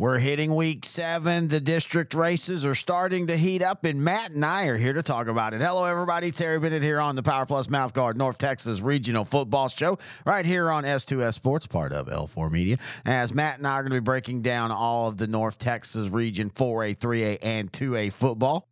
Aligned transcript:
We're 0.00 0.18
hitting 0.18 0.54
week 0.54 0.86
seven. 0.86 1.48
The 1.48 1.60
district 1.60 2.14
races 2.14 2.64
are 2.64 2.74
starting 2.74 3.26
to 3.26 3.36
heat 3.36 3.62
up, 3.62 3.84
and 3.84 4.02
Matt 4.02 4.30
and 4.30 4.42
I 4.42 4.64
are 4.68 4.78
here 4.78 4.94
to 4.94 5.02
talk 5.02 5.26
about 5.26 5.52
it. 5.52 5.60
Hello, 5.60 5.84
everybody. 5.84 6.30
Terry 6.30 6.58
Bennett 6.58 6.82
here 6.82 7.00
on 7.00 7.16
the 7.16 7.22
Power 7.22 7.44
Plus 7.44 7.66
Mouthguard 7.66 8.16
North 8.16 8.38
Texas 8.38 8.80
Regional 8.80 9.26
Football 9.26 9.68
Show, 9.68 9.98
right 10.24 10.46
here 10.46 10.70
on 10.70 10.84
S2S 10.84 11.34
Sports, 11.34 11.66
part 11.66 11.92
of 11.92 12.06
L4 12.06 12.50
Media. 12.50 12.78
As 13.04 13.34
Matt 13.34 13.58
and 13.58 13.66
I 13.66 13.72
are 13.72 13.82
going 13.82 13.90
to 13.90 14.00
be 14.00 14.02
breaking 14.02 14.40
down 14.40 14.70
all 14.70 15.06
of 15.06 15.18
the 15.18 15.26
North 15.26 15.58
Texas 15.58 16.08
Region 16.08 16.48
4A, 16.48 16.96
3A, 16.96 17.38
and 17.42 17.70
2A 17.70 18.10
football. 18.10 18.69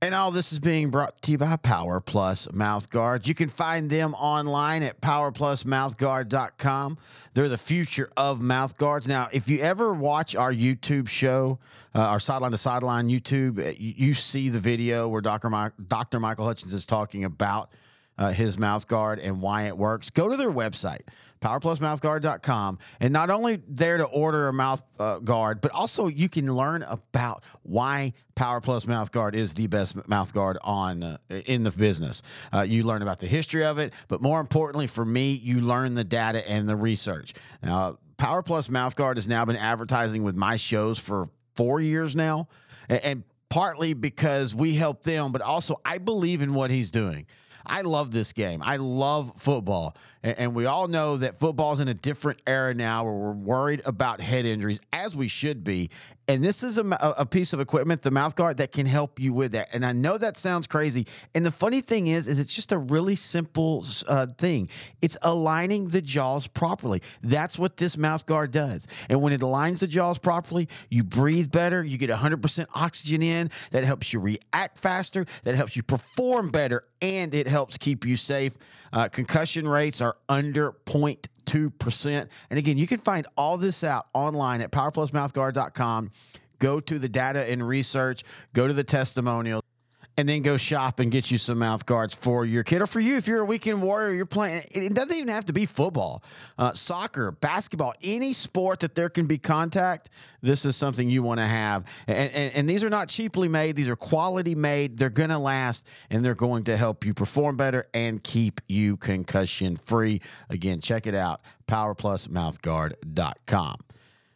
And 0.00 0.14
all 0.14 0.30
this 0.30 0.52
is 0.52 0.60
being 0.60 0.90
brought 0.90 1.20
to 1.22 1.32
you 1.32 1.38
by 1.38 1.56
Power 1.56 1.98
Plus 1.98 2.46
Mouthguards. 2.52 3.26
You 3.26 3.34
can 3.34 3.48
find 3.48 3.90
them 3.90 4.14
online 4.14 4.84
at 4.84 5.00
powerplusmouthguard.com. 5.00 6.98
They're 7.34 7.48
the 7.48 7.58
future 7.58 8.08
of 8.16 8.38
mouthguards. 8.38 9.08
Now, 9.08 9.28
if 9.32 9.48
you 9.48 9.58
ever 9.58 9.92
watch 9.92 10.36
our 10.36 10.52
YouTube 10.52 11.08
show, 11.08 11.58
uh, 11.96 11.98
our 11.98 12.20
sideline 12.20 12.52
to 12.52 12.58
sideline 12.58 13.08
YouTube, 13.08 13.58
uh, 13.58 13.70
you, 13.76 13.94
you 13.96 14.14
see 14.14 14.48
the 14.50 14.60
video 14.60 15.08
where 15.08 15.20
Dr. 15.20 15.50
My, 15.50 15.72
Dr. 15.88 16.20
Michael 16.20 16.46
Hutchins 16.46 16.74
is 16.74 16.86
talking 16.86 17.24
about 17.24 17.68
uh, 18.18 18.32
his 18.32 18.56
mouthguard 18.56 19.20
and 19.22 19.40
why 19.40 19.64
it 19.68 19.76
works. 19.76 20.10
Go 20.10 20.28
to 20.28 20.36
their 20.36 20.50
website 20.50 21.02
powerplusmouthguard.com. 21.40 22.78
And 23.00 23.12
not 23.12 23.30
only 23.30 23.62
there 23.68 23.96
to 23.98 24.04
order 24.04 24.48
a 24.48 24.52
mouth 24.52 24.82
uh, 24.98 25.18
guard, 25.18 25.60
but 25.60 25.70
also 25.72 26.08
you 26.08 26.28
can 26.28 26.52
learn 26.52 26.82
about 26.82 27.44
why 27.62 28.12
Power 28.34 28.60
Plus 28.60 28.86
Mouth 28.86 29.10
Guard 29.12 29.34
is 29.34 29.54
the 29.54 29.66
best 29.66 30.08
mouth 30.08 30.32
guard 30.32 30.58
on 30.62 31.02
uh, 31.02 31.18
in 31.28 31.64
the 31.64 31.70
business. 31.70 32.22
Uh, 32.52 32.62
you 32.62 32.82
learn 32.82 33.02
about 33.02 33.18
the 33.20 33.26
history 33.26 33.64
of 33.64 33.78
it, 33.78 33.92
but 34.08 34.20
more 34.20 34.40
importantly 34.40 34.86
for 34.86 35.04
me, 35.04 35.32
you 35.32 35.60
learn 35.60 35.94
the 35.94 36.04
data 36.04 36.48
and 36.48 36.68
the 36.68 36.76
research. 36.76 37.34
Now, 37.62 37.98
Power 38.16 38.42
Plus 38.42 38.68
Mouth 38.68 38.96
Guard 38.96 39.16
has 39.16 39.28
now 39.28 39.44
been 39.44 39.56
advertising 39.56 40.22
with 40.24 40.36
my 40.36 40.56
shows 40.56 40.98
for 40.98 41.28
four 41.54 41.80
years 41.80 42.16
now, 42.16 42.48
and, 42.88 43.00
and 43.04 43.24
partly 43.48 43.94
because 43.94 44.54
we 44.54 44.74
help 44.74 45.02
them, 45.02 45.32
but 45.32 45.40
also 45.40 45.80
I 45.84 45.98
believe 45.98 46.42
in 46.42 46.54
what 46.54 46.70
he's 46.70 46.90
doing. 46.90 47.26
I 47.68 47.82
love 47.82 48.12
this 48.12 48.32
game. 48.32 48.62
I 48.62 48.76
love 48.76 49.32
football. 49.36 49.96
And, 50.22 50.38
and 50.38 50.54
we 50.54 50.66
all 50.66 50.88
know 50.88 51.18
that 51.18 51.38
football's 51.38 51.80
in 51.80 51.88
a 51.88 51.94
different 51.94 52.40
era 52.46 52.74
now 52.74 53.04
where 53.04 53.12
we're 53.12 53.32
worried 53.32 53.82
about 53.84 54.20
head 54.20 54.46
injuries, 54.46 54.80
as 54.92 55.14
we 55.14 55.28
should 55.28 55.64
be. 55.64 55.90
And 56.28 56.44
this 56.44 56.62
is 56.62 56.76
a, 56.76 56.84
a 57.16 57.24
piece 57.24 57.54
of 57.54 57.60
equipment, 57.60 58.02
the 58.02 58.10
mouth 58.10 58.36
guard, 58.36 58.58
that 58.58 58.70
can 58.70 58.84
help 58.84 59.18
you 59.18 59.32
with 59.32 59.52
that. 59.52 59.70
And 59.72 59.84
I 59.84 59.92
know 59.92 60.18
that 60.18 60.36
sounds 60.36 60.66
crazy. 60.66 61.06
And 61.34 61.44
the 61.44 61.50
funny 61.50 61.80
thing 61.80 62.08
is, 62.08 62.28
is 62.28 62.38
it's 62.38 62.52
just 62.54 62.70
a 62.70 62.76
really 62.76 63.16
simple 63.16 63.86
uh, 64.06 64.26
thing. 64.36 64.68
It's 65.00 65.16
aligning 65.22 65.88
the 65.88 66.02
jaws 66.02 66.46
properly. 66.46 67.00
That's 67.22 67.58
what 67.58 67.78
this 67.78 67.96
mouth 67.96 68.26
guard 68.26 68.50
does. 68.50 68.86
And 69.08 69.22
when 69.22 69.32
it 69.32 69.40
aligns 69.40 69.78
the 69.78 69.86
jaws 69.86 70.18
properly, 70.18 70.68
you 70.90 71.02
breathe 71.02 71.50
better. 71.50 71.82
You 71.82 71.96
get 71.96 72.10
100% 72.10 72.66
oxygen 72.74 73.22
in. 73.22 73.50
That 73.70 73.84
helps 73.84 74.12
you 74.12 74.20
react 74.20 74.76
faster. 74.78 75.24
That 75.44 75.54
helps 75.54 75.76
you 75.76 75.82
perform 75.82 76.50
better. 76.50 76.84
And 77.00 77.34
it 77.34 77.48
helps 77.48 77.78
keep 77.78 78.04
you 78.04 78.16
safe. 78.16 78.52
Uh, 78.92 79.08
concussion 79.08 79.66
rates 79.66 80.02
are 80.02 80.16
under 80.28 80.72
0.2%. 80.84 82.28
And 82.50 82.58
again, 82.58 82.76
you 82.76 82.86
can 82.86 82.98
find 82.98 83.26
all 83.36 83.56
this 83.56 83.84
out 83.84 84.06
online 84.14 84.60
at 84.60 84.72
powerplusmouthguard.com. 84.72 86.10
Go 86.58 86.80
to 86.80 86.98
the 86.98 87.08
data 87.08 87.50
and 87.50 87.66
research, 87.66 88.24
go 88.52 88.66
to 88.66 88.72
the 88.72 88.84
testimonials 88.84 89.62
and 90.18 90.28
then 90.28 90.42
go 90.42 90.56
shop 90.56 90.98
and 90.98 91.12
get 91.12 91.30
you 91.30 91.38
some 91.38 91.58
mouth 91.58 91.86
guards 91.86 92.12
for 92.12 92.44
your 92.44 92.64
kid 92.64 92.82
or 92.82 92.88
for 92.88 92.98
you 92.98 93.16
if 93.16 93.28
you're 93.28 93.38
a 93.40 93.44
weekend 93.44 93.80
warrior 93.80 94.12
you're 94.12 94.26
playing 94.26 94.64
it 94.72 94.92
doesn't 94.92 95.14
even 95.14 95.28
have 95.28 95.46
to 95.46 95.52
be 95.52 95.64
football 95.64 96.24
uh, 96.58 96.72
soccer 96.72 97.30
basketball 97.30 97.94
any 98.02 98.32
sport 98.32 98.80
that 98.80 98.96
there 98.96 99.08
can 99.08 99.26
be 99.26 99.38
contact 99.38 100.10
this 100.42 100.64
is 100.64 100.74
something 100.74 101.08
you 101.08 101.22
want 101.22 101.38
to 101.38 101.46
have 101.46 101.84
and, 102.08 102.32
and, 102.32 102.52
and, 102.54 102.68
these 102.68 102.82
are 102.82 102.90
not 102.90 103.08
cheaply 103.08 103.46
made 103.48 103.76
these 103.76 103.88
are 103.88 103.94
quality 103.94 104.56
made 104.56 104.98
they're 104.98 105.08
going 105.08 105.30
to 105.30 105.38
last 105.38 105.86
and 106.10 106.24
they're 106.24 106.34
going 106.34 106.64
to 106.64 106.76
help 106.76 107.06
you 107.06 107.14
perform 107.14 107.56
better 107.56 107.86
and 107.94 108.24
keep 108.24 108.60
you 108.66 108.96
concussion 108.96 109.76
free. 109.76 110.20
Again 110.50 110.80
check 110.80 111.06
it 111.06 111.14
out 111.14 111.42
powerplusmouthguard.com 111.68 113.76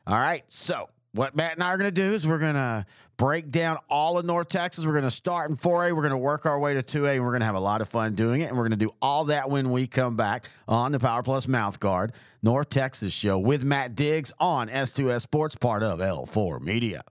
all 0.06 0.18
right 0.18 0.44
so 0.46 0.88
what 1.12 1.36
Matt 1.36 1.54
and 1.54 1.62
I 1.62 1.68
are 1.68 1.78
going 1.78 1.92
to 1.92 2.00
do 2.02 2.14
is 2.14 2.26
we're 2.26 2.38
going 2.38 2.54
to 2.54 2.86
break 3.18 3.50
down 3.50 3.78
all 3.90 4.18
of 4.18 4.24
North 4.24 4.48
Texas. 4.48 4.86
We're 4.86 4.92
going 4.92 5.04
to 5.04 5.10
start 5.10 5.50
in 5.50 5.56
4A. 5.56 5.92
We're 5.92 6.02
going 6.02 6.10
to 6.10 6.16
work 6.16 6.46
our 6.46 6.58
way 6.58 6.74
to 6.74 6.82
2A, 6.82 7.16
and 7.16 7.24
we're 7.24 7.30
going 7.32 7.40
to 7.40 7.46
have 7.46 7.54
a 7.54 7.60
lot 7.60 7.82
of 7.82 7.88
fun 7.88 8.14
doing 8.14 8.40
it. 8.40 8.46
And 8.46 8.56
we're 8.56 8.64
going 8.64 8.78
to 8.78 8.84
do 8.84 8.92
all 9.02 9.26
that 9.26 9.50
when 9.50 9.70
we 9.70 9.86
come 9.86 10.16
back 10.16 10.48
on 10.66 10.90
the 10.90 10.98
Power 10.98 11.22
Plus 11.22 11.46
Mouth 11.46 11.78
Guard 11.78 12.12
North 12.42 12.70
Texas 12.70 13.12
show 13.12 13.38
with 13.38 13.62
Matt 13.62 13.94
Diggs 13.94 14.32
on 14.40 14.68
S2S 14.68 15.20
Sports, 15.20 15.54
part 15.54 15.82
of 15.82 16.00
L4 16.00 16.60
Media. 16.60 17.04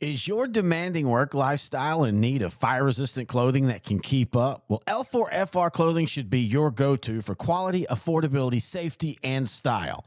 Is 0.00 0.26
your 0.26 0.48
demanding 0.48 1.06
work 1.08 1.34
lifestyle 1.34 2.04
in 2.04 2.20
need 2.20 2.40
of 2.40 2.54
fire 2.54 2.84
resistant 2.84 3.28
clothing 3.28 3.66
that 3.66 3.84
can 3.84 4.00
keep 4.00 4.34
up? 4.34 4.64
Well, 4.66 4.82
L4FR 4.86 5.70
clothing 5.70 6.06
should 6.06 6.30
be 6.30 6.40
your 6.40 6.70
go 6.70 6.96
to 6.96 7.20
for 7.20 7.34
quality, 7.34 7.84
affordability, 7.90 8.62
safety, 8.62 9.18
and 9.22 9.46
style. 9.46 10.06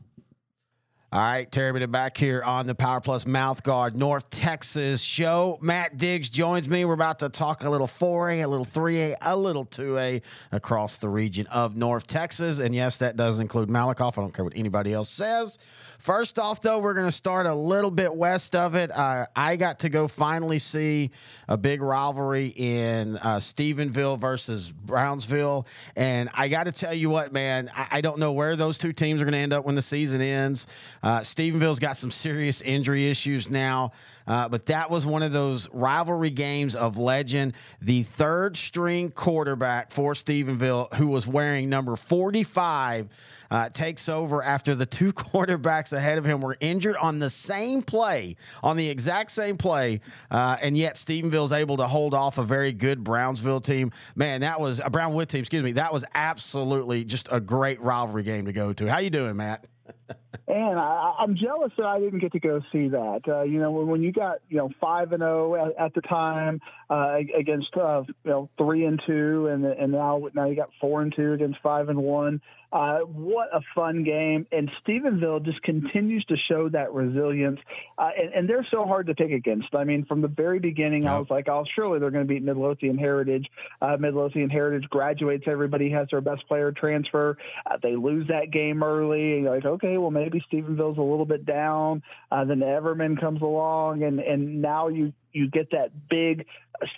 All 1.13 1.19
right, 1.19 1.51
Terry 1.51 1.73
Bennett 1.73 1.91
back 1.91 2.15
here 2.15 2.41
on 2.41 2.67
the 2.67 2.73
Power 2.73 3.01
Plus 3.01 3.27
Mouth 3.27 3.63
Guard 3.63 3.97
North 3.97 4.29
Texas 4.29 5.01
show. 5.01 5.59
Matt 5.61 5.97
Diggs 5.97 6.29
joins 6.29 6.69
me. 6.69 6.85
We're 6.85 6.93
about 6.93 7.19
to 7.19 7.27
talk 7.27 7.65
a 7.65 7.69
little 7.69 7.87
4A, 7.87 8.45
a 8.45 8.47
little 8.47 8.65
3A, 8.65 9.17
a 9.19 9.35
little 9.35 9.65
2A 9.65 10.21
across 10.53 10.99
the 10.99 11.09
region 11.09 11.47
of 11.47 11.75
North 11.75 12.07
Texas. 12.07 12.59
And 12.59 12.73
yes, 12.73 12.99
that 12.99 13.17
does 13.17 13.39
include 13.39 13.67
Malakoff. 13.67 14.17
I 14.17 14.21
don't 14.21 14.33
care 14.33 14.45
what 14.45 14.55
anybody 14.55 14.93
else 14.93 15.09
says. 15.09 15.59
First 16.01 16.39
off, 16.39 16.61
though, 16.61 16.79
we're 16.79 16.95
going 16.95 17.05
to 17.05 17.11
start 17.11 17.45
a 17.45 17.53
little 17.53 17.91
bit 17.91 18.15
west 18.15 18.55
of 18.55 18.73
it. 18.73 18.89
Uh, 18.89 19.27
I 19.35 19.55
got 19.55 19.79
to 19.79 19.89
go 19.89 20.07
finally 20.07 20.57
see 20.57 21.11
a 21.47 21.57
big 21.57 21.81
rivalry 21.81 22.47
in 22.55 23.17
uh, 23.17 23.37
Stephenville 23.37 24.17
versus 24.17 24.71
Brownsville. 24.71 25.67
And 25.95 26.29
I 26.33 26.47
got 26.47 26.63
to 26.63 26.71
tell 26.71 26.93
you 26.93 27.11
what, 27.11 27.31
man, 27.33 27.69
I, 27.75 27.87
I, 27.91 28.01
don't 28.01 28.17
know 28.17 28.31
where 28.31 28.55
those 28.55 28.79
two 28.79 28.93
teams 28.93 29.21
are 29.21 29.25
going 29.25 29.33
to 29.33 29.37
end 29.37 29.53
up 29.53 29.63
when 29.63 29.75
the 29.75 29.83
season 29.83 30.21
ends. 30.21 30.65
Uh, 31.03 31.19
Stephenville's 31.21 31.79
got 31.79 31.97
some 31.97 32.11
serious 32.11 32.61
injury 32.61 33.09
issues 33.09 33.49
now. 33.49 33.91
Uh, 34.27 34.47
but 34.47 34.67
that 34.67 34.89
was 34.89 35.05
one 35.05 35.23
of 35.23 35.31
those 35.31 35.69
rivalry 35.73 36.29
games 36.29 36.75
of 36.75 36.97
legend. 36.97 37.53
The 37.81 38.03
third 38.03 38.55
string 38.55 39.11
quarterback 39.11 39.91
for 39.91 40.13
Stephenville, 40.13 40.93
who 40.93 41.07
was 41.07 41.27
wearing 41.27 41.69
number 41.69 41.95
45, 41.95 43.09
uh, 43.49 43.69
takes 43.69 44.07
over 44.07 44.41
after 44.41 44.75
the 44.75 44.85
two 44.85 45.11
quarterbacks 45.13 45.91
ahead 45.91 46.17
of 46.17 46.25
him 46.25 46.41
were 46.41 46.55
injured 46.59 46.95
on 46.97 47.19
the 47.19 47.29
same 47.29 47.81
play, 47.81 48.35
on 48.63 48.77
the 48.77 48.89
exact 48.89 49.31
same 49.31 49.57
play. 49.57 49.99
Uh, 50.29 50.55
and 50.61 50.77
yet 50.77 50.95
Stephenville's 50.95 51.51
able 51.51 51.77
to 51.77 51.87
hold 51.87 52.13
off 52.13 52.37
a 52.37 52.43
very 52.43 52.71
good 52.71 53.03
Brownsville 53.03 53.61
team. 53.61 53.91
Man, 54.15 54.41
that 54.41 54.61
was 54.61 54.79
a 54.83 54.89
Brownwood 54.89 55.29
team, 55.29 55.41
excuse 55.41 55.63
me. 55.63 55.73
That 55.73 55.91
was 55.91 56.05
absolutely 56.13 57.03
just 57.03 57.27
a 57.31 57.41
great 57.41 57.81
rivalry 57.81 58.23
game 58.23 58.45
to 58.45 58.53
go 58.53 58.71
to. 58.73 58.87
How 58.87 58.99
you 58.99 59.09
doing, 59.09 59.35
Matt? 59.35 59.65
and 60.47 60.79
I, 60.79 61.15
I'm 61.19 61.35
jealous 61.35 61.71
that 61.77 61.85
I 61.85 61.99
didn't 61.99 62.19
get 62.19 62.33
to 62.33 62.39
go 62.39 62.61
see 62.71 62.89
that. 62.89 63.21
Uh, 63.27 63.43
you 63.43 63.59
know, 63.59 63.71
when, 63.71 63.87
when 63.87 64.01
you 64.01 64.11
got 64.11 64.39
you 64.49 64.57
know 64.57 64.69
five 64.79 65.11
and 65.11 65.21
zero 65.21 65.55
at, 65.55 65.85
at 65.85 65.93
the 65.93 66.01
time 66.01 66.61
uh, 66.89 67.17
against 67.37 67.75
uh, 67.75 68.03
you 68.23 68.31
know 68.31 68.49
three 68.57 68.85
and 68.85 69.01
two, 69.05 69.47
and 69.47 69.65
and 69.65 69.91
now 69.91 70.21
now 70.33 70.47
you 70.47 70.55
got 70.55 70.69
four 70.79 71.01
and 71.01 71.13
two 71.15 71.33
against 71.33 71.59
five 71.61 71.89
and 71.89 72.01
one. 72.01 72.41
Uh, 72.73 72.99
what 72.99 73.49
a 73.53 73.59
fun 73.75 74.03
game. 74.03 74.47
And 74.51 74.71
Stephenville 74.81 75.43
just 75.43 75.61
continues 75.61 76.23
to 76.25 76.37
show 76.49 76.69
that 76.69 76.93
resilience. 76.93 77.59
Uh, 77.97 78.11
and, 78.17 78.33
and, 78.33 78.49
they're 78.49 78.65
so 78.71 78.85
hard 78.85 79.07
to 79.07 79.13
pick 79.13 79.31
against. 79.31 79.75
I 79.75 79.83
mean, 79.83 80.05
from 80.05 80.21
the 80.21 80.29
very 80.29 80.59
beginning, 80.59 81.03
yep. 81.03 81.11
I 81.11 81.19
was 81.19 81.27
like, 81.29 81.49
oh, 81.49 81.65
surely 81.75 81.99
they're 81.99 82.11
going 82.11 82.25
to 82.25 82.33
beat 82.33 82.43
Midlothian 82.43 82.97
Heritage. 82.97 83.45
Uh, 83.81 83.97
Midlothian 83.99 84.49
Heritage 84.49 84.89
graduates, 84.89 85.43
everybody 85.47 85.89
has 85.91 86.07
their 86.11 86.21
best 86.21 86.47
player 86.47 86.71
transfer. 86.71 87.37
Uh, 87.65 87.77
they 87.83 87.97
lose 87.97 88.27
that 88.29 88.51
game 88.51 88.83
early. 88.83 89.33
And 89.33 89.43
you're 89.43 89.55
like, 89.55 89.65
okay, 89.65 89.97
well, 90.01 90.11
maybe 90.11 90.43
Stephenville's 90.51 90.97
a 90.97 91.01
little 91.01 91.25
bit 91.25 91.45
down. 91.45 92.03
Uh, 92.31 92.45
then 92.45 92.59
Everman 92.59 93.19
comes 93.19 93.41
along, 93.41 94.03
and, 94.03 94.19
and 94.19 94.61
now 94.61 94.87
you, 94.87 95.13
you 95.31 95.49
get 95.49 95.71
that 95.71 95.91
big 96.09 96.45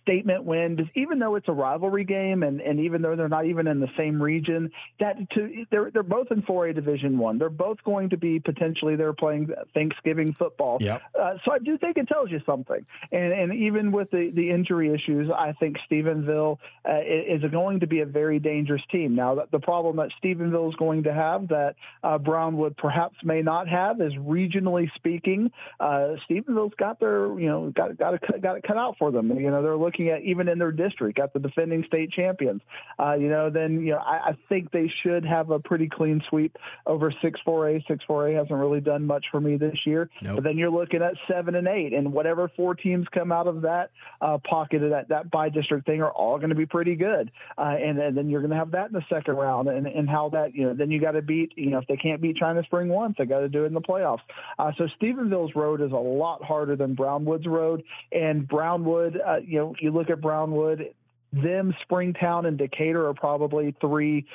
statement 0.02 0.44
win, 0.44 0.90
even 0.96 1.20
though 1.20 1.36
it's 1.36 1.48
a 1.48 1.54
rivalry 1.54 2.04
game, 2.04 2.44
and, 2.44 2.62
and 2.62 2.80
even 2.80 3.02
though 3.02 3.16
they're 3.16 3.30
not 3.30 3.46
even 3.46 3.68
in 3.68 3.80
the 3.80 3.90
same 3.98 4.22
region, 4.22 4.72
that 5.00 5.16
to, 5.32 5.66
they're 5.72 5.92
they're 5.92 6.04
both 6.04 6.28
in 6.32 6.42
4A 6.44 6.76
Division 6.76 7.18
One. 7.18 7.38
They're 7.38 7.50
both 7.50 7.84
going 7.84 8.10
to 8.10 8.18
be 8.18 8.40
potentially 8.40 8.96
they're 8.96 9.14
playing 9.14 9.50
Thanksgiving 9.74 10.34
football. 10.34 10.78
Yep. 10.80 11.02
Uh, 11.20 11.34
so 11.46 11.52
I 11.52 11.60
do 11.60 11.78
think 11.78 11.98
it 11.98 12.08
tells 12.08 12.32
you 12.32 12.42
something. 12.46 12.86
And 13.12 13.34
and 13.34 13.54
even 13.54 13.92
with 13.92 14.12
the 14.12 14.32
the 14.34 14.50
injury 14.50 14.94
issues, 14.94 15.30
I 15.30 15.54
think 15.54 15.78
Stephenville 15.90 16.58
uh, 16.88 17.00
is 17.04 17.44
going 17.52 17.82
to 17.82 17.88
be 17.88 18.02
a 18.02 18.06
very 18.06 18.40
dangerous 18.40 18.82
team. 18.92 19.16
Now 19.16 19.44
the 19.52 19.60
problem 19.60 19.98
that 19.98 20.10
Stephenville 20.24 20.70
is 20.70 20.76
going 20.76 21.04
to 21.04 21.14
have 21.14 21.50
that 21.50 21.76
uh, 22.04 22.18
Brownwood 22.18 22.78
perhaps 22.78 23.16
may 23.24 23.42
not 23.42 23.68
have 23.68 24.02
is 24.02 24.14
regionally 24.14 24.90
speaking, 24.96 25.52
uh, 25.80 26.16
Stephenville's 26.30 26.74
got 26.78 27.00
their 27.00 27.40
you 27.40 27.48
know 27.48 27.72
got 27.72 27.98
got 27.98 28.20
got 28.42 28.58
it 28.58 28.64
cut 28.64 28.78
out 28.78 28.98
for 28.98 29.12
them. 29.12 29.30
You 29.40 29.52
know 29.52 29.63
they're 29.64 29.78
looking 29.78 30.10
at 30.10 30.22
even 30.22 30.48
in 30.48 30.60
their 30.60 30.72
district, 30.72 31.18
got 31.18 31.34
the 31.34 31.40
defending 31.40 31.84
state 31.88 32.12
champions. 32.12 32.62
Uh, 33.00 33.14
you 33.14 33.30
know, 33.30 33.50
then 33.50 33.82
you 33.82 33.94
know 33.94 33.98
I, 33.98 34.30
I, 34.30 34.38
think 34.50 34.72
they 34.72 34.92
should 35.04 35.26
have 35.26 35.50
a 35.50 35.60
pretty 35.60 35.90
clean 35.90 36.22
sweep 36.30 36.58
over 36.86 37.14
six 37.22 37.40
four 37.44 37.70
A. 37.70 37.84
Six 37.88 38.04
four 38.06 38.28
A 38.28 38.34
hasn't 38.34 38.52
really 38.52 38.82
done 38.82 39.06
much 39.06 39.26
for 39.32 39.40
me 39.40 39.58
this 39.58 39.78
year. 39.86 40.10
Nope. 40.22 40.36
But 40.36 40.44
then 40.44 40.58
you're 40.58 40.70
looking 40.70 41.02
at 41.02 41.14
seven 41.28 41.56
and 41.56 41.68
eight, 41.68 41.94
and 41.94 42.14
whatever 42.14 42.52
four 42.56 42.76
teams 42.76 43.08
come 43.14 43.32
out 43.32 43.48
of 43.48 43.62
that 43.62 43.92
uh, 44.22 44.38
pocket 44.38 44.84
of 44.84 44.92
that 44.92 45.10
that 45.10 45.32
by 45.32 45.50
district 45.50 45.86
thing 45.86 46.02
are 46.02 46.12
all 46.12 46.38
going 46.38 46.50
to 46.50 46.56
be 46.56 46.66
pretty 46.66 46.96
good. 46.96 47.32
Uh, 47.58 47.76
and, 47.80 48.00
and, 48.00 48.18
then 48.18 48.30
you're 48.30 48.42
going 48.42 48.52
to 48.52 48.58
have 48.58 48.72
that 48.72 48.88
in 48.88 48.94
the 48.94 49.06
second 49.10 49.36
round, 49.36 49.68
and, 49.68 49.88
and 49.88 50.10
how 50.10 50.30
that 50.30 50.54
you 50.54 50.66
know 50.66 50.74
then 50.74 50.92
you 50.92 51.00
got 51.00 51.12
to 51.12 51.22
beat 51.22 51.54
you 51.56 51.70
know 51.70 51.80
if 51.80 51.88
they 51.88 51.98
can't 51.98 52.22
beat 52.22 52.36
China 52.38 52.64
Spring 52.64 52.90
once, 52.90 53.16
they 53.18 53.26
got 53.26 53.40
to 53.40 53.50
do 53.50 53.64
it 53.64 53.68
in 53.68 53.74
the 53.74 53.82
playoffs. 53.82 54.20
Uh, 54.60 54.72
so 54.78 54.88
Stephenville's 54.96 55.56
road 55.56 55.82
is 55.82 55.92
a 55.92 55.96
lot 55.96 56.44
harder 56.44 56.76
than 56.76 56.96
Brownwood's 56.96 57.48
road, 57.48 57.84
and 58.12 58.48
Brownwood, 58.48 59.20
uh, 59.26 59.38
you 59.54 59.60
know, 59.60 59.76
you 59.80 59.92
look 59.92 60.10
at 60.10 60.20
Brownwood, 60.20 60.96
them, 61.32 61.76
Springtown, 61.84 62.48
and 62.48 62.58
Decatur 62.58 63.08
are 63.08 63.14
probably 63.14 63.76
three 63.80 64.26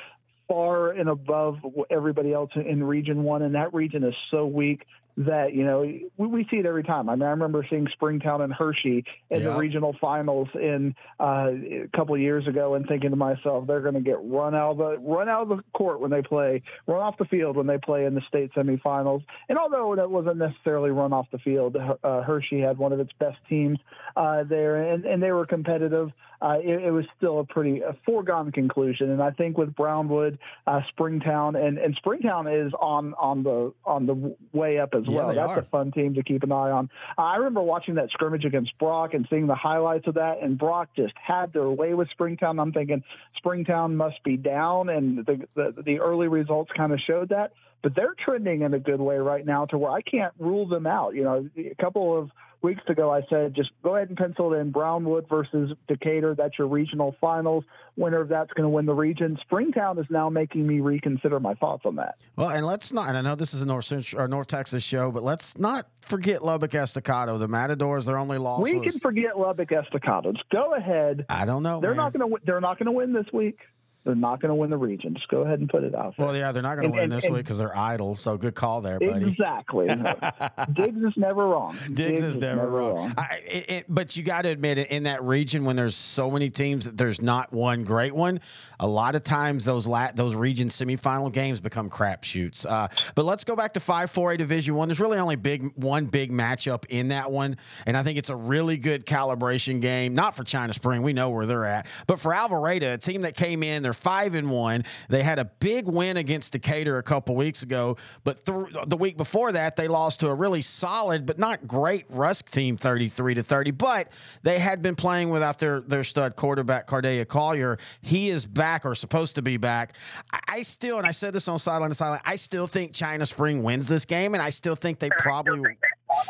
far 0.47 0.91
and 0.91 1.09
above 1.09 1.57
everybody 1.89 2.31
else 2.31 2.51
in 2.55 2.81
Region 2.81 3.23
One, 3.23 3.41
and 3.41 3.53
that 3.53 3.73
region 3.73 4.05
is 4.05 4.13
so 4.31 4.45
weak 4.45 4.85
that 5.17 5.53
you 5.53 5.65
know 5.65 5.81
we, 5.81 6.09
we 6.17 6.47
see 6.49 6.57
it 6.57 6.65
every 6.65 6.83
time. 6.83 7.09
I 7.09 7.15
mean, 7.15 7.23
I 7.23 7.31
remember 7.31 7.65
seeing 7.69 7.87
Springtown 7.91 8.41
and 8.41 8.53
Hershey 8.53 9.03
in 9.29 9.41
yeah. 9.41 9.49
the 9.49 9.55
regional 9.57 9.95
finals 9.99 10.47
in 10.55 10.95
uh, 11.19 11.49
a 11.51 11.89
couple 11.95 12.15
of 12.15 12.21
years 12.21 12.47
ago, 12.47 12.75
and 12.75 12.87
thinking 12.87 13.09
to 13.09 13.15
myself, 13.15 13.67
they're 13.67 13.81
going 13.81 13.95
to 13.95 14.01
get 14.01 14.17
run 14.23 14.55
out 14.55 14.71
of 14.71 14.77
the 14.77 14.97
run 14.99 15.27
out 15.29 15.43
of 15.43 15.49
the 15.49 15.63
court 15.73 15.99
when 15.99 16.11
they 16.11 16.21
play, 16.21 16.61
run 16.87 17.01
off 17.01 17.17
the 17.17 17.25
field 17.25 17.57
when 17.57 17.67
they 17.67 17.77
play 17.77 18.05
in 18.05 18.15
the 18.15 18.21
state 18.27 18.51
semifinals. 18.53 19.23
And 19.49 19.57
although 19.57 19.95
that 19.95 20.09
wasn't 20.09 20.37
necessarily 20.37 20.91
run 20.91 21.13
off 21.13 21.27
the 21.31 21.39
field, 21.39 21.75
uh, 21.77 22.21
Hershey 22.21 22.59
had 22.59 22.77
one 22.77 22.93
of 22.93 22.99
its 22.99 23.11
best 23.19 23.37
teams 23.49 23.79
uh, 24.15 24.43
there, 24.43 24.93
and, 24.93 25.05
and 25.05 25.21
they 25.21 25.31
were 25.31 25.45
competitive. 25.45 26.11
Uh, 26.41 26.57
it, 26.63 26.83
it, 26.85 26.91
was 26.91 27.05
still 27.17 27.39
a 27.39 27.43
pretty 27.43 27.81
a 27.81 27.95
foregone 28.05 28.51
conclusion. 28.51 29.11
And 29.11 29.21
I 29.21 29.31
think 29.31 29.57
with 29.57 29.75
Brownwood, 29.75 30.39
uh, 30.65 30.81
Springtown, 30.89 31.57
and, 31.57 31.77
and 31.77 31.95
Springtown 31.95 32.47
is 32.47 32.71
on 32.79 33.13
on 33.15 33.43
the 33.43 33.73
on 33.83 34.05
the 34.05 34.35
way 34.53 34.79
up 34.79 34.93
as 34.93 35.05
yeah, 35.05 35.15
well. 35.15 35.35
That's 35.35 35.51
are. 35.51 35.59
a 35.59 35.65
fun 35.65 35.91
team 35.91 36.13
to 36.13 36.23
keep 36.23 36.43
an 36.43 36.51
eye 36.51 36.71
on. 36.71 36.89
I 37.17 37.35
remember 37.37 37.61
watching 37.61 37.95
that 37.95 38.09
scrimmage 38.11 38.45
against 38.45 38.77
Brock 38.77 39.13
and 39.13 39.27
seeing 39.29 39.47
the 39.47 39.55
highlights 39.55 40.07
of 40.07 40.13
that, 40.13 40.41
and 40.41 40.57
Brock 40.57 40.89
just 40.95 41.13
had 41.21 41.51
their 41.51 41.69
way 41.69 41.93
with 41.93 42.09
Springtown. 42.11 42.59
I'm 42.59 42.71
thinking 42.71 43.03
Springtown 43.35 43.97
must 43.97 44.23
be 44.23 44.37
down, 44.37 44.89
and 44.89 45.25
the 45.25 45.47
the, 45.55 45.83
the 45.83 45.99
early 45.99 46.29
results 46.29 46.71
kind 46.75 46.93
of 46.93 46.99
showed 47.05 47.29
that. 47.29 47.51
But 47.81 47.95
they're 47.95 48.15
trending 48.25 48.61
in 48.61 48.73
a 48.73 48.79
good 48.79 48.99
way 48.99 49.17
right 49.17 49.45
now 49.45 49.65
to 49.67 49.77
where 49.77 49.91
I 49.91 50.01
can't 50.01 50.33
rule 50.37 50.67
them 50.67 50.85
out. 50.85 51.15
You 51.15 51.23
know, 51.23 51.49
a 51.57 51.75
couple 51.81 52.17
of 52.17 52.29
weeks 52.61 52.81
ago, 52.87 53.11
I 53.11 53.21
said 53.29 53.55
just 53.55 53.71
go 53.83 53.95
ahead 53.95 54.09
and 54.09 54.17
pencil 54.17 54.53
in 54.53 54.71
Brownwood 54.71 55.27
versus 55.29 55.71
Decatur. 55.87 56.35
That's 56.35 56.57
your 56.57 56.67
regional 56.67 57.15
finals. 57.19 57.63
Winner 57.95 58.21
of 58.21 58.29
that's 58.29 58.51
going 58.53 58.63
to 58.63 58.69
win 58.69 58.85
the 58.85 58.93
region. 58.93 59.37
Springtown 59.41 59.97
is 59.99 60.05
now 60.09 60.29
making 60.29 60.65
me 60.65 60.79
reconsider 60.79 61.39
my 61.39 61.53
thoughts 61.55 61.83
on 61.85 61.95
that. 61.95 62.15
Well, 62.35 62.49
and 62.49 62.65
let's 62.65 62.93
not. 62.93 63.09
And 63.09 63.17
I 63.17 63.21
know 63.21 63.35
this 63.35 63.53
is 63.53 63.61
a 63.61 63.65
North 63.65 63.85
Central 63.85 64.21
or 64.21 64.27
North 64.27 64.47
Texas 64.47 64.83
show, 64.83 65.11
but 65.11 65.23
let's 65.23 65.57
not 65.57 65.87
forget 66.01 66.43
Lubbock 66.43 66.75
Estacado. 66.75 67.37
The 67.37 67.47
Matadors, 67.47 68.05
their 68.05 68.17
only 68.17 68.37
loss. 68.37 68.61
We 68.61 68.75
was, 68.75 68.91
can 68.91 68.99
forget 68.99 69.37
Lubbock 69.37 69.71
Estacado. 69.71 70.31
Just 70.31 70.49
go 70.49 70.75
ahead. 70.75 71.25
I 71.29 71.45
don't 71.45 71.63
know. 71.63 71.81
They're 71.81 71.91
man. 71.91 71.97
not 71.97 72.13
going 72.13 72.29
to. 72.29 72.37
They're 72.45 72.61
not 72.61 72.79
going 72.79 72.87
to 72.87 72.91
win 72.91 73.13
this 73.13 73.27
week. 73.33 73.59
They're 74.05 74.15
not 74.15 74.41
going 74.41 74.49
to 74.49 74.55
win 74.55 74.69
the 74.69 74.77
region. 74.77 75.13
Just 75.13 75.27
go 75.27 75.41
ahead 75.41 75.59
and 75.59 75.69
put 75.69 75.83
it 75.83 75.93
out 75.93 76.15
there. 76.15 76.25
Well, 76.25 76.35
yeah, 76.35 76.53
they're 76.53 76.63
not 76.63 76.75
going 76.75 76.89
to 76.89 76.95
win 76.95 77.03
and, 77.03 77.11
this 77.11 77.25
and, 77.25 77.33
week 77.33 77.43
because 77.43 77.57
they're 77.57 77.75
idle. 77.75 78.15
So 78.15 78.37
good 78.37 78.55
call 78.55 78.79
there, 78.79 78.97
buddy. 78.97 79.29
Exactly. 79.29 79.87
Diggs 80.73 81.03
is 81.03 81.13
never 81.17 81.45
wrong. 81.45 81.75
Diggs, 81.87 81.93
Diggs 81.93 82.21
is, 82.21 82.35
is, 82.35 82.37
never, 82.37 82.61
never 82.61 82.71
wrong. 82.71 82.95
wrong. 82.95 83.13
I, 83.17 83.41
it, 83.45 83.69
it, 83.69 83.85
but 83.89 84.15
you 84.15 84.23
got 84.23 84.43
to 84.43 84.49
admit, 84.49 84.77
in 84.77 85.03
that 85.03 85.21
region, 85.23 85.65
when 85.65 85.75
there's 85.75 85.97
so 85.97 86.31
many 86.31 86.49
teams, 86.49 86.89
there's 86.89 87.21
not 87.21 87.51
one 87.51 87.83
great 87.83 88.15
one. 88.15 88.39
A 88.79 88.87
lot 88.87 89.15
of 89.15 89.23
times, 89.25 89.65
those 89.65 89.85
lat 89.85 90.15
those 90.15 90.33
region 90.33 90.69
semifinal 90.69 91.31
games 91.31 91.59
become 91.59 91.89
crapshoots. 91.89 92.65
Uh, 92.65 92.87
but 93.15 93.25
let's 93.25 93.43
go 93.43 93.55
back 93.55 93.73
to 93.73 93.81
five 93.81 94.09
four 94.09 94.31
A 94.31 94.37
Division 94.37 94.75
One. 94.75 94.87
There's 94.87 95.01
really 95.01 95.17
only 95.17 95.35
big 95.35 95.73
one 95.75 96.05
big 96.05 96.31
matchup 96.31 96.85
in 96.87 97.09
that 97.09 97.31
one, 97.31 97.57
and 97.85 97.97
I 97.97 98.03
think 98.03 98.17
it's 98.17 98.29
a 98.29 98.35
really 98.35 98.77
good 98.77 99.05
calibration 99.05 99.81
game. 99.81 100.15
Not 100.15 100.35
for 100.35 100.45
China 100.45 100.71
Spring, 100.71 101.01
we 101.01 101.11
know 101.11 101.31
where 101.31 101.45
they're 101.45 101.65
at, 101.65 101.87
but 102.07 102.19
for 102.19 102.33
Alvarado, 102.33 102.93
a 102.93 102.97
team 102.97 103.23
that 103.23 103.35
came 103.35 103.61
in, 103.61 103.83
they're 103.89 103.93
five 103.95 104.35
and 104.35 104.51
one. 104.51 104.83
They 105.09 105.23
had 105.23 105.39
a 105.39 105.45
big 105.45 105.87
win 105.87 106.17
against 106.17 106.53
Decatur 106.53 106.99
a 106.99 107.03
couple 107.03 107.35
weeks 107.35 107.63
ago, 107.63 107.97
but 108.23 108.45
th- 108.45 108.67
the 108.85 108.97
week 108.97 109.17
before 109.17 109.51
that, 109.51 109.75
they 109.75 109.87
lost 109.87 110.19
to 110.19 110.27
a 110.27 110.33
really 110.35 110.61
solid 110.61 111.25
but 111.25 111.39
not 111.39 111.67
great 111.67 112.05
Rusk 112.07 112.51
team, 112.51 112.77
33 112.77 113.33
to 113.33 113.41
30. 113.41 113.71
But 113.71 114.09
they 114.43 114.59
had 114.59 114.83
been 114.83 114.95
playing 114.95 115.31
without 115.31 115.57
their 115.57 115.81
their 115.81 116.03
stud 116.03 116.35
quarterback, 116.35 116.85
Cardea 116.85 117.27
Collier. 117.27 117.79
He 118.01 118.29
is 118.29 118.45
back 118.45 118.85
or 118.85 118.93
supposed 118.93 119.33
to 119.35 119.41
be 119.41 119.57
back. 119.57 119.95
I, 120.31 120.39
I 120.49 120.61
still, 120.61 120.99
and 120.99 121.07
I 121.07 121.11
said 121.11 121.33
this 121.33 121.47
on 121.47 121.57
sideline 121.57 121.89
to 121.89 121.95
sideline, 121.95 122.21
I 122.25 122.35
still 122.35 122.67
think 122.67 122.93
China 122.93 123.25
Spring 123.25 123.63
wins 123.63 123.87
this 123.87 124.05
game, 124.05 124.35
and 124.35 124.43
I 124.43 124.51
still 124.51 124.75
think 124.75 124.99
they 124.99 125.09
probably 125.17 125.77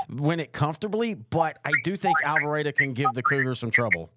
win 0.09 0.39
it 0.39 0.53
comfortably. 0.53 1.15
But 1.15 1.57
I 1.65 1.71
do 1.83 1.97
think 1.97 2.15
Alvarado 2.23 2.71
can 2.71 2.93
give 2.93 3.11
the 3.13 3.23
Cougars 3.23 3.59
some 3.59 3.69
trouble. 3.69 4.09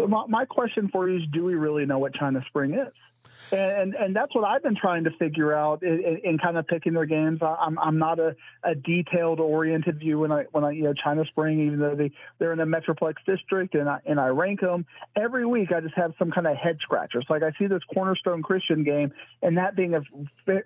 So 0.00 0.06
my, 0.06 0.24
my 0.28 0.44
question 0.46 0.88
for 0.88 1.08
you 1.08 1.18
is, 1.18 1.22
do 1.30 1.44
we 1.44 1.54
really 1.54 1.84
know 1.84 1.98
what 1.98 2.14
China 2.14 2.42
Spring 2.48 2.74
is? 2.74 2.92
and 3.52 3.94
and 3.94 4.14
that's 4.14 4.34
what 4.34 4.44
I've 4.44 4.62
been 4.62 4.76
trying 4.76 5.04
to 5.04 5.10
figure 5.12 5.52
out 5.52 5.82
in, 5.82 6.20
in 6.22 6.38
kind 6.38 6.56
of 6.56 6.66
picking 6.66 6.92
their 6.92 7.06
games. 7.06 7.40
I'm 7.42 7.78
I'm 7.78 7.98
not 7.98 8.18
a, 8.18 8.36
a 8.62 8.74
detailed 8.74 9.40
oriented 9.40 9.98
view 9.98 10.20
when 10.20 10.30
I 10.30 10.44
when 10.52 10.64
I 10.64 10.70
you 10.70 10.84
know 10.84 10.92
China 10.92 11.24
Spring, 11.26 11.66
even 11.66 11.78
though 11.80 11.94
they 11.94 12.12
they're 12.38 12.52
in 12.52 12.58
the 12.58 12.64
Metroplex 12.64 13.14
district 13.26 13.74
and 13.74 13.88
I 13.88 14.00
and 14.06 14.20
I 14.20 14.28
rank 14.28 14.60
them 14.60 14.86
every 15.16 15.46
week. 15.46 15.72
I 15.72 15.80
just 15.80 15.94
have 15.96 16.12
some 16.18 16.30
kind 16.30 16.46
of 16.46 16.56
head 16.56 16.78
scratchers. 16.80 17.26
Like 17.28 17.42
I 17.42 17.50
see 17.58 17.66
this 17.66 17.82
Cornerstone 17.92 18.42
Christian 18.42 18.84
game, 18.84 19.12
and 19.42 19.56
that 19.56 19.74
being 19.74 19.94
a 19.94 20.02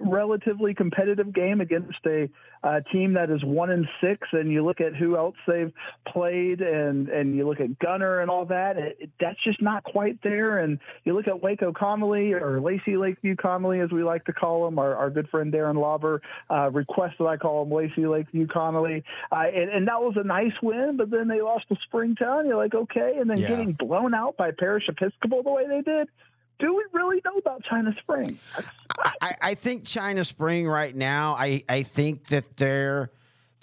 relatively 0.00 0.74
competitive 0.74 1.32
game 1.32 1.60
against 1.60 1.98
a, 2.06 2.28
a 2.64 2.80
team 2.80 3.12
that 3.12 3.30
is 3.30 3.44
one 3.44 3.70
in 3.70 3.86
six, 4.00 4.26
and 4.32 4.50
you 4.50 4.64
look 4.64 4.80
at 4.80 4.94
who 4.94 5.16
else 5.16 5.36
they've 5.46 5.72
played, 6.08 6.62
and 6.62 7.08
and 7.08 7.36
you 7.36 7.46
look 7.46 7.60
at 7.60 7.78
Gunter 7.78 8.20
and 8.20 8.30
all 8.30 8.46
that. 8.46 8.78
It, 8.78 8.96
it, 9.00 9.10
that's 9.20 9.42
just 9.44 9.60
not 9.60 9.84
quite 9.84 10.22
there. 10.22 10.58
And 10.58 10.78
you 11.04 11.14
look 11.14 11.28
at 11.28 11.42
Waco 11.42 11.72
Connally 11.72 12.32
or 12.32 12.60
Lacy 12.60 12.96
Lakeview 12.96 13.36
Connally, 13.36 13.84
as 13.84 13.90
we 13.92 14.02
like 14.02 14.24
to 14.24 14.32
call 14.32 14.66
him, 14.66 14.78
our, 14.78 14.96
our 14.96 15.10
good 15.10 15.28
friend 15.28 15.52
Darren 15.52 15.76
Lauber 15.76 16.22
uh, 16.50 16.70
requested 16.70 17.26
I 17.26 17.36
call 17.36 17.62
him 17.62 17.70
Lacy 17.70 18.06
Lakeview 18.06 18.46
Connally, 18.46 19.02
Uh, 19.30 19.44
and, 19.54 19.70
and, 19.70 19.88
that 19.88 20.00
was 20.00 20.14
a 20.16 20.24
nice 20.24 20.54
win, 20.62 20.96
but 20.96 21.10
then 21.10 21.28
they 21.28 21.42
lost 21.42 21.68
to 21.68 21.76
Springtown. 21.84 22.46
You're 22.46 22.56
like, 22.56 22.74
okay. 22.74 23.18
And 23.20 23.28
then 23.28 23.38
yeah. 23.38 23.48
getting 23.48 23.72
blown 23.72 24.14
out 24.14 24.36
by 24.36 24.50
Parish 24.50 24.88
Episcopal 24.88 25.42
the 25.42 25.50
way 25.50 25.66
they 25.68 25.82
did 25.82 26.08
do 26.58 26.74
we 26.74 26.84
really 26.92 27.20
know 27.24 27.36
about 27.38 27.62
China 27.64 27.94
Spring? 28.00 28.38
I, 29.20 29.36
I, 29.40 29.54
think 29.54 29.84
China 29.84 30.24
Spring 30.24 30.68
right 30.68 30.94
now, 30.94 31.34
I, 31.34 31.64
I 31.68 31.82
think 31.82 32.28
that 32.28 32.56
they're 32.56 33.10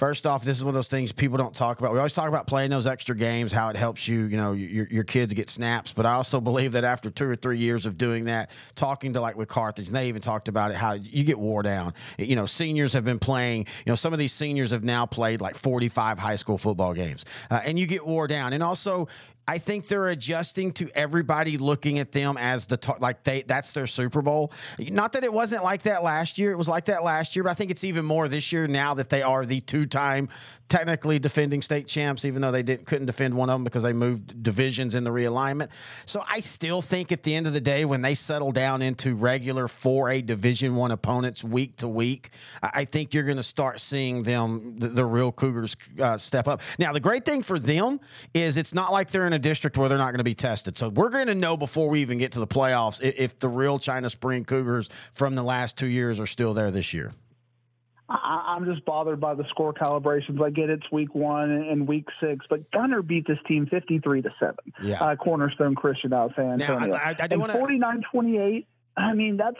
First 0.01 0.25
off, 0.25 0.43
this 0.43 0.57
is 0.57 0.63
one 0.63 0.69
of 0.69 0.73
those 0.73 0.87
things 0.87 1.11
people 1.11 1.37
don't 1.37 1.53
talk 1.53 1.77
about. 1.77 1.91
We 1.91 1.99
always 1.99 2.15
talk 2.15 2.27
about 2.27 2.47
playing 2.47 2.71
those 2.71 2.87
extra 2.87 3.15
games, 3.15 3.51
how 3.51 3.69
it 3.69 3.75
helps 3.75 4.07
you, 4.07 4.23
you 4.23 4.35
know, 4.35 4.53
your, 4.53 4.87
your 4.87 5.03
kids 5.03 5.31
get 5.31 5.47
snaps. 5.47 5.93
But 5.93 6.07
I 6.07 6.13
also 6.13 6.41
believe 6.41 6.71
that 6.71 6.83
after 6.83 7.11
two 7.11 7.29
or 7.29 7.35
three 7.35 7.59
years 7.59 7.85
of 7.85 7.99
doing 7.99 8.25
that, 8.25 8.49
talking 8.73 9.13
to 9.13 9.21
like 9.21 9.35
with 9.35 9.47
Carthage, 9.47 9.85
and 9.85 9.95
they 9.95 10.07
even 10.07 10.19
talked 10.19 10.47
about 10.47 10.71
it, 10.71 10.77
how 10.77 10.93
you 10.93 11.23
get 11.23 11.37
wore 11.37 11.61
down. 11.61 11.93
You 12.17 12.35
know, 12.35 12.47
seniors 12.47 12.93
have 12.93 13.05
been 13.05 13.19
playing, 13.19 13.67
you 13.85 13.91
know, 13.91 13.95
some 13.95 14.11
of 14.11 14.17
these 14.17 14.33
seniors 14.33 14.71
have 14.71 14.83
now 14.83 15.05
played 15.05 15.39
like 15.39 15.55
45 15.55 16.17
high 16.17 16.35
school 16.35 16.57
football 16.57 16.95
games, 16.95 17.25
uh, 17.51 17.61
and 17.63 17.77
you 17.77 17.85
get 17.85 18.03
wore 18.03 18.25
down. 18.25 18.53
And 18.53 18.63
also, 18.63 19.07
I 19.47 19.57
think 19.57 19.87
they're 19.87 20.09
adjusting 20.09 20.71
to 20.73 20.89
everybody 20.95 21.57
looking 21.57 21.99
at 21.99 22.11
them 22.11 22.37
as 22.37 22.67
the 22.67 22.95
like 22.99 23.23
they 23.23 23.41
that's 23.41 23.71
their 23.71 23.87
Super 23.87 24.21
Bowl. 24.21 24.51
Not 24.79 25.13
that 25.13 25.23
it 25.23 25.33
wasn't 25.33 25.63
like 25.63 25.83
that 25.83 26.03
last 26.03 26.37
year; 26.37 26.51
it 26.51 26.57
was 26.57 26.67
like 26.67 26.85
that 26.85 27.03
last 27.03 27.35
year, 27.35 27.43
but 27.43 27.49
I 27.49 27.53
think 27.55 27.71
it's 27.71 27.83
even 27.83 28.05
more 28.05 28.27
this 28.27 28.51
year 28.51 28.67
now 28.67 28.93
that 28.93 29.09
they 29.09 29.21
are 29.23 29.45
the 29.45 29.59
two-time, 29.61 30.29
technically 30.71 31.19
defending 31.19 31.61
state 31.61 31.85
champs, 31.85 32.23
even 32.23 32.41
though 32.41 32.49
they 32.49 32.63
didn't 32.63 32.85
couldn't 32.85 33.05
defend 33.05 33.33
one 33.33 33.49
of 33.49 33.55
them 33.55 33.65
because 33.65 33.83
they 33.83 33.91
moved 33.91 34.41
divisions 34.41 34.95
in 34.95 35.03
the 35.03 35.09
realignment. 35.09 35.69
So 36.05 36.23
I 36.27 36.39
still 36.39 36.81
think 36.81 37.11
at 37.11 37.23
the 37.23 37.35
end 37.35 37.45
of 37.45 37.51
the 37.51 37.59
day, 37.59 37.83
when 37.83 38.01
they 38.01 38.15
settle 38.15 38.51
down 38.51 38.81
into 38.81 39.15
regular 39.15 39.67
4A 39.67 40.25
Division 40.25 40.75
One 40.77 40.91
opponents 40.91 41.43
week 41.43 41.75
to 41.77 41.89
week, 41.89 42.29
I 42.63 42.85
think 42.85 43.13
you're 43.13 43.25
going 43.25 43.37
to 43.37 43.43
start 43.43 43.81
seeing 43.81 44.23
them 44.23 44.79
the, 44.79 44.87
the 44.87 45.05
real 45.05 45.33
Cougars 45.33 45.75
uh, 45.99 46.17
step 46.17 46.47
up. 46.47 46.61
Now 46.79 46.93
the 46.93 47.01
great 47.01 47.25
thing 47.25 47.43
for 47.43 47.59
them 47.59 47.99
is 48.33 48.55
it's 48.55 48.73
not 48.73 48.93
like 48.93 49.11
they're 49.11 49.27
in 49.27 49.33
a 49.33 49.39
district 49.39 49.77
where 49.77 49.89
they're 49.89 49.97
not 49.97 50.11
going 50.11 50.19
to 50.19 50.23
be 50.23 50.35
tested. 50.35 50.77
So 50.77 50.87
we're 50.87 51.09
going 51.09 51.27
to 51.27 51.35
know 51.35 51.57
before 51.57 51.89
we 51.89 51.99
even 52.01 52.17
get 52.17 52.31
to 52.31 52.39
the 52.39 52.47
playoffs 52.47 53.01
if, 53.01 53.19
if, 53.19 53.39
the 53.39 53.49
real 53.49 53.77
China 53.79 54.09
Spring 54.09 54.45
Cougars 54.45 54.89
from 55.11 55.35
the 55.35 55.43
last 55.43 55.77
two 55.77 55.87
years 55.87 56.19
are 56.19 56.25
still 56.25 56.53
there 56.53 56.71
this 56.71 56.93
year. 56.93 57.11
I, 58.11 58.55
am 58.57 58.65
just 58.65 58.85
bothered 58.85 59.19
by 59.19 59.35
the 59.35 59.45
score 59.49 59.73
calibrations. 59.73 60.41
I 60.43 60.49
get 60.49 60.69
it's 60.69 60.89
week 60.91 61.15
one 61.15 61.51
and 61.51 61.87
week 61.87 62.07
six, 62.21 62.45
but 62.49 62.69
Gunter 62.71 63.01
beat 63.01 63.27
this 63.27 63.37
team 63.47 63.67
53 63.67 64.21
to 64.23 64.29
seven. 64.39 64.73
Yeah. 64.81 65.01
Uh, 65.01 65.15
Cornerstone 65.15 65.75
Christian 65.75 66.13
out 66.13 66.33
San 66.35 66.61
Antonio. 66.61 66.87
Now, 66.89 66.95
I, 66.95 67.09
I, 67.09 67.15
I 67.19 67.27
do 67.27 67.39
want 67.39 67.53
49 67.53 68.01
28. 68.11 68.67
I 68.97 69.13
mean, 69.13 69.37
that's 69.37 69.57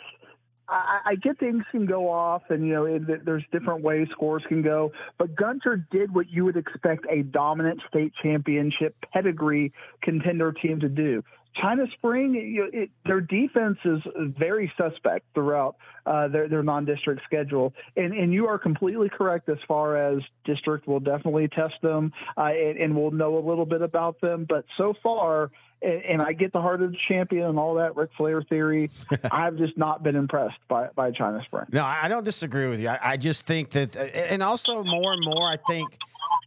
I, 0.71 0.99
I 1.05 1.15
get 1.15 1.37
things 1.37 1.63
can 1.71 1.85
go 1.85 2.09
off, 2.09 2.43
and 2.49 2.65
you 2.65 2.73
know 2.73 2.85
it, 2.85 3.25
there's 3.25 3.43
different 3.51 3.83
ways 3.83 4.07
scores 4.11 4.43
can 4.47 4.61
go. 4.61 4.93
But 5.17 5.35
Gunter 5.35 5.85
did 5.91 6.13
what 6.13 6.29
you 6.29 6.45
would 6.45 6.55
expect 6.55 7.05
a 7.09 7.23
dominant 7.23 7.81
state 7.89 8.13
championship 8.23 8.95
pedigree 9.13 9.73
contender 10.01 10.53
team 10.53 10.79
to 10.79 10.89
do. 10.89 11.23
China 11.55 11.85
Spring, 11.93 12.33
you 12.33 12.61
know, 12.61 12.69
it, 12.71 12.89
their 13.05 13.21
defense 13.21 13.77
is 13.83 14.01
very 14.37 14.71
suspect 14.77 15.25
throughout 15.33 15.75
uh, 16.05 16.27
their, 16.29 16.47
their 16.47 16.63
non-district 16.63 17.21
schedule, 17.25 17.73
and 17.97 18.13
and 18.13 18.33
you 18.33 18.47
are 18.47 18.57
completely 18.57 19.09
correct 19.09 19.49
as 19.49 19.57
far 19.67 19.97
as 19.97 20.21
district 20.45 20.87
will 20.87 20.99
definitely 20.99 21.47
test 21.49 21.75
them, 21.81 22.13
uh, 22.37 22.43
and, 22.43 22.77
and 22.77 22.95
we'll 22.95 23.11
know 23.11 23.37
a 23.37 23.43
little 23.45 23.65
bit 23.65 23.81
about 23.81 24.21
them. 24.21 24.45
But 24.47 24.65
so 24.77 24.93
far, 25.03 25.51
and, 25.81 26.03
and 26.03 26.21
I 26.21 26.33
get 26.33 26.53
the 26.53 26.61
heart 26.61 26.81
of 26.81 26.91
the 26.91 26.97
champion 27.09 27.47
and 27.47 27.59
all 27.59 27.75
that 27.75 27.95
Ric 27.95 28.11
Flair 28.17 28.41
theory. 28.43 28.89
I've 29.31 29.57
just 29.57 29.77
not 29.77 30.03
been 30.03 30.15
impressed 30.15 30.59
by, 30.69 30.87
by 30.95 31.11
China 31.11 31.41
Spring. 31.45 31.65
No, 31.71 31.83
I 31.83 32.07
don't 32.07 32.23
disagree 32.23 32.67
with 32.67 32.79
you. 32.79 32.87
I, 32.87 32.99
I 33.01 33.17
just 33.17 33.45
think 33.45 33.71
that, 33.71 33.95
and 33.97 34.41
also 34.41 34.83
more 34.83 35.13
and 35.13 35.23
more, 35.23 35.47
I 35.47 35.57
think. 35.57 35.97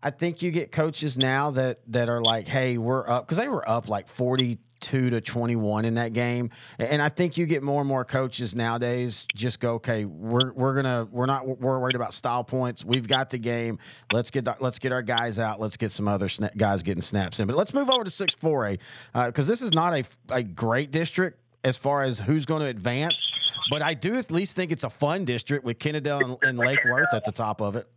I 0.02 0.10
think 0.10 0.42
you 0.42 0.50
get 0.50 0.70
coaches 0.70 1.16
now 1.16 1.52
that 1.52 1.80
that 1.88 2.10
are 2.10 2.20
like, 2.20 2.46
"Hey, 2.46 2.76
we're 2.76 3.08
up," 3.08 3.26
because 3.26 3.38
they 3.38 3.48
were 3.48 3.66
up 3.66 3.88
like 3.88 4.06
forty 4.06 4.58
22 4.84 5.10
to 5.10 5.20
21 5.20 5.84
in 5.84 5.94
that 5.94 6.12
game. 6.12 6.50
And 6.78 7.00
I 7.00 7.08
think 7.08 7.36
you 7.36 7.46
get 7.46 7.62
more 7.62 7.80
and 7.80 7.88
more 7.88 8.04
coaches 8.04 8.54
nowadays 8.54 9.26
just 9.34 9.60
go, 9.60 9.74
okay, 9.74 10.04
we're 10.04 10.52
we're 10.52 10.74
gonna 10.74 11.08
we're 11.10 11.26
not 11.26 11.46
we're 11.46 11.78
worried 11.78 11.96
about 11.96 12.12
style 12.12 12.44
points. 12.44 12.84
We've 12.84 13.08
got 13.08 13.30
the 13.30 13.38
game. 13.38 13.78
Let's 14.12 14.30
get 14.30 14.46
let's 14.60 14.78
get 14.78 14.92
our 14.92 15.02
guys 15.02 15.38
out. 15.38 15.60
Let's 15.60 15.76
get 15.76 15.90
some 15.90 16.08
other 16.08 16.28
sna- 16.28 16.56
guys 16.56 16.82
getting 16.82 17.02
snaps 17.02 17.40
in. 17.40 17.46
But 17.46 17.56
let's 17.56 17.74
move 17.74 17.90
over 17.90 18.04
to 18.04 18.10
six 18.10 18.34
four 18.34 18.66
A 18.66 18.78
because 19.12 19.48
uh, 19.48 19.52
this 19.52 19.62
is 19.62 19.72
not 19.72 19.94
a 19.94 20.04
a 20.30 20.42
great 20.42 20.90
district 20.90 21.40
as 21.64 21.78
far 21.78 22.02
as 22.02 22.18
who's 22.18 22.44
going 22.44 22.60
to 22.60 22.68
advance, 22.68 23.32
but 23.70 23.80
I 23.80 23.94
do 23.94 24.16
at 24.16 24.30
least 24.30 24.54
think 24.54 24.70
it's 24.70 24.84
a 24.84 24.90
fun 24.90 25.24
district 25.24 25.64
with 25.64 25.78
Kennedale 25.78 26.22
and, 26.22 26.36
and 26.42 26.58
Lake 26.58 26.84
Worth 26.84 27.14
at 27.14 27.24
the 27.24 27.32
top 27.32 27.62
of 27.62 27.74
it 27.74 27.88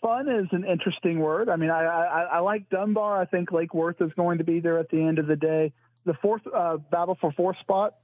fun 0.00 0.28
is 0.28 0.46
an 0.52 0.64
interesting 0.64 1.18
word. 1.18 1.48
I 1.48 1.56
mean, 1.56 1.70
I, 1.70 1.84
I, 1.84 2.22
I 2.22 2.38
like 2.40 2.68
Dunbar. 2.70 3.20
I 3.20 3.24
think 3.24 3.52
Lake 3.52 3.74
Worth 3.74 4.00
is 4.00 4.12
going 4.16 4.38
to 4.38 4.44
be 4.44 4.60
there 4.60 4.78
at 4.78 4.90
the 4.90 5.02
end 5.02 5.18
of 5.18 5.26
the 5.26 5.36
day. 5.36 5.72
The 6.04 6.14
fourth 6.14 6.42
uh, 6.46 6.78
battle 6.78 7.16
for 7.20 7.32
fourth 7.32 7.58
spot, 7.60 7.94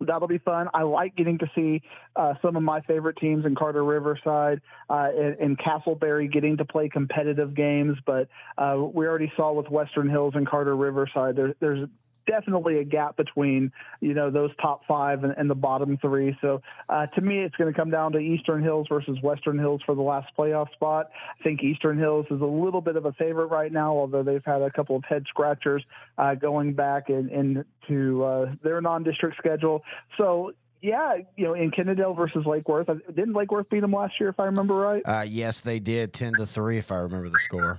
that'll 0.00 0.28
be 0.28 0.38
fun. 0.38 0.68
I 0.74 0.82
like 0.82 1.16
getting 1.16 1.38
to 1.38 1.46
see 1.54 1.82
uh, 2.16 2.34
some 2.42 2.56
of 2.56 2.62
my 2.62 2.80
favorite 2.82 3.16
teams 3.18 3.44
in 3.46 3.54
Carter 3.54 3.84
Riverside 3.84 4.60
uh, 4.88 5.08
and, 5.16 5.36
and, 5.38 5.58
Castleberry 5.58 6.30
getting 6.30 6.56
to 6.58 6.64
play 6.64 6.88
competitive 6.88 7.54
games. 7.54 7.96
But 8.04 8.28
uh, 8.58 8.76
we 8.78 9.06
already 9.06 9.32
saw 9.36 9.52
with 9.52 9.68
Western 9.70 10.08
Hills 10.08 10.34
and 10.36 10.46
Carter 10.46 10.76
Riverside, 10.76 11.36
there, 11.36 11.54
there's 11.60 11.88
definitely 12.30 12.78
a 12.78 12.84
gap 12.84 13.16
between 13.16 13.72
you 14.00 14.14
know 14.14 14.30
those 14.30 14.50
top 14.62 14.82
five 14.86 15.24
and, 15.24 15.34
and 15.36 15.50
the 15.50 15.54
bottom 15.54 15.98
three. 15.98 16.36
So 16.40 16.62
uh, 16.88 17.06
to 17.06 17.20
me, 17.20 17.40
it's 17.40 17.56
going 17.56 17.72
to 17.72 17.78
come 17.78 17.90
down 17.90 18.12
to 18.12 18.18
Eastern 18.18 18.62
Hills 18.62 18.86
versus 18.88 19.18
Western 19.22 19.58
Hills 19.58 19.80
for 19.84 19.94
the 19.94 20.02
last 20.02 20.28
playoff 20.38 20.72
spot. 20.72 21.10
I 21.38 21.42
think 21.42 21.62
Eastern 21.62 21.98
Hills 21.98 22.26
is 22.30 22.40
a 22.40 22.44
little 22.44 22.80
bit 22.80 22.96
of 22.96 23.04
a 23.04 23.12
favorite 23.12 23.46
right 23.46 23.72
now, 23.72 23.92
although 23.92 24.22
they've 24.22 24.44
had 24.44 24.62
a 24.62 24.70
couple 24.70 24.96
of 24.96 25.04
head 25.04 25.24
scratchers 25.28 25.82
uh, 26.18 26.34
going 26.34 26.74
back 26.74 27.10
in, 27.10 27.28
into 27.30 28.24
uh, 28.24 28.52
their 28.62 28.80
non-district 28.80 29.36
schedule. 29.36 29.82
So 30.16 30.52
yeah, 30.82 31.16
you 31.36 31.44
know, 31.44 31.54
in 31.54 31.70
Kennedale 31.72 32.16
versus 32.16 32.46
Lake 32.46 32.68
Worth, 32.68 32.86
didn't 32.86 33.34
Lake 33.34 33.50
Worth 33.50 33.68
beat 33.68 33.80
them 33.80 33.92
last 33.92 34.14
year, 34.18 34.30
if 34.30 34.40
I 34.40 34.44
remember 34.44 34.74
right? 34.74 35.02
Uh, 35.04 35.24
yes, 35.28 35.60
they 35.60 35.78
did, 35.78 36.12
ten 36.12 36.32
to 36.34 36.46
three, 36.46 36.78
if 36.78 36.90
I 36.90 36.96
remember 36.96 37.28
the 37.28 37.38
score. 37.40 37.78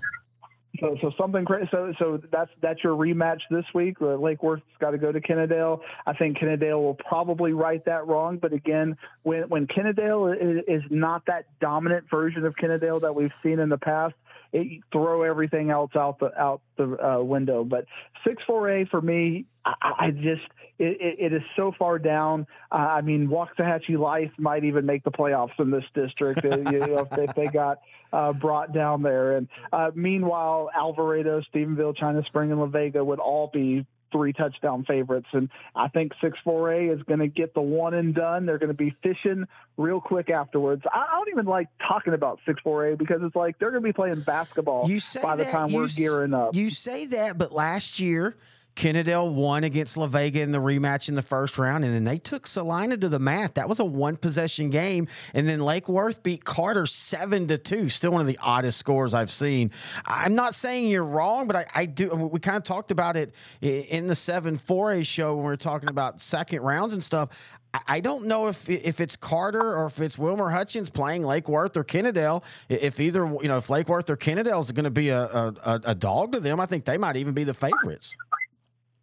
So, 0.79 0.97
so 1.01 1.11
something 1.17 1.43
crazy. 1.43 1.67
So, 1.69 1.93
so 1.99 2.21
that's 2.31 2.49
that's 2.61 2.83
your 2.83 2.95
rematch 2.95 3.39
this 3.49 3.65
week. 3.73 3.97
Uh, 4.01 4.15
Lake 4.15 4.41
Worth's 4.41 4.63
got 4.79 4.91
to 4.91 4.97
go 4.97 5.11
to 5.11 5.19
Kennedale. 5.19 5.81
I 6.05 6.13
think 6.13 6.37
Kennedale 6.37 6.81
will 6.81 6.95
probably 6.95 7.51
right 7.51 7.83
that 7.85 8.07
wrong. 8.07 8.37
But 8.37 8.53
again, 8.53 8.97
when 9.23 9.43
when 9.49 9.67
Kennedale 9.67 10.33
is, 10.33 10.63
is 10.67 10.83
not 10.89 11.25
that 11.27 11.45
dominant 11.59 12.05
version 12.09 12.45
of 12.45 12.55
Kennedale 12.55 13.01
that 13.01 13.13
we've 13.13 13.33
seen 13.43 13.59
in 13.59 13.67
the 13.67 13.77
past, 13.77 14.15
it, 14.53 14.81
throw 14.91 15.23
everything 15.23 15.69
else 15.69 15.91
out 15.95 16.19
the 16.19 16.37
out 16.39 16.61
the 16.77 16.97
uh, 17.03 17.21
window. 17.21 17.63
But 17.63 17.85
six 18.25 18.43
four 18.45 18.69
A 18.69 18.85
for 18.85 19.01
me, 19.01 19.45
I, 19.65 19.73
I 19.81 20.11
just 20.11 20.43
it, 20.79 21.17
it 21.19 21.33
is 21.33 21.43
so 21.55 21.73
far 21.77 21.99
down. 21.99 22.47
Uh, 22.71 22.75
I 22.75 23.01
mean, 23.01 23.27
Waxahachie 23.27 23.97
Life 23.97 24.31
might 24.37 24.63
even 24.63 24.85
make 24.85 25.03
the 25.03 25.11
playoffs 25.11 25.59
in 25.59 25.71
this 25.71 25.85
district 25.93 26.43
uh, 26.43 26.57
you 26.71 26.79
know, 26.79 27.07
if, 27.11 27.17
if, 27.17 27.35
they 27.35 27.47
got 27.47 27.79
uh, 28.11 28.33
brought 28.33 28.73
down 28.73 29.03
there. 29.03 29.37
And 29.37 29.47
uh, 29.71 29.91
meanwhile, 29.93 30.69
Alvarado, 30.75 31.41
Stephenville, 31.53 31.95
China 31.95 32.23
Spring, 32.25 32.51
and 32.51 32.59
La 32.59 32.65
Vega 32.65 33.03
would 33.03 33.19
all 33.19 33.49
be 33.53 33.85
three 34.11 34.33
touchdown 34.33 34.83
favorites. 34.85 35.27
And 35.33 35.49
I 35.75 35.87
think 35.87 36.13
6 36.21 36.37
4A 36.45 36.93
is 36.93 37.03
going 37.03 37.19
to 37.19 37.27
get 37.27 37.53
the 37.53 37.61
one 37.61 37.93
and 37.93 38.13
done. 38.13 38.45
They're 38.45 38.57
going 38.57 38.69
to 38.69 38.73
be 38.73 38.95
fishing 39.03 39.45
real 39.77 40.01
quick 40.01 40.29
afterwards. 40.29 40.83
I 40.91 41.07
don't 41.11 41.29
even 41.29 41.45
like 41.45 41.67
talking 41.87 42.13
about 42.13 42.39
6 42.45 42.61
4A 42.65 42.97
because 42.97 43.21
it's 43.23 43.35
like 43.35 43.59
they're 43.59 43.71
going 43.71 43.83
to 43.83 43.87
be 43.87 43.93
playing 43.93 44.21
basketball 44.21 44.89
by 45.21 45.35
the 45.35 45.45
time 45.45 45.71
we're 45.71 45.87
gearing 45.87 46.33
up. 46.33 46.55
You 46.55 46.69
say 46.69 47.05
that, 47.07 47.37
but 47.37 47.51
last 47.51 47.99
year, 47.99 48.35
Kennedale 48.75 49.33
won 49.33 49.63
against 49.63 49.97
La 49.97 50.07
Vega 50.07 50.41
in 50.41 50.51
the 50.51 50.59
rematch 50.59 51.09
in 51.09 51.15
the 51.15 51.21
first 51.21 51.57
round, 51.57 51.83
and 51.83 51.93
then 51.93 52.03
they 52.03 52.17
took 52.17 52.47
Salina 52.47 52.97
to 52.97 53.09
the 53.09 53.19
mat. 53.19 53.55
That 53.55 53.67
was 53.67 53.79
a 53.79 53.85
one 53.85 54.15
possession 54.15 54.69
game, 54.69 55.07
and 55.33 55.47
then 55.47 55.59
Lake 55.59 55.89
Worth 55.89 56.23
beat 56.23 56.45
Carter 56.45 56.85
seven 56.85 57.47
to 57.47 57.57
two. 57.57 57.89
Still 57.89 58.11
one 58.11 58.21
of 58.21 58.27
the 58.27 58.39
oddest 58.41 58.79
scores 58.79 59.13
I've 59.13 59.31
seen. 59.31 59.71
I'm 60.05 60.35
not 60.35 60.55
saying 60.55 60.87
you're 60.87 61.05
wrong, 61.05 61.47
but 61.47 61.55
I, 61.55 61.65
I 61.75 61.85
do. 61.85 62.09
We 62.09 62.39
kind 62.39 62.57
of 62.57 62.63
talked 62.63 62.91
about 62.91 63.17
it 63.17 63.35
in 63.61 64.07
the 64.07 64.15
seven 64.15 64.57
four 64.57 64.93
A 64.93 65.03
show 65.03 65.35
when 65.35 65.43
we 65.43 65.49
were 65.49 65.57
talking 65.57 65.89
about 65.89 66.21
second 66.21 66.61
rounds 66.61 66.93
and 66.93 67.03
stuff. 67.03 67.57
I 67.87 68.01
don't 68.01 68.25
know 68.25 68.47
if 68.47 68.69
if 68.69 68.99
it's 68.99 69.15
Carter 69.15 69.61
or 69.61 69.85
if 69.85 69.99
it's 69.99 70.17
Wilmer 70.17 70.49
Hutchins 70.49 70.89
playing 70.89 71.23
Lake 71.23 71.47
Worth 71.47 71.77
or 71.77 71.83
Kennedale. 71.83 72.43
If 72.67 72.99
either 72.99 73.25
you 73.41 73.47
know 73.47 73.57
if 73.57 73.69
Lake 73.69 73.87
Worth 73.87 74.09
or 74.09 74.17
Kennedale 74.17 74.61
is 74.61 74.71
going 74.71 74.83
to 74.85 74.91
be 74.91 75.09
a, 75.09 75.23
a, 75.23 75.81
a 75.85 75.95
dog 75.95 76.33
to 76.33 76.39
them, 76.39 76.59
I 76.59 76.65
think 76.65 76.85
they 76.85 76.97
might 76.97 77.15
even 77.15 77.33
be 77.33 77.43
the 77.43 77.53
favorites. 77.53 78.15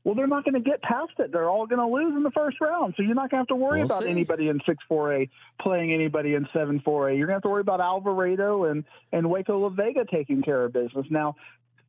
Well, 0.09 0.15
they're 0.15 0.27
not 0.27 0.43
going 0.43 0.55
to 0.55 0.61
get 0.61 0.81
past 0.81 1.13
it. 1.19 1.33
They're 1.33 1.51
all 1.51 1.67
going 1.67 1.81
to 1.81 1.95
lose 1.95 2.17
in 2.17 2.23
the 2.23 2.31
first 2.31 2.63
round. 2.63 2.95
So 2.97 3.03
you're 3.03 3.15
not 3.15 3.31
going 3.31 3.45
to 3.45 3.47
have 3.47 3.47
to 3.49 3.57
worry 3.57 3.81
we'll 3.81 3.91
about 3.91 4.05
see. 4.05 4.09
anybody 4.09 4.49
in 4.49 4.59
6 4.65 4.85
4A 4.91 5.29
playing 5.61 5.93
anybody 5.93 6.33
in 6.33 6.49
7 6.51 6.81
4A. 6.81 7.19
You're 7.19 7.27
going 7.27 7.29
to 7.29 7.33
have 7.35 7.43
to 7.43 7.51
worry 7.51 7.61
about 7.61 7.83
Alvarado 7.83 8.65
and, 8.65 8.85
and 9.13 9.29
Waco 9.29 9.59
La 9.59 9.69
Vega 9.69 10.07
taking 10.11 10.41
care 10.41 10.65
of 10.65 10.73
business. 10.73 11.05
Now, 11.11 11.37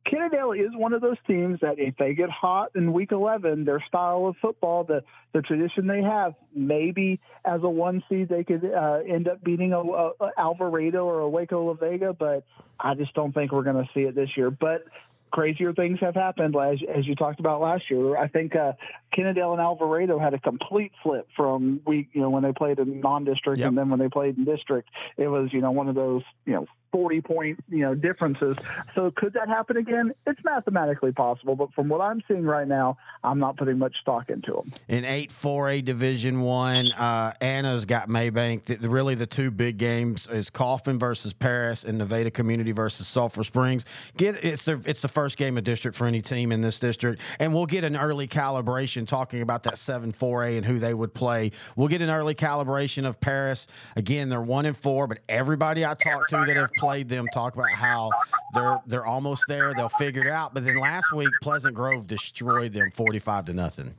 Kennedale 0.06 0.62
is 0.62 0.70
one 0.76 0.92
of 0.92 1.00
those 1.00 1.16
teams 1.26 1.60
that 1.60 1.78
if 1.78 1.96
they 1.96 2.12
get 2.12 2.28
hot 2.28 2.72
in 2.74 2.92
week 2.92 3.10
11, 3.10 3.64
their 3.64 3.82
style 3.88 4.26
of 4.26 4.36
football, 4.42 4.84
the, 4.84 5.02
the 5.32 5.40
tradition 5.40 5.86
they 5.86 6.02
have, 6.02 6.34
maybe 6.54 7.20
as 7.46 7.62
a 7.62 7.70
one 7.70 8.04
seed, 8.10 8.28
they 8.28 8.44
could 8.44 8.66
uh, 8.66 8.98
end 9.08 9.28
up 9.28 9.42
beating 9.42 9.72
a, 9.72 9.80
a, 9.80 10.12
Alvarado 10.36 11.06
or 11.06 11.20
a 11.20 11.28
Waco 11.30 11.64
La 11.64 11.72
Vega, 11.72 12.12
but 12.12 12.44
I 12.78 12.92
just 12.92 13.14
don't 13.14 13.32
think 13.32 13.50
we're 13.50 13.62
going 13.62 13.82
to 13.82 13.88
see 13.94 14.00
it 14.00 14.14
this 14.14 14.28
year. 14.36 14.50
But 14.50 14.84
crazier 15.30 15.72
things 15.72 15.98
have 16.00 16.14
happened 16.14 16.56
as, 16.56 16.78
as 16.94 17.06
you 17.06 17.14
talked 17.14 17.40
about 17.40 17.60
last 17.60 17.84
year. 17.90 18.16
I 18.16 18.28
think 18.28 18.56
uh, 18.56 18.72
Kennedale 19.16 19.52
and 19.52 19.60
Alvarado 19.60 20.18
had 20.18 20.34
a 20.34 20.38
complete 20.38 20.92
flip 21.02 21.28
from 21.36 21.80
week, 21.86 22.08
you 22.12 22.20
know, 22.20 22.30
when 22.30 22.42
they 22.42 22.52
played 22.52 22.78
in 22.78 23.00
non-district 23.00 23.58
yep. 23.58 23.68
and 23.68 23.78
then 23.78 23.90
when 23.90 23.98
they 23.98 24.08
played 24.08 24.36
in 24.36 24.44
district, 24.44 24.88
it 25.16 25.28
was, 25.28 25.52
you 25.52 25.60
know, 25.60 25.70
one 25.70 25.88
of 25.88 25.94
those, 25.94 26.22
you 26.46 26.54
know, 26.54 26.66
40 26.92 27.20
point, 27.22 27.64
you 27.68 27.78
know, 27.78 27.94
differences. 27.94 28.56
So 28.94 29.10
could 29.10 29.32
that 29.34 29.48
happen 29.48 29.76
again? 29.76 30.12
It's 30.26 30.40
mathematically 30.44 31.12
possible, 31.12 31.56
but 31.56 31.72
from 31.72 31.88
what 31.88 32.00
I'm 32.00 32.22
seeing 32.28 32.44
right 32.44 32.68
now, 32.68 32.98
I'm 33.24 33.38
not 33.38 33.56
putting 33.56 33.78
much 33.78 33.96
stock 34.00 34.30
into 34.30 34.52
them. 34.52 34.72
In 34.88 35.04
8-4A 35.04 35.84
Division 35.84 36.40
1, 36.40 36.92
uh, 36.92 37.32
Anna's 37.40 37.84
got 37.84 38.08
Mabank. 38.08 38.64
The, 38.64 38.88
really 38.88 39.14
the 39.14 39.26
two 39.26 39.50
big 39.50 39.78
games 39.78 40.26
is 40.26 40.50
Kaufman 40.50 40.98
versus 40.98 41.32
Paris 41.32 41.84
and 41.84 41.98
the 41.98 42.04
Nevada 42.04 42.30
Community 42.30 42.72
versus 42.72 43.06
Sulphur 43.06 43.44
Springs. 43.44 43.84
Get 44.16 44.44
it's 44.44 44.64
the 44.64 44.82
it's 44.84 45.00
the 45.00 45.08
first 45.08 45.36
game 45.36 45.56
of 45.56 45.64
district 45.64 45.96
for 45.96 46.06
any 46.06 46.20
team 46.20 46.50
in 46.50 46.60
this 46.60 46.80
district 46.80 47.20
and 47.38 47.54
we'll 47.54 47.66
get 47.66 47.84
an 47.84 47.96
early 47.96 48.26
calibration 48.26 49.06
talking 49.06 49.42
about 49.42 49.62
that 49.64 49.74
7-4A 49.74 50.56
and 50.56 50.66
who 50.66 50.78
they 50.78 50.94
would 50.94 51.14
play. 51.14 51.52
We'll 51.76 51.88
get 51.88 52.02
an 52.02 52.10
early 52.10 52.34
calibration 52.34 53.06
of 53.06 53.20
Paris. 53.20 53.66
Again, 53.96 54.28
they're 54.28 54.40
1 54.40 54.66
and 54.66 54.76
4, 54.76 55.06
but 55.06 55.18
everybody 55.28 55.84
I 55.84 55.94
talked 55.94 56.30
to 56.30 56.44
that 56.46 56.56
have 56.56 56.72
played 56.80 57.08
them 57.08 57.26
talk 57.32 57.54
about 57.54 57.70
how 57.70 58.10
they're 58.54 58.80
they're 58.86 59.06
almost 59.06 59.44
there. 59.46 59.72
They'll 59.74 59.88
figure 59.88 60.22
it 60.22 60.28
out. 60.28 60.54
But 60.54 60.64
then 60.64 60.78
last 60.78 61.12
week, 61.12 61.28
Pleasant 61.42 61.74
Grove 61.74 62.06
destroyed 62.06 62.72
them 62.72 62.90
forty-five 62.90 63.44
to 63.44 63.52
nothing. 63.52 63.94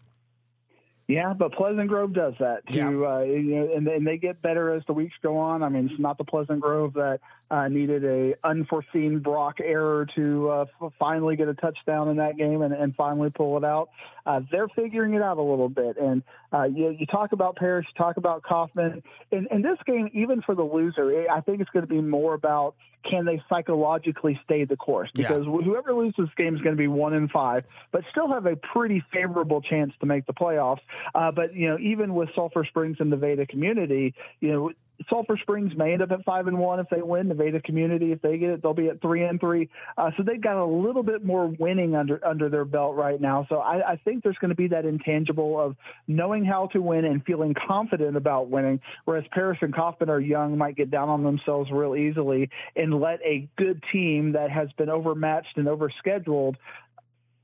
Yeah, 1.12 1.34
but 1.34 1.52
Pleasant 1.52 1.90
Grove 1.90 2.14
does 2.14 2.34
that 2.40 2.66
too. 2.68 2.78
Yeah. 2.78 2.88
Uh, 2.88 3.20
you 3.20 3.56
know, 3.56 3.76
and, 3.76 3.88
and 3.88 4.08
they 4.08 4.18
get 4.18 4.42
better 4.42 4.74
as 4.74 4.84
the 4.88 4.94
weeks 4.94 5.14
go 5.22 5.38
on. 5.38 5.62
I 5.62 5.70
mean, 5.70 5.90
it's 5.92 6.00
not 6.00 6.18
the 6.18 6.24
Pleasant 6.24 6.62
Grove 6.62 6.94
that 6.94 7.20
uh, 7.50 7.68
needed 7.68 8.06
a 8.06 8.36
unforeseen 8.48 9.20
Brock 9.20 9.58
error 9.62 10.08
to 10.16 10.50
uh, 10.50 10.66
f- 10.82 10.94
finally 10.98 11.36
get 11.36 11.50
a 11.50 11.54
touchdown 11.54 12.08
in 12.08 12.18
that 12.18 12.38
game 12.38 12.62
and, 12.62 12.74
and 12.74 12.96
finally 12.96 13.30
pull 13.30 13.58
it 13.58 13.66
out. 13.66 13.90
Uh, 14.26 14.40
they're 14.52 14.70
figuring 14.70 15.14
it 15.14 15.22
out 15.22 15.38
a 15.38 15.42
little 15.42 15.68
bit. 15.68 15.98
And 15.98 16.24
uh, 16.54 16.64
you, 16.64 16.96
you 16.98 17.06
talk 17.06 17.34
about 17.34 17.58
Paris, 17.58 17.86
you 17.94 17.98
talk 18.02 18.16
about 18.16 18.44
Kaufman. 18.44 19.04
In, 19.32 19.48
in 19.52 19.62
this 19.62 19.80
game, 19.86 20.10
even 20.14 20.42
for 20.42 20.56
the 20.56 20.64
loser, 20.64 21.26
I 21.30 21.42
think 21.42 21.60
it's 21.60 21.70
going 21.72 21.86
to 21.86 21.94
be 21.94 22.02
more 22.02 22.34
about 22.34 22.76
can 23.04 23.26
they 23.26 23.42
psychologically 23.50 24.40
stay 24.44 24.66
the 24.66 24.78
course? 24.78 25.10
Because 25.14 25.46
yeah. 25.46 25.52
whoever 25.64 25.94
loses 25.94 26.16
this 26.18 26.30
game 26.38 26.56
is 26.56 26.62
going 26.62 26.76
to 26.76 26.80
be 26.80 26.88
one 26.88 27.14
in 27.14 27.28
five, 27.30 27.64
but 27.92 28.04
still 28.12 28.28
have 28.30 28.46
a 28.46 28.56
pretty 28.56 29.04
favorable 29.14 29.62
chance 29.62 29.94
to 30.00 30.06
make 30.06 30.26
the 30.26 30.34
playoffs. 30.34 30.82
Uh, 31.14 31.32
but 31.32 31.56
you 31.56 31.70
know, 31.70 31.78
even 31.80 32.14
with 32.14 32.30
Sulphur 32.36 32.66
Springs 32.66 32.98
and 33.00 33.12
the 33.12 33.18
Veda 33.18 33.46
community, 33.46 34.14
you 34.40 34.52
know, 34.52 34.72
Sulphur 35.10 35.38
Springs 35.42 35.74
may 35.76 35.94
end 35.94 36.02
up 36.02 36.12
at 36.12 36.24
five 36.24 36.48
and 36.48 36.58
one 36.58 36.80
if 36.80 36.88
they 36.90 37.02
win. 37.02 37.28
Nevada 37.28 37.62
Community, 37.62 38.12
if 38.12 38.22
they 38.22 38.38
get 38.38 38.50
it, 38.50 38.62
they'll 38.62 38.74
be 38.74 38.88
at 38.88 39.02
three 39.02 39.24
and 39.24 39.40
three. 39.40 39.70
Uh, 39.98 40.12
so 40.18 40.24
they've 40.24 40.42
got 40.42 40.58
a 40.58 40.66
little 40.66 41.04
bit 41.04 41.24
more 41.24 41.48
winning 41.60 41.96
under 41.96 42.26
under 42.26 42.50
their 42.50 42.66
belt 42.66 42.96
right 42.96 43.20
now. 43.20 43.46
So 43.50 43.58
I, 43.58 43.94
I 43.94 43.96
think 43.98 44.24
there's 44.24 44.38
going 44.38 44.50
to 44.50 44.56
be 44.56 44.68
that 44.70 44.86
intangible 44.86 45.60
of 45.60 45.76
knowing 46.08 46.46
how 46.46 46.68
to 46.68 46.82
win 46.82 47.06
and 47.06 47.24
feeling 47.26 47.54
confident 47.68 48.18
about 48.18 48.50
winning. 48.50 48.80
Whereas 49.06 49.26
Paris 49.32 49.58
and 49.62 49.74
Kaufman 49.74 50.10
are 50.10 50.20
young, 50.20 50.58
might 50.58 50.76
get 50.76 50.92
down 50.92 51.10
on 51.10 51.24
themselves 51.24 51.70
real 51.72 51.96
easily 51.96 52.50
and 52.76 53.00
let 53.00 53.20
a 53.24 53.48
good 53.58 53.84
team 53.92 54.34
that 54.34 54.52
has 54.52 54.70
been 54.78 54.90
overmatched 54.90 55.58
and 55.58 55.68
overscheduled 55.68 56.56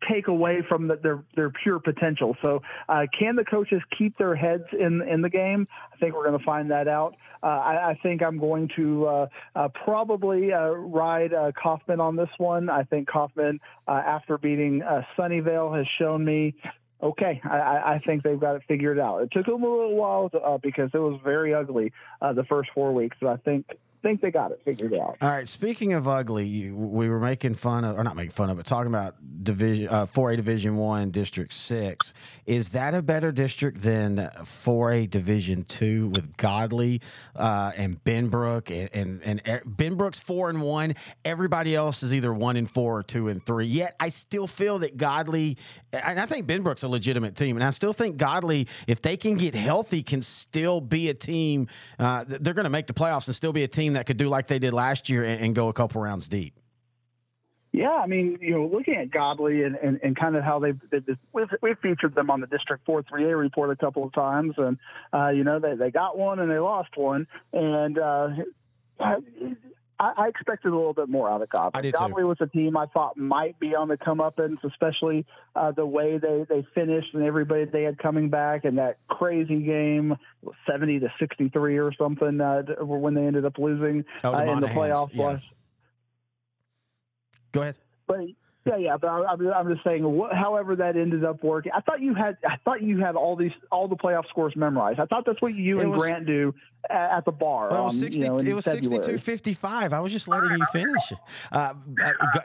take 0.10 0.28
away 0.28 0.64
from 0.68 0.88
the, 0.88 0.96
their 0.96 1.24
their 1.36 1.50
pure 1.50 1.80
potential. 1.80 2.36
So, 2.44 2.62
uh, 2.90 3.06
can 3.18 3.36
the 3.36 3.46
coaches 3.46 3.82
keep 3.98 4.18
their 4.18 4.36
heads 4.36 4.64
in 4.78 5.02
in 5.02 5.22
the 5.22 5.30
game? 5.30 5.68
I 5.94 5.98
think 5.98 6.16
we're 6.16 6.28
going 6.28 6.40
to 6.40 6.46
find 6.46 6.72
that 6.72 6.88
out. 6.88 7.16
Uh, 7.42 7.48
I, 7.48 7.90
I, 7.92 8.00
think 8.02 8.24
I'm 8.24 8.40
going 8.40 8.70
to 8.76 9.06
uh, 9.06 9.28
uh 9.56 9.68
probably 9.86 10.52
uh, 10.52 10.70
ride 10.70 11.34
uh, 11.34 11.52
Kaufman 11.52 12.00
on 12.00 12.16
this 12.16 12.30
one. 12.38 12.70
I 12.70 12.84
think 12.84 13.08
Kaufman, 13.08 13.60
after 13.88 14.38
beating 14.38 14.82
Sunnyvale, 15.18 15.78
has 15.78 15.88
shown 16.00 16.26
me 16.26 16.56
okay, 17.02 17.40
I, 17.44 17.94
I, 17.94 18.02
think 18.08 18.24
they've 18.24 18.40
got 18.40 18.56
it 18.56 18.64
figured 18.68 18.98
out. 18.98 19.22
It 19.22 19.30
took 19.32 19.46
them 19.46 19.62
a 19.62 19.70
little 19.70 19.96
while 19.96 20.32
to, 20.32 20.58
because 20.64 20.90
it 20.96 20.98
was 20.98 21.20
very 21.24 21.54
ugly 21.54 21.94
the 22.22 22.44
first 22.50 22.72
four 22.74 22.92
weeks, 22.92 23.16
but 23.22 23.30
I 23.30 23.38
think 23.38 23.68
think 24.02 24.22
they 24.22 24.32
got 24.32 24.52
it 24.52 24.62
figured 24.64 24.94
out. 24.94 25.18
All 25.22 25.30
right. 25.30 25.48
Speaking 25.48 25.94
of 25.94 26.08
ugly, 26.08 26.72
we 26.72 27.10
were 27.10 27.20
making 27.20 27.56
fun 27.56 27.84
of, 27.84 27.98
or 27.98 28.04
not 28.04 28.16
making 28.16 28.32
fun 28.32 28.50
of, 28.50 28.58
but 28.58 28.66
talking 28.66 28.92
about 28.92 29.16
division 29.44 29.90
uh, 29.90 30.06
4A 30.06 30.36
Division 30.36 30.78
One 30.78 31.12
District 31.12 31.52
Six. 31.54 32.14
Is 32.46 32.72
that 32.72 32.94
a 32.94 33.02
better 33.02 33.32
district 33.32 33.82
than 33.82 34.18
4A 34.18 35.10
Division 35.10 35.64
Two 35.64 36.10
with 36.10 36.38
Godley 36.38 37.02
uh, 37.36 37.72
and 37.76 38.04
Benbrook 38.04 38.70
and, 38.94 39.22
and 39.24 39.42
and 39.46 39.62
Benbrook's 39.64 40.20
four 40.20 40.50
and 40.50 40.62
one. 40.62 40.96
Everybody 41.26 41.76
else 41.76 42.04
is 42.04 42.14
either 42.14 42.34
one 42.34 42.58
and 42.58 42.70
four 42.70 42.98
or 42.98 43.04
two 43.04 43.28
and 43.28 43.46
three. 43.46 43.66
Yet 43.66 43.96
I 44.00 44.10
still 44.10 44.48
feel 44.48 44.80
that 44.80 44.98
Godley, 44.98 45.58
and 45.92 46.20
I 46.20 46.26
think 46.26 46.48
Benbrook's 46.48 46.84
a 46.84 46.88
legitimate 46.88 47.36
team, 47.36 47.58
and 47.58 47.64
I 47.64 47.72
still 47.72 47.94
think 47.94 48.18
Godley, 48.18 48.68
if 48.88 49.02
they 49.02 49.18
can 49.18 49.36
get 49.36 49.56
healthy, 49.56 50.04
can 50.04 50.22
still 50.22 50.82
be 50.82 51.10
a 51.10 51.14
team. 51.14 51.68
Uh, 52.00 52.26
they're 52.28 52.54
going 52.54 52.66
to 52.66 52.70
make 52.70 52.88
the 52.88 52.94
playoffs 52.94 53.28
and 53.28 53.36
still 53.36 53.54
be 53.54 53.64
a 53.64 53.68
team 53.68 53.87
that 53.94 54.06
could 54.06 54.18
do 54.18 54.30
like 54.30 54.48
they 54.48 54.60
did 54.60 54.74
last 54.74 55.10
year 55.10 55.24
and, 55.24 55.42
and 55.42 55.56
go 55.56 55.68
a 55.70 55.74
couple 55.74 56.02
rounds 56.02 56.30
deep. 56.30 56.60
Yeah, 57.74 57.92
I 57.92 58.08
mean, 58.08 58.40
you 58.42 58.52
know, 58.52 58.66
looking 58.66 58.96
at 58.96 59.12
Godley 59.12 59.64
and, 59.64 59.76
and, 59.76 60.00
and 60.02 60.16
kind 60.16 60.36
of 60.36 60.44
how 60.44 60.58
they've, 60.58 60.80
they've 60.90 61.04
we've, 61.32 61.48
we've 61.62 61.78
featured 61.80 62.16
them 62.16 62.32
on 62.32 62.42
the 62.42 62.48
District 62.48 62.84
4 62.86 63.04
3A 63.04 63.38
report 63.38 63.70
a 63.70 63.76
couple 63.76 64.04
of 64.04 64.14
times, 64.14 64.56
and 64.58 64.78
uh, 65.14 65.30
you 65.30 65.44
know 65.44 65.60
they 65.60 65.76
they 65.76 65.92
got 65.92 66.18
one 66.18 66.40
and 66.40 66.50
they 66.50 66.58
lost 66.58 66.90
one, 66.96 67.28
and 67.54 68.00
uh, 68.00 68.30
I, 70.00 70.14
I 70.18 70.28
expected 70.28 70.72
a 70.72 70.76
little 70.76 70.94
bit 70.94 71.10
more 71.10 71.30
out 71.30 71.42
of 71.42 71.50
Godley. 71.50 71.92
Godley 71.92 72.24
was 72.24 72.38
a 72.40 72.48
team 72.48 72.78
I 72.78 72.86
thought 72.88 73.18
might 73.18 73.60
be 73.60 73.76
on 73.76 73.88
the 73.88 73.98
come 73.98 74.22
up, 74.22 74.38
comeuppance, 74.38 74.64
especially 74.64 75.26
uh, 75.56 75.72
the 75.72 75.86
way 75.86 76.18
they, 76.18 76.46
they 76.50 76.68
finished 76.76 77.14
and 77.14 77.24
everybody 77.24 77.66
they 77.66 77.84
had 77.84 77.98
coming 77.98 78.30
back 78.30 78.66
and 78.66 78.78
that 78.78 78.98
crazy 79.08 79.62
game, 79.62 80.16
70 80.70 81.00
to 81.00 81.14
63 81.20 81.78
or 81.78 81.92
something, 81.94 82.40
uh, 82.42 82.64
when 82.82 83.14
they 83.14 83.26
ended 83.26 83.46
up 83.46 83.58
losing 83.58 84.06
uh, 84.24 84.38
in 84.38 84.60
the 84.60 84.68
playoffs. 84.68 85.10
Yeah. 85.14 85.40
Go 87.52 87.62
ahead. 87.62 87.76
But 88.08 88.26
yeah, 88.68 88.78
yeah, 88.78 88.98
but 88.98 89.08
I, 89.08 89.60
am 89.60 89.70
just 89.70 89.84
saying. 89.84 90.04
however, 90.34 90.76
that 90.76 90.96
ended 90.96 91.24
up 91.24 91.44
working. 91.44 91.72
I 91.76 91.82
thought 91.82 92.02
you 92.02 92.14
had. 92.14 92.38
I 92.46 92.58
thought 92.64 92.82
you 92.82 93.00
had 93.00 93.16
all 93.16 93.36
these 93.36 93.52
all 93.72 93.88
the 93.88 93.96
playoff 93.96 94.28
scores 94.30 94.56
memorized. 94.56 95.00
I 95.00 95.06
thought 95.06 95.26
that's 95.26 95.42
what 95.42 95.56
you 95.56 95.80
it 95.80 95.84
and 95.84 95.92
was, 95.92 96.02
Grant 96.02 96.26
do 96.26 96.54
at, 96.90 97.18
at 97.18 97.26
the 97.26 97.32
bar. 97.32 97.70
Well, 97.70 97.90
60, 97.90 98.18
you 98.18 98.26
know, 98.26 98.38
it 98.38 98.54
was 98.54 98.66
62-55. 98.66 99.94
I 99.94 100.00
was 100.00 100.12
just 100.12 100.28
letting 100.28 100.52
you 100.52 100.66
finish. 100.72 101.14
Uh, 101.52 101.74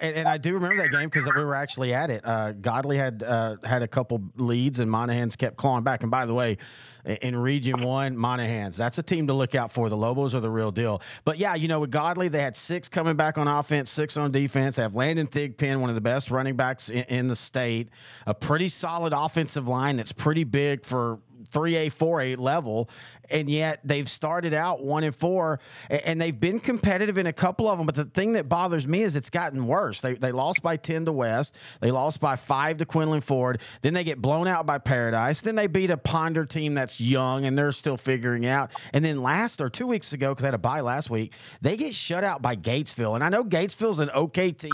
and, 0.00 0.16
and, 0.16 0.28
I 0.28 0.38
do 0.38 0.54
remember 0.54 0.76
that 0.82 0.90
game 0.90 1.08
because 1.08 1.30
we 1.34 1.44
were 1.44 1.54
actually 1.54 1.94
at 1.94 2.10
it. 2.10 2.22
Uh, 2.24 2.52
Godley 2.52 2.96
had 2.96 3.22
uh, 3.22 3.56
had 3.64 3.82
a 3.82 3.88
couple 3.88 4.22
leads, 4.36 4.80
and 4.80 4.90
Monahans 4.90 5.36
kept 5.36 5.56
clawing 5.56 5.84
back. 5.84 6.02
And 6.02 6.10
by 6.10 6.26
the 6.26 6.34
way, 6.34 6.58
in 7.04 7.36
Region 7.36 7.82
One, 7.82 8.16
Monahans. 8.16 8.76
That's 8.76 8.98
a 8.98 9.02
team 9.02 9.26
to 9.26 9.32
look 9.32 9.54
out 9.54 9.72
for. 9.72 9.88
The 9.88 9.96
Lobos 9.96 10.34
are 10.34 10.40
the 10.40 10.50
real 10.50 10.70
deal. 10.70 11.02
But 11.24 11.38
yeah, 11.38 11.54
you 11.54 11.68
know, 11.68 11.80
with 11.80 11.90
Godley, 11.90 12.28
they 12.28 12.40
had 12.40 12.56
six 12.56 12.88
coming 12.88 13.16
back 13.16 13.38
on 13.38 13.48
offense, 13.48 13.90
six 13.90 14.16
on 14.16 14.30
defense. 14.30 14.76
They 14.76 14.82
have 14.82 14.94
Landon 14.94 15.26
Thigpen, 15.26 15.80
one 15.80 15.88
of 15.88 15.94
the 15.94 16.00
best 16.00 16.30
running 16.30 16.56
backs 16.56 16.88
in, 16.88 17.04
in 17.04 17.28
the 17.28 17.36
state. 17.36 17.88
A 18.26 18.34
pretty 18.34 18.68
solid 18.68 19.12
offensive 19.12 19.66
line 19.66 19.96
that's 19.96 20.12
pretty 20.12 20.44
big 20.44 20.84
for 20.84 21.18
3A, 21.52 21.92
4A 21.92 22.38
level, 22.38 22.88
and 23.30 23.48
yet 23.48 23.80
they've 23.84 24.08
started 24.08 24.54
out 24.54 24.82
one 24.82 25.04
and 25.04 25.14
four, 25.14 25.60
and 25.88 26.20
they've 26.20 26.38
been 26.38 26.60
competitive 26.60 27.18
in 27.18 27.26
a 27.26 27.32
couple 27.32 27.68
of 27.68 27.78
them. 27.78 27.86
But 27.86 27.94
the 27.94 28.04
thing 28.04 28.32
that 28.32 28.48
bothers 28.48 28.86
me 28.86 29.02
is 29.02 29.16
it's 29.16 29.30
gotten 29.30 29.66
worse. 29.66 30.00
They, 30.00 30.14
they 30.14 30.32
lost 30.32 30.62
by 30.62 30.76
10 30.76 31.06
to 31.06 31.12
West, 31.12 31.56
they 31.80 31.90
lost 31.90 32.20
by 32.20 32.36
five 32.36 32.78
to 32.78 32.86
Quinlan 32.86 33.20
Ford, 33.20 33.60
then 33.80 33.94
they 33.94 34.04
get 34.04 34.20
blown 34.20 34.46
out 34.46 34.66
by 34.66 34.78
Paradise, 34.78 35.40
then 35.40 35.54
they 35.54 35.66
beat 35.66 35.90
a 35.90 35.96
Ponder 35.96 36.44
team 36.44 36.74
that's 36.74 37.00
young 37.00 37.44
and 37.44 37.56
they're 37.56 37.72
still 37.72 37.96
figuring 37.96 38.46
out. 38.46 38.70
And 38.92 39.04
then 39.04 39.22
last 39.22 39.60
or 39.60 39.70
two 39.70 39.86
weeks 39.86 40.12
ago, 40.12 40.30
because 40.30 40.42
they 40.42 40.48
had 40.48 40.54
a 40.54 40.58
bye 40.58 40.80
last 40.80 41.10
week, 41.10 41.32
they 41.60 41.76
get 41.76 41.94
shut 41.94 42.24
out 42.24 42.42
by 42.42 42.56
Gatesville. 42.56 43.14
And 43.14 43.24
I 43.24 43.28
know 43.28 43.44
Gatesville's 43.44 44.00
an 44.00 44.10
okay 44.10 44.52
team, 44.52 44.70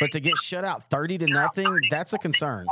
but 0.00 0.12
to 0.12 0.20
get 0.20 0.36
shut 0.36 0.64
out 0.64 0.88
30 0.90 1.18
to 1.18 1.26
nothing, 1.26 1.80
that's 1.90 2.12
a 2.12 2.18
concern. 2.18 2.66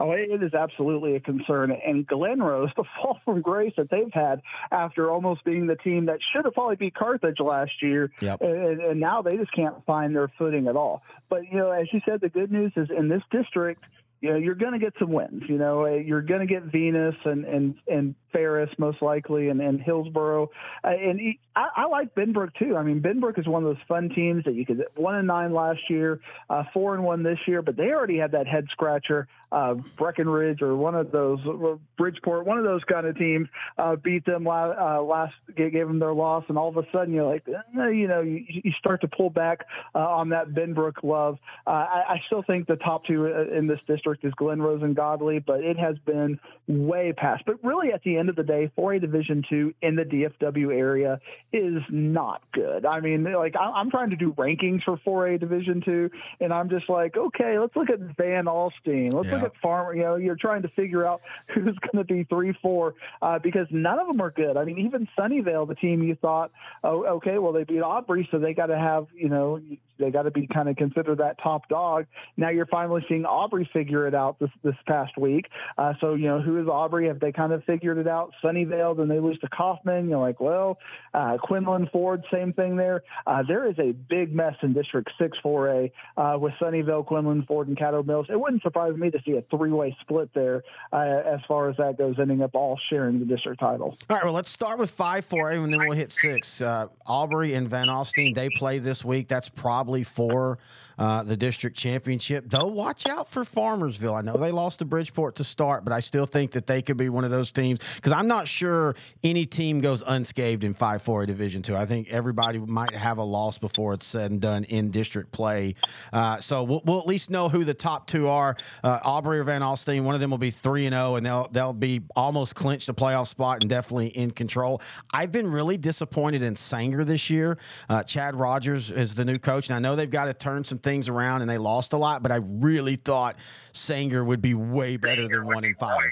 Oh, 0.00 0.12
it 0.12 0.42
is 0.42 0.54
absolutely 0.54 1.14
a 1.14 1.20
concern. 1.20 1.70
And 1.70 2.06
Glen 2.06 2.42
Rose, 2.42 2.70
the 2.76 2.84
fall 2.96 3.20
from 3.24 3.42
grace 3.42 3.74
that 3.76 3.90
they've 3.90 4.12
had 4.12 4.40
after 4.72 5.10
almost 5.10 5.44
being 5.44 5.66
the 5.66 5.76
team 5.76 6.06
that 6.06 6.18
should 6.32 6.46
have 6.46 6.54
probably 6.54 6.76
beat 6.76 6.94
Carthage 6.94 7.38
last 7.38 7.82
year, 7.82 8.10
yep. 8.20 8.40
and, 8.40 8.80
and 8.80 9.00
now 9.00 9.20
they 9.20 9.36
just 9.36 9.52
can't 9.52 9.84
find 9.84 10.16
their 10.16 10.28
footing 10.38 10.68
at 10.68 10.76
all. 10.76 11.02
But 11.28 11.44
you 11.50 11.58
know, 11.58 11.70
as 11.70 11.86
you 11.92 12.00
said, 12.06 12.20
the 12.20 12.30
good 12.30 12.50
news 12.50 12.72
is 12.76 12.88
in 12.96 13.08
this 13.08 13.22
district– 13.30 13.84
you 14.20 14.30
know, 14.30 14.36
you're 14.36 14.54
going 14.54 14.72
to 14.72 14.78
get 14.78 14.92
some 14.98 15.12
wins. 15.12 15.44
You 15.48 15.56
know, 15.56 15.86
uh, 15.86 15.94
you're 15.94 16.22
going 16.22 16.40
to 16.40 16.46
get 16.46 16.64
Venus 16.64 17.14
and 17.24 17.44
and 17.44 17.74
and 17.88 18.14
Ferris 18.32 18.70
most 18.78 19.02
likely, 19.02 19.48
and, 19.48 19.60
and 19.60 19.80
Hillsboro, 19.80 20.50
uh, 20.84 20.88
and 20.88 21.18
he, 21.18 21.38
I, 21.56 21.68
I, 21.76 21.86
like 21.86 22.14
Benbrook 22.14 22.54
too. 22.54 22.76
I 22.76 22.82
mean, 22.82 23.00
Benbrook 23.00 23.38
is 23.38 23.46
one 23.46 23.64
of 23.64 23.68
those 23.68 23.82
fun 23.88 24.10
teams 24.10 24.44
that 24.44 24.54
you 24.54 24.64
could 24.64 24.84
one 24.94 25.16
and 25.16 25.26
nine 25.26 25.52
last 25.52 25.80
year, 25.88 26.20
uh, 26.48 26.64
four 26.72 26.94
and 26.94 27.02
one 27.02 27.22
this 27.22 27.38
year, 27.46 27.62
but 27.62 27.76
they 27.76 27.90
already 27.90 28.18
had 28.18 28.32
that 28.32 28.46
head 28.46 28.66
scratcher. 28.70 29.26
Uh, 29.52 29.74
Breckenridge 29.98 30.62
or 30.62 30.76
one 30.76 30.94
of 30.94 31.10
those 31.10 31.40
uh, 31.44 31.74
Bridgeport, 31.98 32.46
one 32.46 32.58
of 32.58 32.62
those 32.62 32.84
kind 32.84 33.04
of 33.04 33.18
teams 33.18 33.48
uh, 33.78 33.96
beat 33.96 34.24
them 34.24 34.44
la- 34.44 35.00
last, 35.00 35.34
gave 35.56 35.72
them 35.72 35.98
their 35.98 36.14
loss, 36.14 36.44
and 36.48 36.56
all 36.56 36.68
of 36.68 36.76
a 36.76 36.84
sudden 36.92 37.12
you're 37.12 37.28
like, 37.28 37.42
eh, 37.48 37.88
you 37.88 38.06
know, 38.06 38.20
you, 38.20 38.44
you 38.46 38.70
start 38.78 39.00
to 39.00 39.08
pull 39.08 39.28
back 39.28 39.66
on 39.92 40.28
that 40.28 40.50
Benbrook 40.50 41.02
love. 41.02 41.38
I, 41.66 41.72
I, 42.10 42.22
still 42.26 42.44
think 42.44 42.68
the 42.68 42.76
top 42.76 43.06
two 43.06 43.26
in 43.26 43.66
this 43.66 43.80
district 43.88 44.09
district 44.10 44.24
is 44.24 44.34
Glen 44.36 44.60
Rose 44.60 44.82
and 44.82 44.94
Godley, 44.94 45.38
but 45.38 45.60
it 45.60 45.78
has 45.78 45.96
been 45.98 46.38
way 46.66 47.12
past. 47.12 47.44
But 47.46 47.62
really, 47.64 47.92
at 47.92 48.02
the 48.02 48.16
end 48.16 48.28
of 48.28 48.36
the 48.36 48.42
day, 48.42 48.70
4A 48.76 49.00
Division 49.00 49.44
two 49.48 49.74
in 49.82 49.96
the 49.96 50.04
DFW 50.04 50.74
area 50.74 51.20
is 51.52 51.82
not 51.90 52.42
good. 52.52 52.86
I 52.86 53.00
mean, 53.00 53.24
like 53.24 53.54
I'm 53.58 53.90
trying 53.90 54.10
to 54.10 54.16
do 54.16 54.32
rankings 54.32 54.82
for 54.84 54.96
4A 54.98 55.40
Division 55.40 55.82
two, 55.84 56.10
and 56.40 56.52
I'm 56.52 56.68
just 56.68 56.88
like, 56.88 57.16
okay, 57.16 57.58
let's 57.58 57.74
look 57.76 57.90
at 57.90 58.00
Van 58.16 58.44
Alstyne. 58.44 59.12
Let's 59.12 59.28
yeah. 59.28 59.34
look 59.34 59.54
at 59.54 59.56
Farmer. 59.60 59.94
You 59.94 60.02
know, 60.02 60.16
you're 60.16 60.36
trying 60.36 60.62
to 60.62 60.68
figure 60.68 61.06
out 61.06 61.22
who's 61.54 61.76
going 61.78 62.04
to 62.04 62.04
be 62.04 62.24
three, 62.24 62.56
four, 62.60 62.94
uh, 63.22 63.38
because 63.38 63.66
none 63.70 63.98
of 63.98 64.10
them 64.10 64.20
are 64.20 64.30
good. 64.30 64.56
I 64.56 64.64
mean, 64.64 64.78
even 64.78 65.08
Sunnyvale, 65.18 65.68
the 65.68 65.74
team 65.74 66.02
you 66.02 66.16
thought, 66.16 66.50
oh, 66.84 67.04
okay, 67.16 67.38
well 67.38 67.52
they 67.52 67.64
beat 67.64 67.82
Aubrey, 67.82 68.28
so 68.30 68.38
they 68.38 68.54
got 68.54 68.66
to 68.66 68.78
have, 68.78 69.06
you 69.14 69.28
know, 69.28 69.60
they 70.00 70.10
got 70.10 70.22
to 70.22 70.30
be 70.30 70.46
kind 70.46 70.68
of 70.68 70.76
considered 70.76 71.18
that 71.18 71.38
top 71.42 71.68
dog. 71.68 72.06
Now 72.36 72.50
you're 72.50 72.66
finally 72.66 73.04
seeing 73.08 73.24
Aubrey 73.24 73.68
figure 73.72 74.06
it 74.06 74.14
out 74.14 74.38
this 74.38 74.50
this 74.64 74.74
past 74.86 75.16
week. 75.16 75.46
Uh, 75.78 75.94
so 76.00 76.14
you 76.14 76.26
know 76.26 76.40
who 76.40 76.60
is 76.60 76.68
Aubrey? 76.68 77.08
Have 77.08 77.20
they 77.20 77.32
kind 77.32 77.52
of 77.52 77.62
figured 77.64 77.98
it 77.98 78.08
out? 78.08 78.32
Sunnyvale, 78.42 78.96
then 78.96 79.08
they 79.08 79.20
lose 79.20 79.38
to 79.40 79.48
Kaufman. 79.48 80.08
You're 80.08 80.20
like, 80.20 80.40
well, 80.40 80.78
uh, 81.14 81.36
Quinlan 81.42 81.88
Ford, 81.92 82.24
same 82.32 82.52
thing 82.52 82.76
there. 82.76 83.02
Uh, 83.26 83.42
there 83.46 83.68
is 83.68 83.78
a 83.78 83.92
big 83.92 84.34
mess 84.34 84.54
in 84.62 84.72
District 84.72 85.10
Six 85.18 85.36
4A 85.44 85.92
uh, 86.16 86.38
with 86.38 86.52
Sunnyvale, 86.60 87.06
Quinlan 87.06 87.44
Ford, 87.44 87.68
and 87.68 87.76
Caddo 87.76 88.04
Mills. 88.04 88.26
It 88.30 88.40
wouldn't 88.40 88.62
surprise 88.62 88.96
me 88.96 89.10
to 89.10 89.18
see 89.24 89.32
a 89.32 89.42
three 89.50 89.70
way 89.70 89.96
split 90.00 90.30
there 90.34 90.62
uh, 90.92 90.96
as 90.96 91.40
far 91.46 91.68
as 91.68 91.76
that 91.76 91.98
goes, 91.98 92.16
ending 92.18 92.42
up 92.42 92.54
all 92.54 92.78
sharing 92.88 93.18
the 93.18 93.24
district 93.24 93.60
title. 93.60 93.96
All 94.08 94.16
right, 94.16 94.24
well 94.24 94.34
let's 94.34 94.50
start 94.50 94.78
with 94.78 94.90
five 94.90 95.28
4A 95.28 95.62
and 95.62 95.72
then 95.72 95.80
we'll 95.80 95.96
hit 95.96 96.12
six. 96.12 96.60
Uh, 96.60 96.86
Aubrey 97.06 97.54
and 97.54 97.68
Van 97.68 97.88
Alstyne 97.88 98.34
they 98.34 98.48
play 98.50 98.78
this 98.78 99.04
week. 99.04 99.28
That's 99.28 99.48
probably 99.48 99.89
for 100.02 100.58
uh, 101.00 101.22
the 101.22 101.36
district 101.36 101.76
championship. 101.76 102.44
Though, 102.46 102.66
watch 102.66 103.06
out 103.06 103.28
for 103.28 103.42
Farmersville. 103.42 104.18
I 104.18 104.20
know 104.20 104.36
they 104.36 104.50
lost 104.50 104.80
to 104.80 104.84
Bridgeport 104.84 105.36
to 105.36 105.44
start, 105.44 105.82
but 105.82 105.92
I 105.92 106.00
still 106.00 106.26
think 106.26 106.52
that 106.52 106.66
they 106.66 106.82
could 106.82 106.98
be 106.98 107.08
one 107.08 107.24
of 107.24 107.30
those 107.30 107.50
teams 107.50 107.80
because 107.96 108.12
I'm 108.12 108.28
not 108.28 108.46
sure 108.46 108.94
any 109.24 109.46
team 109.46 109.80
goes 109.80 110.02
unscathed 110.06 110.62
in 110.62 110.74
5 110.74 111.02
4 111.02 111.26
Division 111.26 111.62
two. 111.62 111.74
I 111.74 111.86
think 111.86 112.10
everybody 112.10 112.58
might 112.58 112.94
have 112.94 113.16
a 113.18 113.22
loss 113.22 113.58
before 113.58 113.94
it's 113.94 114.06
said 114.06 114.30
and 114.30 114.40
done 114.40 114.64
in 114.64 114.90
district 114.90 115.32
play. 115.32 115.74
Uh, 116.12 116.40
so 116.40 116.62
we'll, 116.62 116.82
we'll, 116.84 117.00
at 117.00 117.06
least 117.06 117.30
know 117.30 117.48
who 117.48 117.64
the 117.64 117.74
top 117.74 118.06
two 118.06 118.28
are. 118.28 118.54
Uh, 118.84 118.98
Aubrey 119.02 119.38
or 119.38 119.44
Van 119.44 119.62
Alstyne, 119.62 120.04
one 120.04 120.14
of 120.14 120.20
them 120.20 120.30
will 120.30 120.38
be 120.38 120.50
3 120.50 120.86
and 120.86 120.94
0, 120.94 121.16
and 121.16 121.24
they'll, 121.24 121.48
they'll 121.50 121.72
be 121.72 122.02
almost 122.14 122.54
clinched 122.54 122.88
a 122.90 122.94
playoff 122.94 123.26
spot 123.26 123.58
and 123.62 123.70
definitely 123.70 124.08
in 124.08 124.30
control. 124.30 124.82
I've 125.14 125.32
been 125.32 125.50
really 125.50 125.78
disappointed 125.78 126.42
in 126.42 126.56
Sanger 126.56 127.04
this 127.04 127.30
year. 127.30 127.56
Uh, 127.88 128.02
Chad 128.02 128.36
Rogers 128.36 128.90
is 128.90 129.14
the 129.14 129.24
new 129.24 129.38
coach, 129.38 129.70
and 129.70 129.76
I 129.76 129.78
know 129.80 129.96
they've 129.96 130.10
got 130.10 130.26
to 130.26 130.34
turn 130.34 130.64
some 130.64 130.78
things 130.78 131.08
around, 131.08 131.42
and 131.42 131.50
they 131.50 131.58
lost 131.58 131.92
a 131.92 131.96
lot. 131.96 132.22
But 132.22 132.32
I 132.32 132.36
really 132.36 132.96
thought 132.96 133.36
Sanger 133.72 134.24
would 134.24 134.42
be 134.42 134.54
way 134.54 134.96
better 134.96 135.26
than 135.26 135.46
one 135.46 135.64
in 135.64 135.74
five. 135.74 136.10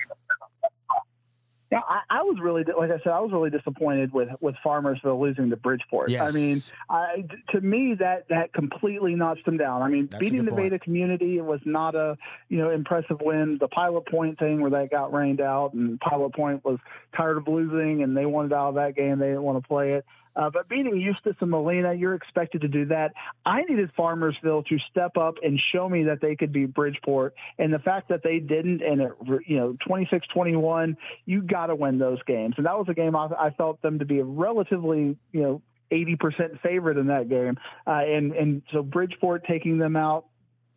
Yeah, 1.70 1.80
I, 1.86 2.00
I, 2.08 2.22
was 2.22 2.38
really, 2.40 2.64
like 2.64 2.90
I 2.90 2.96
said, 3.04 3.12
I 3.12 3.20
was 3.20 3.30
really 3.30 3.50
disappointed 3.50 4.10
with 4.14 4.30
with 4.40 4.54
Farmersville 4.64 5.20
losing 5.20 5.50
to 5.50 5.56
Bridgeport. 5.56 6.08
Yes. 6.08 6.34
I 6.34 6.34
mean, 6.34 6.62
I, 6.88 7.24
to 7.50 7.60
me 7.60 7.94
that 7.98 8.26
that 8.30 8.54
completely 8.54 9.14
notched 9.14 9.44
them 9.44 9.58
down. 9.58 9.82
I 9.82 9.88
mean, 9.88 10.08
That's 10.10 10.18
beating 10.18 10.46
the 10.46 10.52
Beta 10.52 10.78
community 10.78 11.38
was 11.42 11.60
not 11.66 11.94
a 11.94 12.16
you 12.48 12.56
know 12.56 12.70
impressive 12.70 13.18
win. 13.20 13.58
The 13.60 13.68
Pilot 13.68 14.06
Point 14.06 14.38
thing 14.38 14.62
where 14.62 14.70
they 14.70 14.88
got 14.88 15.12
rained 15.12 15.42
out, 15.42 15.74
and 15.74 16.00
Pilot 16.00 16.34
Point 16.34 16.64
was 16.64 16.78
tired 17.14 17.36
of 17.36 17.46
losing, 17.46 18.02
and 18.02 18.16
they 18.16 18.24
wanted 18.24 18.54
out 18.54 18.70
of 18.70 18.74
that 18.76 18.96
game. 18.96 19.18
They 19.18 19.26
didn't 19.26 19.42
want 19.42 19.62
to 19.62 19.68
play 19.68 19.92
it. 19.92 20.06
Uh, 20.38 20.48
but 20.50 20.68
beating 20.68 20.96
Eustace 20.96 21.34
and 21.40 21.50
Molina, 21.50 21.92
you're 21.92 22.14
expected 22.14 22.60
to 22.60 22.68
do 22.68 22.86
that. 22.86 23.12
I 23.44 23.62
needed 23.62 23.90
Farmersville 23.98 24.64
to 24.66 24.78
step 24.88 25.16
up 25.16 25.34
and 25.42 25.60
show 25.72 25.88
me 25.88 26.04
that 26.04 26.20
they 26.20 26.36
could 26.36 26.52
be 26.52 26.64
Bridgeport. 26.64 27.34
And 27.58 27.74
the 27.74 27.80
fact 27.80 28.08
that 28.10 28.22
they 28.22 28.38
didn't, 28.38 28.80
and 28.80 29.00
it, 29.00 29.12
you 29.46 29.56
know, 29.56 29.76
26 29.84 30.28
21, 30.28 30.96
you 31.26 31.42
got 31.42 31.66
to 31.66 31.74
win 31.74 31.98
those 31.98 32.22
games. 32.22 32.54
And 32.56 32.66
that 32.66 32.78
was 32.78 32.86
a 32.88 32.94
game 32.94 33.16
I, 33.16 33.26
I 33.36 33.50
felt 33.50 33.82
them 33.82 33.98
to 33.98 34.04
be 34.04 34.20
a 34.20 34.24
relatively, 34.24 35.16
you 35.32 35.42
know, 35.42 35.62
80% 35.90 36.60
favorite 36.60 36.98
in 36.98 37.08
that 37.08 37.28
game. 37.28 37.56
Uh, 37.84 38.02
and, 38.06 38.32
and 38.32 38.62
so 38.72 38.82
Bridgeport 38.82 39.44
taking 39.44 39.78
them 39.78 39.96
out, 39.96 40.26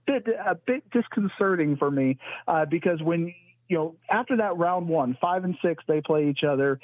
bit, 0.08 0.26
a 0.28 0.56
bit 0.56 0.90
disconcerting 0.90 1.78
for 1.78 1.92
me 1.92 2.18
uh, 2.48 2.66
because 2.66 3.00
when, 3.04 3.36
you 3.68 3.78
know, 3.78 3.96
after 4.10 4.38
that 4.38 4.58
round 4.58 4.88
one, 4.88 5.18
five 5.22 5.44
and 5.44 5.56
six, 5.64 5.84
they 5.88 6.02
play 6.02 6.30
each 6.30 6.44
other. 6.44 6.80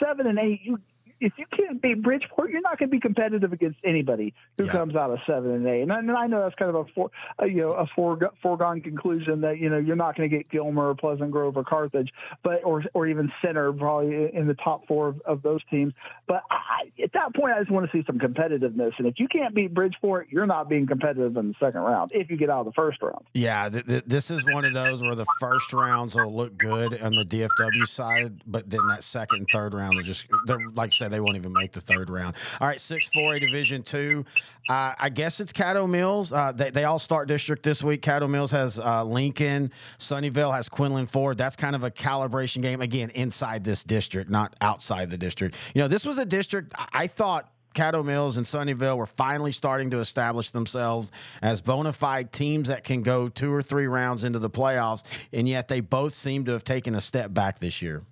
Seven 0.00 0.26
and 0.28 0.38
eight, 0.38 0.60
you 0.62 0.78
if 1.20 1.32
you 1.36 1.44
can't 1.56 1.80
beat 1.82 2.02
Bridgeport, 2.02 2.50
you're 2.50 2.60
not 2.60 2.78
going 2.78 2.90
to 2.90 2.94
be 2.94 3.00
competitive 3.00 3.52
against 3.52 3.78
anybody 3.84 4.34
who 4.56 4.66
yeah. 4.66 4.72
comes 4.72 4.94
out 4.94 5.10
of 5.10 5.18
seven 5.26 5.50
and 5.50 5.66
eight. 5.66 5.82
And 5.82 5.92
I, 5.92 5.98
and 5.98 6.10
I 6.10 6.26
know 6.26 6.42
that's 6.42 6.54
kind 6.54 6.68
of 6.68 6.76
a 6.76 6.84
for, 6.94 7.10
a, 7.38 7.46
you 7.46 7.62
know 7.62 7.72
a 7.72 7.86
foregone 7.94 8.80
conclusion 8.80 9.40
that 9.40 9.58
you 9.58 9.68
know 9.68 9.78
you're 9.78 9.96
not 9.96 10.16
going 10.16 10.28
to 10.28 10.36
get 10.36 10.48
Gilmer 10.50 10.90
or 10.90 10.94
Pleasant 10.94 11.30
Grove 11.30 11.56
or 11.56 11.64
Carthage, 11.64 12.10
but 12.42 12.64
or 12.64 12.84
or 12.94 13.06
even 13.06 13.32
Center 13.42 13.72
probably 13.72 14.30
in 14.32 14.46
the 14.46 14.54
top 14.54 14.86
four 14.86 15.08
of, 15.08 15.20
of 15.22 15.42
those 15.42 15.60
teams. 15.70 15.92
But 16.26 16.42
I, 16.50 16.90
at 17.02 17.12
that 17.14 17.34
point, 17.34 17.54
I 17.54 17.60
just 17.60 17.70
want 17.70 17.90
to 17.90 17.96
see 17.96 18.04
some 18.06 18.18
competitiveness. 18.18 18.92
And 18.98 19.06
if 19.06 19.14
you 19.18 19.28
can't 19.28 19.54
beat 19.54 19.74
Bridgeport, 19.74 20.28
you're 20.30 20.46
not 20.46 20.68
being 20.68 20.86
competitive 20.86 21.36
in 21.36 21.48
the 21.48 21.54
second 21.58 21.80
round 21.80 22.12
if 22.14 22.30
you 22.30 22.36
get 22.36 22.50
out 22.50 22.60
of 22.60 22.66
the 22.66 22.72
first 22.72 23.02
round. 23.02 23.24
Yeah, 23.34 23.68
th- 23.68 23.86
th- 23.86 24.04
this 24.06 24.30
is 24.30 24.44
one 24.44 24.64
of 24.64 24.72
those 24.72 25.02
where 25.02 25.14
the 25.14 25.26
first 25.40 25.72
rounds 25.72 26.14
will 26.14 26.34
look 26.34 26.56
good 26.56 27.00
on 27.00 27.14
the 27.14 27.24
DFW 27.24 27.86
side, 27.86 28.40
but 28.46 28.70
then 28.70 28.86
that 28.88 29.02
second 29.02 29.38
and 29.38 29.48
third 29.52 29.74
round 29.74 29.98
are 29.98 30.02
just 30.02 30.26
they're 30.46 30.58
like 30.74 30.90
I 30.90 30.96
said 30.96 31.07
they 31.08 31.20
won't 31.20 31.36
even 31.36 31.52
make 31.52 31.72
the 31.72 31.80
third 31.80 32.10
round. 32.10 32.36
All 32.60 32.68
right, 32.68 32.80
six 32.80 33.08
four 33.08 33.34
A 33.34 33.40
Division 33.40 33.82
two. 33.82 34.24
Uh, 34.68 34.94
I 34.98 35.08
guess 35.08 35.40
it's 35.40 35.52
Caddo 35.52 35.88
Mills. 35.88 36.32
Uh, 36.32 36.52
they 36.52 36.70
they 36.70 36.84
all 36.84 36.98
start 36.98 37.28
district 37.28 37.62
this 37.62 37.82
week. 37.82 38.02
Caddo 38.02 38.28
Mills 38.28 38.50
has 38.50 38.78
uh, 38.78 39.04
Lincoln. 39.04 39.72
Sunnyvale 39.98 40.54
has 40.54 40.68
Quinlan 40.68 41.06
Ford. 41.06 41.38
That's 41.38 41.56
kind 41.56 41.74
of 41.74 41.84
a 41.84 41.90
calibration 41.90 42.62
game 42.62 42.80
again 42.80 43.10
inside 43.10 43.64
this 43.64 43.84
district, 43.84 44.30
not 44.30 44.54
outside 44.60 45.10
the 45.10 45.18
district. 45.18 45.56
You 45.74 45.82
know, 45.82 45.88
this 45.88 46.04
was 46.04 46.18
a 46.18 46.26
district 46.26 46.74
I 46.92 47.06
thought 47.06 47.50
Caddo 47.74 48.04
Mills 48.04 48.36
and 48.36 48.46
Sunnyvale 48.46 48.96
were 48.96 49.06
finally 49.06 49.52
starting 49.52 49.90
to 49.90 49.98
establish 49.98 50.50
themselves 50.50 51.12
as 51.40 51.60
bona 51.60 51.92
fide 51.92 52.32
teams 52.32 52.68
that 52.68 52.82
can 52.82 53.02
go 53.02 53.28
two 53.28 53.52
or 53.52 53.62
three 53.62 53.86
rounds 53.86 54.24
into 54.24 54.38
the 54.38 54.50
playoffs, 54.50 55.04
and 55.32 55.48
yet 55.48 55.68
they 55.68 55.80
both 55.80 56.12
seem 56.12 56.44
to 56.46 56.52
have 56.52 56.64
taken 56.64 56.94
a 56.94 57.00
step 57.00 57.32
back 57.32 57.60
this 57.60 57.80
year. 57.80 58.02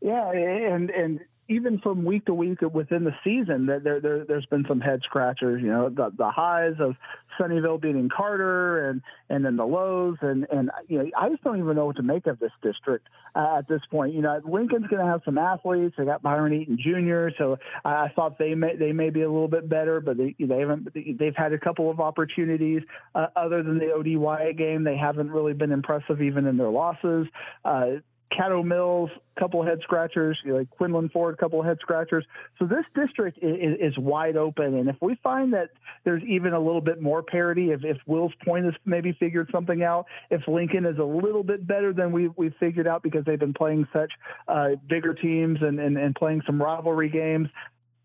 Yeah, 0.00 0.30
and 0.32 0.90
and 0.90 1.20
even 1.48 1.78
from 1.78 2.04
week 2.04 2.26
to 2.26 2.34
week 2.34 2.60
within 2.60 3.04
the 3.04 3.14
season, 3.24 3.66
there, 3.66 4.00
there 4.00 4.24
has 4.28 4.44
been 4.46 4.64
some 4.68 4.80
head 4.80 5.00
scratchers. 5.02 5.62
You 5.62 5.68
know, 5.68 5.88
the, 5.88 6.12
the 6.16 6.30
highs 6.30 6.74
of 6.78 6.94
Sunnyvale 7.40 7.80
beating 7.80 8.10
Carter, 8.14 8.90
and 8.90 9.00
and 9.30 9.44
then 9.44 9.56
the 9.56 9.64
lows, 9.64 10.16
and 10.20 10.46
and 10.52 10.70
you 10.88 10.98
know, 10.98 11.10
I 11.16 11.30
just 11.30 11.42
don't 11.42 11.58
even 11.58 11.74
know 11.74 11.86
what 11.86 11.96
to 11.96 12.02
make 12.02 12.26
of 12.26 12.38
this 12.38 12.52
district 12.62 13.08
uh, 13.34 13.56
at 13.58 13.68
this 13.68 13.80
point. 13.90 14.14
You 14.14 14.20
know, 14.20 14.40
Lincoln's 14.44 14.88
going 14.88 15.04
to 15.04 15.10
have 15.10 15.22
some 15.24 15.38
athletes. 15.38 15.94
They 15.96 16.04
got 16.04 16.22
Byron 16.22 16.52
Eaton 16.52 16.78
Jr., 16.78 17.28
so 17.38 17.58
I 17.84 18.08
thought 18.14 18.38
they 18.38 18.54
may 18.54 18.76
they 18.76 18.92
may 18.92 19.08
be 19.08 19.22
a 19.22 19.30
little 19.30 19.48
bit 19.48 19.68
better, 19.68 20.00
but 20.00 20.18
they 20.18 20.34
they 20.38 20.58
haven't 20.58 20.88
they've 21.18 21.36
had 21.36 21.54
a 21.54 21.58
couple 21.58 21.90
of 21.90 21.98
opportunities 21.98 22.82
uh, 23.14 23.28
other 23.36 23.62
than 23.62 23.78
the 23.78 23.92
ODY 23.92 24.52
game. 24.52 24.84
They 24.84 24.98
haven't 24.98 25.30
really 25.30 25.54
been 25.54 25.72
impressive 25.72 26.20
even 26.20 26.46
in 26.46 26.58
their 26.58 26.68
losses. 26.68 27.26
Uh, 27.64 27.86
Caddo 28.32 28.64
Mills, 28.64 29.10
couple 29.38 29.64
head 29.64 29.78
scratchers, 29.82 30.38
like 30.44 30.68
Quinlan 30.70 31.08
Ford, 31.08 31.38
couple 31.38 31.62
head 31.62 31.78
scratchers. 31.80 32.24
So 32.58 32.66
this 32.66 32.84
district 32.94 33.38
is, 33.40 33.76
is, 33.80 33.98
wide 33.98 34.36
open, 34.36 34.74
and 34.74 34.88
if 34.88 34.96
we 35.00 35.16
find 35.22 35.52
that 35.54 35.70
there's 36.04 36.22
even 36.24 36.52
a 36.52 36.60
little 36.60 36.80
bit 36.80 37.00
more 37.00 37.22
parity, 37.22 37.70
if, 37.70 37.84
if 37.84 37.96
Wills 38.06 38.32
Point 38.44 38.64
has 38.66 38.74
maybe 38.84 39.12
figured 39.18 39.48
something 39.52 39.82
out, 39.82 40.06
if 40.30 40.46
Lincoln 40.46 40.84
is 40.84 40.98
a 40.98 41.04
little 41.04 41.42
bit 41.42 41.66
better 41.66 41.92
than 41.92 42.12
we 42.12 42.28
we've 42.36 42.54
figured 42.60 42.86
out 42.86 43.02
because 43.02 43.24
they've 43.24 43.38
been 43.38 43.54
playing 43.54 43.86
such 43.92 44.12
uh, 44.46 44.70
bigger 44.88 45.14
teams 45.14 45.58
and, 45.62 45.80
and, 45.80 45.96
and 45.96 46.14
playing 46.14 46.42
some 46.46 46.60
rivalry 46.60 47.08
games, 47.08 47.48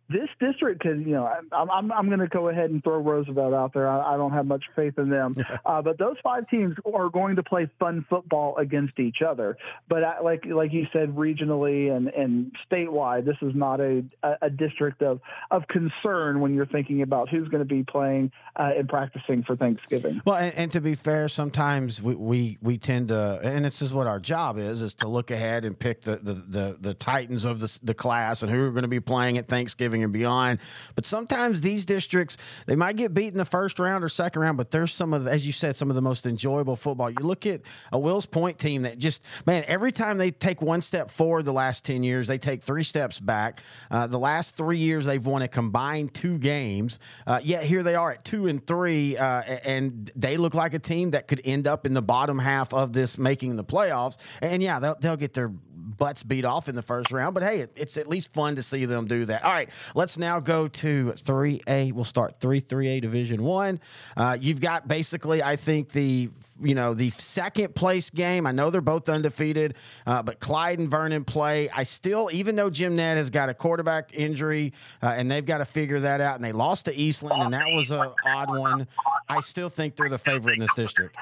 this 0.10 0.30
district 0.40 0.84
because 0.84 1.00
you 1.00 1.14
know 1.14 1.26
I'm 1.26 1.70
I'm, 1.70 1.92
I'm 1.92 2.08
going 2.08 2.20
to 2.20 2.28
go 2.28 2.50
ahead 2.50 2.70
and 2.70 2.84
throw 2.84 2.98
Roosevelt 2.98 3.54
out 3.54 3.74
there. 3.74 3.88
I, 3.88 4.14
I 4.14 4.18
don't 4.18 4.34
have 4.34 4.46
much 4.46 4.64
faith 4.76 4.98
in 4.98 5.10
them, 5.10 5.34
uh, 5.66 5.82
but 5.82 5.98
those 5.98 6.18
five 6.24 6.48
teams 6.50 6.76
are 6.94 7.10
going 7.10 7.38
to 7.38 7.44
play 7.44 7.70
fun 7.80 8.06
football 8.10 8.58
against 8.58 9.00
each 9.00 9.22
other. 9.26 9.58
But 9.88 10.04
I, 10.04 10.20
like 10.20 10.46
like 10.46 10.74
you 10.74 10.88
said, 10.92 11.16
regionally 11.16 11.96
and 11.96 12.08
and 12.10 12.52
statewide, 12.70 13.26
this 13.26 13.38
is 13.42 13.56
not 13.56 13.80
a 13.80 14.04
a, 14.42 14.50
district 14.50 15.02
of 15.02 15.22
of 15.52 15.64
concern 15.68 16.42
when 16.42 16.54
you're 16.54 16.66
thinking 16.66 17.02
about 17.02 17.30
who's 17.30 17.48
going 17.48 17.60
to 17.60 17.66
be 17.66 17.84
playing 17.84 18.32
uh, 18.56 18.72
and 18.78 18.88
practicing 18.88 19.44
for 19.44 19.56
Thanksgiving. 19.56 20.22
Well, 20.26 20.36
and, 20.36 20.54
and, 20.54 20.72
to 20.74 20.82
be 20.82 20.96
fair, 20.96 21.28
sometimes 21.28 22.02
we, 22.02 22.16
we 22.16 22.58
we 22.62 22.78
tend 22.78 23.08
to, 23.08 23.40
and 23.42 23.66
this 23.66 23.82
is 23.82 23.94
what 23.94 24.06
our 24.06 24.20
job 24.20 24.58
is, 24.58 24.82
is 24.82 24.94
to 24.96 25.08
look 25.08 25.32
ahead 25.32 25.66
and 25.66 25.78
pick 25.78 26.02
the 26.02 26.18
the 26.18 26.34
the, 26.34 26.78
the 26.80 26.94
titans 26.94 27.46
of 27.46 27.60
the 27.60 27.80
the 27.84 27.94
class 27.94 28.42
and 28.44 28.52
who 28.52 28.64
are 28.66 28.72
going 28.72 28.84
to 28.84 28.88
be 28.88 29.00
playing 29.00 29.38
at 29.38 29.48
Thanksgiving 29.48 29.93
Thanksgiving 29.94 30.04
and 30.04 30.14
beyond. 30.14 30.60
But 30.96 31.06
sometimes 31.06 31.62
these 31.62 31.86
districts 31.86 32.38
they 32.66 32.76
might 32.76 32.96
get 32.96 33.14
beat 33.14 33.32
in 33.32 33.38
the 33.38 33.46
first 33.46 33.80
round 33.80 34.04
or 34.04 34.10
second 34.10 34.42
round, 34.42 34.58
but 34.58 34.72
there's 34.72 34.92
some 34.92 35.14
of, 35.14 35.26
the, 35.26 35.32
as 35.32 35.46
you 35.46 35.52
said, 35.52 35.76
some 35.76 35.90
of 35.90 35.96
the 35.96 36.02
most 36.02 36.26
enjoyable 36.26 36.76
football. 36.76 37.10
You 37.10 37.24
look 37.26 37.46
at 37.46 37.62
a 37.92 38.00
Wills 38.00 38.26
Point 38.26 38.58
team 38.58 38.84
that 38.84 38.98
just 38.98 39.24
man, 39.46 39.64
every 39.68 39.92
time 39.92 40.18
they 40.18 40.32
take 40.32 40.62
one 40.62 40.82
step 40.82 41.12
forward, 41.12 41.46
the 41.46 41.54
last 41.54 41.86
ten 41.86 42.04
years 42.04 42.28
they 42.28 42.38
take 42.38 42.64
three 42.64 42.84
steps 42.84 43.20
back. 43.20 43.62
Uh, 43.92 44.08
the 44.08 44.20
last 44.20 44.56
three 44.56 44.78
years 44.78 45.06
they've 45.06 45.26
won 45.26 45.42
a 45.42 45.48
combined 45.48 46.14
two 46.14 46.38
games. 46.38 47.00
Uh, 47.28 47.40
yet 47.44 47.64
here 47.64 47.84
they 47.84 47.96
are 47.96 48.12
at 48.12 48.26
two 48.26 48.48
and 48.48 48.66
three, 48.66 49.18
uh, 49.18 49.42
and 49.64 50.12
they 50.16 50.38
look 50.38 50.54
like 50.54 50.74
a 50.74 50.80
team 50.80 51.12
that 51.12 51.28
could 51.28 51.42
end 51.46 51.68
up 51.68 51.86
in 51.86 51.94
the 51.94 52.02
bottom 52.02 52.40
half 52.40 52.74
of 52.74 52.94
this, 52.94 53.18
making 53.18 53.56
the 53.56 53.64
playoffs. 53.64 54.18
And 54.42 54.62
yeah, 54.64 54.80
they'll, 54.80 54.96
they'll 55.00 55.18
get 55.18 55.34
their 55.34 55.52
butts 55.98 56.24
beat 56.24 56.46
off 56.46 56.70
in 56.70 56.76
the 56.76 56.82
first 56.82 57.12
round, 57.12 57.34
but 57.34 57.44
hey, 57.44 57.60
it, 57.60 57.72
it's 57.76 57.98
at 57.98 58.08
least 58.08 58.34
fun 58.34 58.56
to 58.56 58.64
see 58.64 58.86
them 58.86 59.06
do 59.06 59.26
that. 59.26 59.44
All 59.44 59.52
right, 59.52 59.70
let's 59.96 60.18
now 60.18 60.40
go 60.40 60.68
to 60.68 61.14
3A. 61.16 61.94
We'll 61.94 62.06
start 62.06 62.40
3 62.40 62.62
3A 62.62 63.02
Division 63.02 63.44
1. 63.44 63.80
Uh, 64.16 64.38
you've 64.40 64.62
got 64.62 64.88
basically, 64.88 65.44
I 65.44 65.56
think, 65.56 65.92
the 65.92 66.30
you 66.62 66.76
know 66.76 66.94
the 66.94 67.10
second 67.12 67.76
place 67.76 68.10
game. 68.10 68.46
I 68.46 68.52
know 68.52 68.70
they're 68.70 68.82
both 68.82 69.10
undefeated, 69.10 69.76
uh, 70.06 70.24
but 70.24 70.40
Clyde 70.40 70.80
and 70.80 70.90
Vernon 70.90 71.26
play. 71.26 71.70
I 71.70 71.84
still, 71.84 72.30
even 72.32 72.56
though 72.56 72.70
Jim 72.70 72.96
Ned 72.96 73.18
has 73.18 73.30
got 73.30 73.50
a 73.50 73.54
quarterback 73.54 74.14
injury 74.14 74.74
uh, 75.02 75.08
and 75.08 75.30
they've 75.30 75.46
got 75.46 75.60
to 75.60 75.66
figure 75.66 76.02
that 76.02 76.22
out, 76.22 76.36
and 76.36 76.44
they 76.44 76.52
lost 76.52 76.86
to 76.86 76.96
Eastland, 76.96 77.42
and 77.44 77.54
that 77.54 77.66
was 77.68 77.92
an 77.92 78.12
odd 78.26 78.50
one. 78.50 78.88
I 79.28 79.40
still 79.40 79.70
think 79.70 79.96
they're 79.96 80.10
the 80.10 80.18
favorite 80.18 80.54
in 80.54 80.60
this 80.60 80.76
district. 80.76 81.16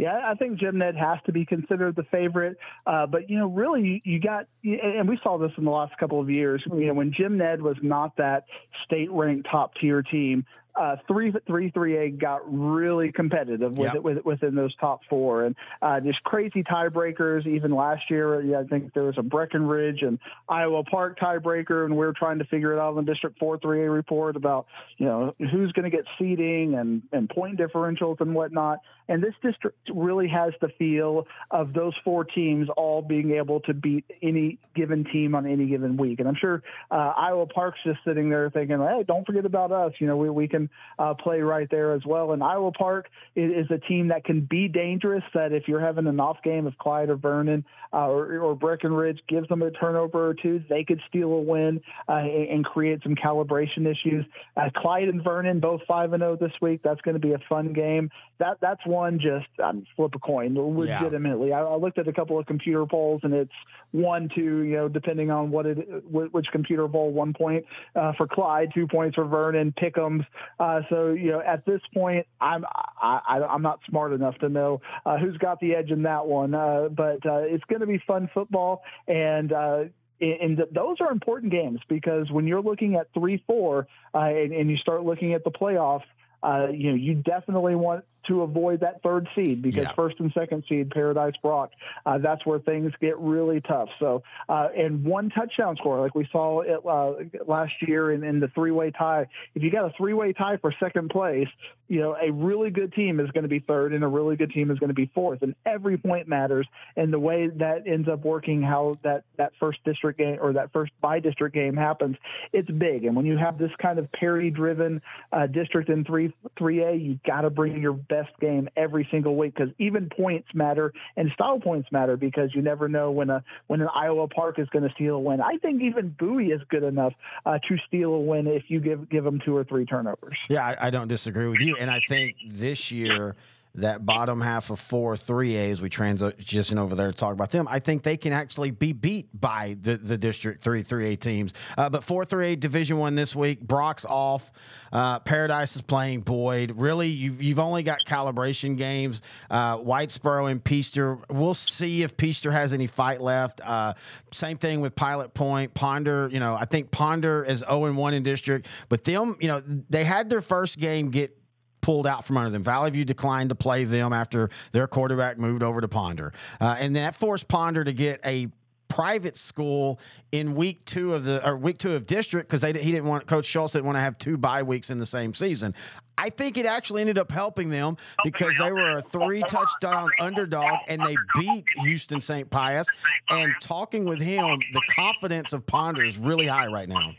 Yeah, 0.00 0.18
I 0.24 0.34
think 0.34 0.58
Jim 0.58 0.78
Ned 0.78 0.96
has 0.96 1.18
to 1.26 1.32
be 1.32 1.44
considered 1.44 1.94
the 1.94 2.04
favorite. 2.04 2.56
Uh, 2.86 3.04
but 3.06 3.28
you 3.28 3.38
know, 3.38 3.48
really, 3.48 4.00
you 4.06 4.18
got, 4.18 4.46
and 4.64 5.06
we 5.06 5.20
saw 5.22 5.36
this 5.36 5.52
in 5.58 5.64
the 5.64 5.70
last 5.70 5.92
couple 5.98 6.18
of 6.18 6.30
years. 6.30 6.62
You 6.66 6.86
know, 6.86 6.94
when 6.94 7.12
Jim 7.12 7.36
Ned 7.36 7.60
was 7.60 7.76
not 7.82 8.16
that 8.16 8.46
state-ranked 8.86 9.46
top-tier 9.50 10.02
team, 10.02 10.46
uh, 10.74 10.96
three 11.06 11.32
three 11.46 11.70
three 11.70 11.96
A 11.96 12.10
got 12.10 12.40
really 12.46 13.12
competitive 13.12 13.76
with 13.76 13.88
Yep. 13.88 13.94
it 13.96 14.02
with, 14.04 14.24
within 14.24 14.54
those 14.54 14.74
top 14.76 15.00
four, 15.10 15.44
and 15.44 15.56
uh, 15.82 16.00
just 16.00 16.22
crazy 16.22 16.62
tiebreakers. 16.62 17.46
Even 17.46 17.70
last 17.70 18.08
year, 18.08 18.40
yeah, 18.40 18.60
I 18.60 18.64
think 18.64 18.94
there 18.94 19.02
was 19.02 19.18
a 19.18 19.22
Breckenridge 19.22 20.02
and 20.02 20.18
Iowa 20.48 20.84
Park 20.84 21.18
tiebreaker, 21.18 21.84
and 21.84 21.96
we 21.96 22.06
are 22.06 22.12
trying 22.12 22.38
to 22.38 22.44
figure 22.44 22.72
it 22.72 22.78
out 22.78 22.96
in 22.96 23.04
the 23.04 23.12
District 23.12 23.38
Four 23.38 23.58
three 23.58 23.84
A 23.84 23.90
report 23.90 24.36
about 24.36 24.66
you 24.96 25.06
know 25.06 25.34
who's 25.38 25.72
going 25.72 25.90
to 25.90 25.94
get 25.94 26.06
seeding 26.18 26.74
and 26.74 27.02
and 27.12 27.28
point 27.28 27.58
differentials 27.58 28.20
and 28.20 28.34
whatnot. 28.34 28.78
And 29.10 29.20
this 29.20 29.34
district 29.42 29.76
really 29.92 30.28
has 30.28 30.52
the 30.60 30.68
feel 30.78 31.26
of 31.50 31.72
those 31.72 31.94
four 32.04 32.22
teams 32.22 32.68
all 32.76 33.02
being 33.02 33.32
able 33.32 33.58
to 33.62 33.74
beat 33.74 34.04
any 34.22 34.60
given 34.76 35.04
team 35.12 35.34
on 35.34 35.46
any 35.46 35.66
given 35.66 35.96
week. 35.96 36.20
And 36.20 36.28
I'm 36.28 36.36
sure 36.40 36.62
uh, 36.92 37.12
Iowa 37.16 37.46
Park's 37.46 37.80
just 37.84 37.98
sitting 38.06 38.30
there 38.30 38.48
thinking, 38.50 38.78
hey, 38.78 39.02
don't 39.04 39.26
forget 39.26 39.44
about 39.44 39.72
us. 39.72 39.92
You 39.98 40.06
know, 40.06 40.16
we, 40.16 40.30
we 40.30 40.46
can 40.46 40.70
uh, 40.96 41.14
play 41.14 41.40
right 41.40 41.68
there 41.72 41.92
as 41.92 42.02
well. 42.06 42.30
And 42.30 42.42
Iowa 42.42 42.70
Park 42.70 43.08
is, 43.34 43.66
is 43.66 43.70
a 43.72 43.78
team 43.78 44.08
that 44.08 44.24
can 44.24 44.46
be 44.48 44.68
dangerous. 44.68 45.24
That 45.34 45.52
if 45.52 45.66
you're 45.66 45.80
having 45.80 46.06
an 46.06 46.20
off 46.20 46.38
game 46.44 46.68
of 46.68 46.78
Clyde 46.78 47.10
or 47.10 47.16
Vernon 47.16 47.64
uh, 47.92 48.06
or, 48.06 48.38
or 48.38 48.54
Breckenridge 48.54 49.18
gives 49.28 49.48
them 49.48 49.62
a 49.62 49.72
turnover 49.72 50.28
or 50.28 50.34
two, 50.34 50.62
they 50.68 50.84
could 50.84 51.00
steal 51.08 51.32
a 51.32 51.40
win 51.40 51.80
uh, 52.08 52.12
and, 52.12 52.48
and 52.48 52.64
create 52.64 53.02
some 53.02 53.16
calibration 53.16 53.90
issues. 53.90 54.24
Uh, 54.56 54.70
Clyde 54.76 55.08
and 55.08 55.24
Vernon 55.24 55.58
both 55.58 55.80
five 55.88 56.12
and 56.12 56.20
zero 56.20 56.36
this 56.36 56.52
week. 56.62 56.80
That's 56.84 57.00
going 57.00 57.20
to 57.20 57.20
be 57.20 57.32
a 57.32 57.40
fun 57.48 57.72
game. 57.72 58.08
That 58.38 58.58
that's 58.60 58.86
one 58.86 58.99
just 59.20 59.48
um, 59.62 59.84
flip 59.96 60.14
a 60.14 60.18
coin 60.18 60.54
legitimately. 60.54 61.52
I, 61.52 61.60
I 61.60 61.76
looked 61.76 61.98
at 61.98 62.08
a 62.08 62.12
couple 62.12 62.38
of 62.38 62.46
computer 62.46 62.84
polls 62.86 63.20
and 63.24 63.32
it's 63.34 63.52
one 63.92 64.28
two 64.34 64.62
you 64.62 64.76
know 64.76 64.88
depending 64.88 65.30
on 65.30 65.50
what 65.50 65.66
it 65.66 65.76
wh- 66.04 66.32
which 66.32 66.46
computer 66.52 66.86
poll 66.88 67.12
one 67.12 67.32
point 67.32 67.64
uh, 67.96 68.12
for 68.16 68.26
Clyde, 68.26 68.70
two 68.74 68.86
points 68.86 69.14
for 69.16 69.24
Vernon, 69.24 69.72
Pickums. 69.80 70.24
Uh, 70.58 70.80
so 70.88 71.10
you 71.10 71.30
know 71.30 71.40
at 71.40 71.64
this 71.66 71.80
point 71.94 72.26
I'm 72.40 72.64
I, 72.64 73.20
I, 73.28 73.38
I'm 73.44 73.62
not 73.62 73.80
smart 73.88 74.12
enough 74.12 74.36
to 74.38 74.48
know 74.48 74.80
uh, 75.04 75.18
who's 75.18 75.36
got 75.38 75.60
the 75.60 75.74
edge 75.74 75.90
in 75.90 76.02
that 76.02 76.26
one. 76.26 76.54
Uh, 76.54 76.88
but 76.90 77.24
uh, 77.26 77.40
it's 77.40 77.64
going 77.64 77.80
to 77.80 77.86
be 77.86 78.02
fun 78.06 78.28
football 78.32 78.82
and. 79.08 79.52
Uh, 79.52 79.84
and 80.22 80.58
those 80.70 80.98
are 81.00 81.10
important 81.10 81.50
games 81.50 81.80
because 81.88 82.30
when 82.30 82.46
you're 82.46 82.60
looking 82.60 82.96
at 82.96 83.06
three, 83.14 83.42
four, 83.46 83.86
uh, 84.14 84.18
and, 84.18 84.52
and 84.52 84.70
you 84.70 84.76
start 84.76 85.02
looking 85.02 85.32
at 85.32 85.44
the 85.44 85.50
playoff, 85.50 86.02
uh, 86.42 86.68
you 86.70 86.90
know, 86.90 86.96
you 86.96 87.14
definitely 87.14 87.74
want 87.74 88.04
to 88.28 88.42
avoid 88.42 88.80
that 88.80 89.02
third 89.02 89.28
seed 89.34 89.62
because 89.62 89.84
Yeah. 89.84 89.92
first 89.92 90.20
and 90.20 90.32
second 90.32 90.64
seed, 90.68 90.90
Paradise 90.90 91.34
Brock, 91.42 91.70
uh, 92.06 92.18
that's 92.18 92.44
where 92.46 92.58
things 92.58 92.92
get 93.00 93.18
really 93.18 93.60
tough. 93.60 93.88
So, 93.98 94.22
uh, 94.48 94.68
and 94.76 95.04
one 95.04 95.30
touchdown 95.30 95.76
score, 95.76 96.00
like 96.00 96.14
we 96.14 96.28
saw 96.30 96.60
it 96.60 96.80
uh, 96.84 97.14
last 97.46 97.72
year 97.82 98.12
in, 98.12 98.22
in 98.24 98.40
the 98.40 98.48
three 98.48 98.70
way 98.70 98.90
tie. 98.90 99.26
If 99.54 99.62
you 99.62 99.70
got 99.70 99.84
a 99.86 99.92
three 99.96 100.12
way 100.14 100.32
tie 100.32 100.56
for 100.58 100.72
second 100.80 101.10
place, 101.10 101.48
you 101.88 102.00
know, 102.00 102.16
a 102.20 102.30
really 102.30 102.70
good 102.70 102.92
team 102.92 103.18
is 103.18 103.30
going 103.32 103.42
to 103.42 103.48
be 103.48 103.58
third 103.58 103.92
and 103.92 104.04
a 104.04 104.06
really 104.06 104.36
good 104.36 104.52
team 104.52 104.70
is 104.70 104.78
going 104.78 104.88
to 104.88 104.94
be 104.94 105.10
fourth. 105.14 105.42
And 105.42 105.54
every 105.66 105.98
point 105.98 106.28
matters. 106.28 106.66
And 106.96 107.12
the 107.12 107.18
way 107.18 107.48
that 107.48 107.86
ends 107.86 108.08
up 108.08 108.24
working, 108.24 108.62
how 108.62 108.96
that, 109.02 109.24
that 109.38 109.52
first 109.58 109.82
district 109.84 110.18
game 110.18 110.38
or 110.40 110.52
that 110.52 110.72
first 110.72 110.92
by 111.00 111.18
district 111.18 111.54
game 111.54 111.76
happens, 111.76 112.16
it's 112.52 112.70
big. 112.70 113.04
And 113.04 113.16
when 113.16 113.26
you 113.26 113.36
have 113.36 113.58
this 113.58 113.72
kind 113.82 113.98
of 113.98 114.10
parity 114.12 114.50
driven 114.50 115.02
uh, 115.32 115.46
district 115.48 115.88
in 115.88 116.04
3 116.04 116.32
3A, 116.58 117.02
you 117.02 117.18
got 117.26 117.40
to 117.42 117.50
bring 117.50 117.80
your 117.82 117.92
best 118.10 118.30
game 118.40 118.68
every 118.76 119.08
single 119.10 119.36
week 119.36 119.54
because 119.54 119.72
even 119.78 120.10
points 120.10 120.48
matter 120.52 120.92
and 121.16 121.30
style 121.32 121.60
points 121.60 121.88
matter 121.92 122.16
because 122.16 122.50
you 122.54 122.60
never 122.60 122.88
know 122.88 123.10
when 123.10 123.30
a 123.30 123.42
when 123.68 123.80
an 123.80 123.88
Iowa 123.94 124.28
Park 124.28 124.58
is 124.58 124.68
going 124.68 124.86
to 124.86 124.92
steal 124.94 125.14
a 125.14 125.20
win. 125.20 125.40
I 125.40 125.56
think 125.58 125.80
even 125.80 126.14
Bowie 126.18 126.48
is 126.48 126.60
good 126.68 126.82
enough 126.82 127.14
uh, 127.46 127.58
to 127.68 127.78
steal 127.86 128.12
a 128.12 128.20
win 128.20 128.46
if 128.46 128.64
you 128.68 128.80
give 128.80 129.08
give 129.08 129.24
them 129.24 129.40
two 129.42 129.56
or 129.56 129.64
three 129.64 129.86
turnovers. 129.86 130.36
Yeah, 130.48 130.66
I, 130.66 130.88
I 130.88 130.90
don't 130.90 131.08
disagree 131.08 131.46
with 131.46 131.60
you. 131.60 131.76
And 131.76 131.90
I 131.90 132.00
think 132.08 132.36
this 132.48 132.90
year, 132.90 133.36
that 133.76 134.04
bottom 134.04 134.40
half 134.40 134.70
of 134.70 134.80
four 134.80 135.16
three 135.16 135.54
A's, 135.56 135.80
we 135.80 135.88
transition 135.88 136.78
over 136.78 136.94
there 136.94 137.10
to 137.10 137.16
talk 137.16 137.32
about 137.32 137.50
them. 137.50 137.68
I 137.68 137.78
think 137.78 138.02
they 138.02 138.16
can 138.16 138.32
actually 138.32 138.70
be 138.70 138.92
beat 138.92 139.28
by 139.38 139.76
the, 139.80 139.96
the 139.96 140.18
District 140.18 140.62
three 140.62 140.82
three 140.82 141.12
A 141.12 141.16
teams. 141.16 141.54
Uh, 141.78 141.88
but 141.88 142.02
four 142.02 142.24
three 142.24 142.52
A 142.52 142.56
Division 142.56 142.98
one 142.98 143.14
this 143.14 143.34
week, 143.36 143.60
Brock's 143.60 144.04
off. 144.04 144.50
Uh, 144.92 145.20
Paradise 145.20 145.76
is 145.76 145.82
playing 145.82 146.22
Boyd. 146.22 146.72
Really, 146.76 147.08
you've, 147.08 147.40
you've 147.40 147.60
only 147.60 147.82
got 147.82 148.00
calibration 148.06 148.76
games. 148.76 149.22
Uh, 149.48 149.78
Whitesboro 149.78 150.50
and 150.50 150.62
Peaster. 150.62 151.18
We'll 151.30 151.54
see 151.54 152.02
if 152.02 152.16
Peaster 152.16 152.50
has 152.50 152.72
any 152.72 152.88
fight 152.88 153.20
left. 153.20 153.60
Uh, 153.64 153.94
same 154.32 154.58
thing 154.58 154.80
with 154.80 154.96
Pilot 154.96 155.32
Point. 155.32 155.74
Ponder, 155.74 156.28
you 156.32 156.40
know, 156.40 156.54
I 156.54 156.64
think 156.64 156.90
Ponder 156.90 157.44
is 157.44 157.60
0 157.60 157.92
1 157.92 158.14
in 158.14 158.22
district, 158.22 158.66
but 158.88 159.04
them, 159.04 159.36
you 159.40 159.48
know, 159.48 159.62
they 159.88 160.04
had 160.04 160.28
their 160.28 160.40
first 160.40 160.78
game 160.78 161.10
get 161.10 161.36
pulled 161.80 162.06
out 162.06 162.24
from 162.24 162.36
under 162.36 162.50
them. 162.50 162.62
Valley 162.62 162.90
View 162.90 163.04
declined 163.04 163.48
to 163.50 163.54
play 163.54 163.84
them 163.84 164.12
after 164.12 164.50
their 164.72 164.86
quarterback 164.86 165.38
moved 165.38 165.62
over 165.62 165.80
to 165.80 165.88
Ponder. 165.88 166.32
Uh, 166.60 166.76
and 166.78 166.96
that 166.96 167.14
forced 167.14 167.48
Ponder 167.48 167.84
to 167.84 167.92
get 167.92 168.20
a 168.24 168.48
private 168.88 169.36
school 169.36 170.00
in 170.32 170.54
week 170.54 170.84
two 170.84 171.14
of 171.14 171.24
the 171.24 171.46
or 171.46 171.56
week 171.56 171.78
two 171.78 171.92
of 171.92 172.06
district 172.06 172.48
because 172.48 172.60
they 172.60 172.72
he 172.72 172.90
didn't 172.90 173.06
want 173.06 173.24
coach 173.24 173.46
Schultz 173.46 173.72
didn't 173.72 173.86
want 173.86 173.96
to 173.96 174.00
have 174.00 174.18
two 174.18 174.36
bye 174.36 174.62
weeks 174.64 174.90
in 174.90 174.98
the 174.98 175.06
same 175.06 175.32
season. 175.32 175.74
I 176.18 176.28
think 176.28 176.58
it 176.58 176.66
actually 176.66 177.00
ended 177.00 177.16
up 177.16 177.32
helping 177.32 177.70
them 177.70 177.96
because 178.24 178.52
they 178.58 178.70
were 178.70 178.98
a 178.98 179.02
three 179.02 179.42
touchdown 179.48 180.10
underdog 180.20 180.80
and 180.86 181.00
they 181.00 181.16
beat 181.38 181.64
Houston 181.78 182.20
St. 182.20 182.50
Pius. 182.50 182.86
And 183.30 183.54
talking 183.62 184.04
with 184.04 184.20
him, 184.20 184.60
the 184.74 184.82
confidence 184.90 185.54
of 185.54 185.64
Ponder 185.64 186.04
is 186.04 186.18
really 186.18 186.46
high 186.46 186.66
right 186.66 186.90
now. 186.90 187.14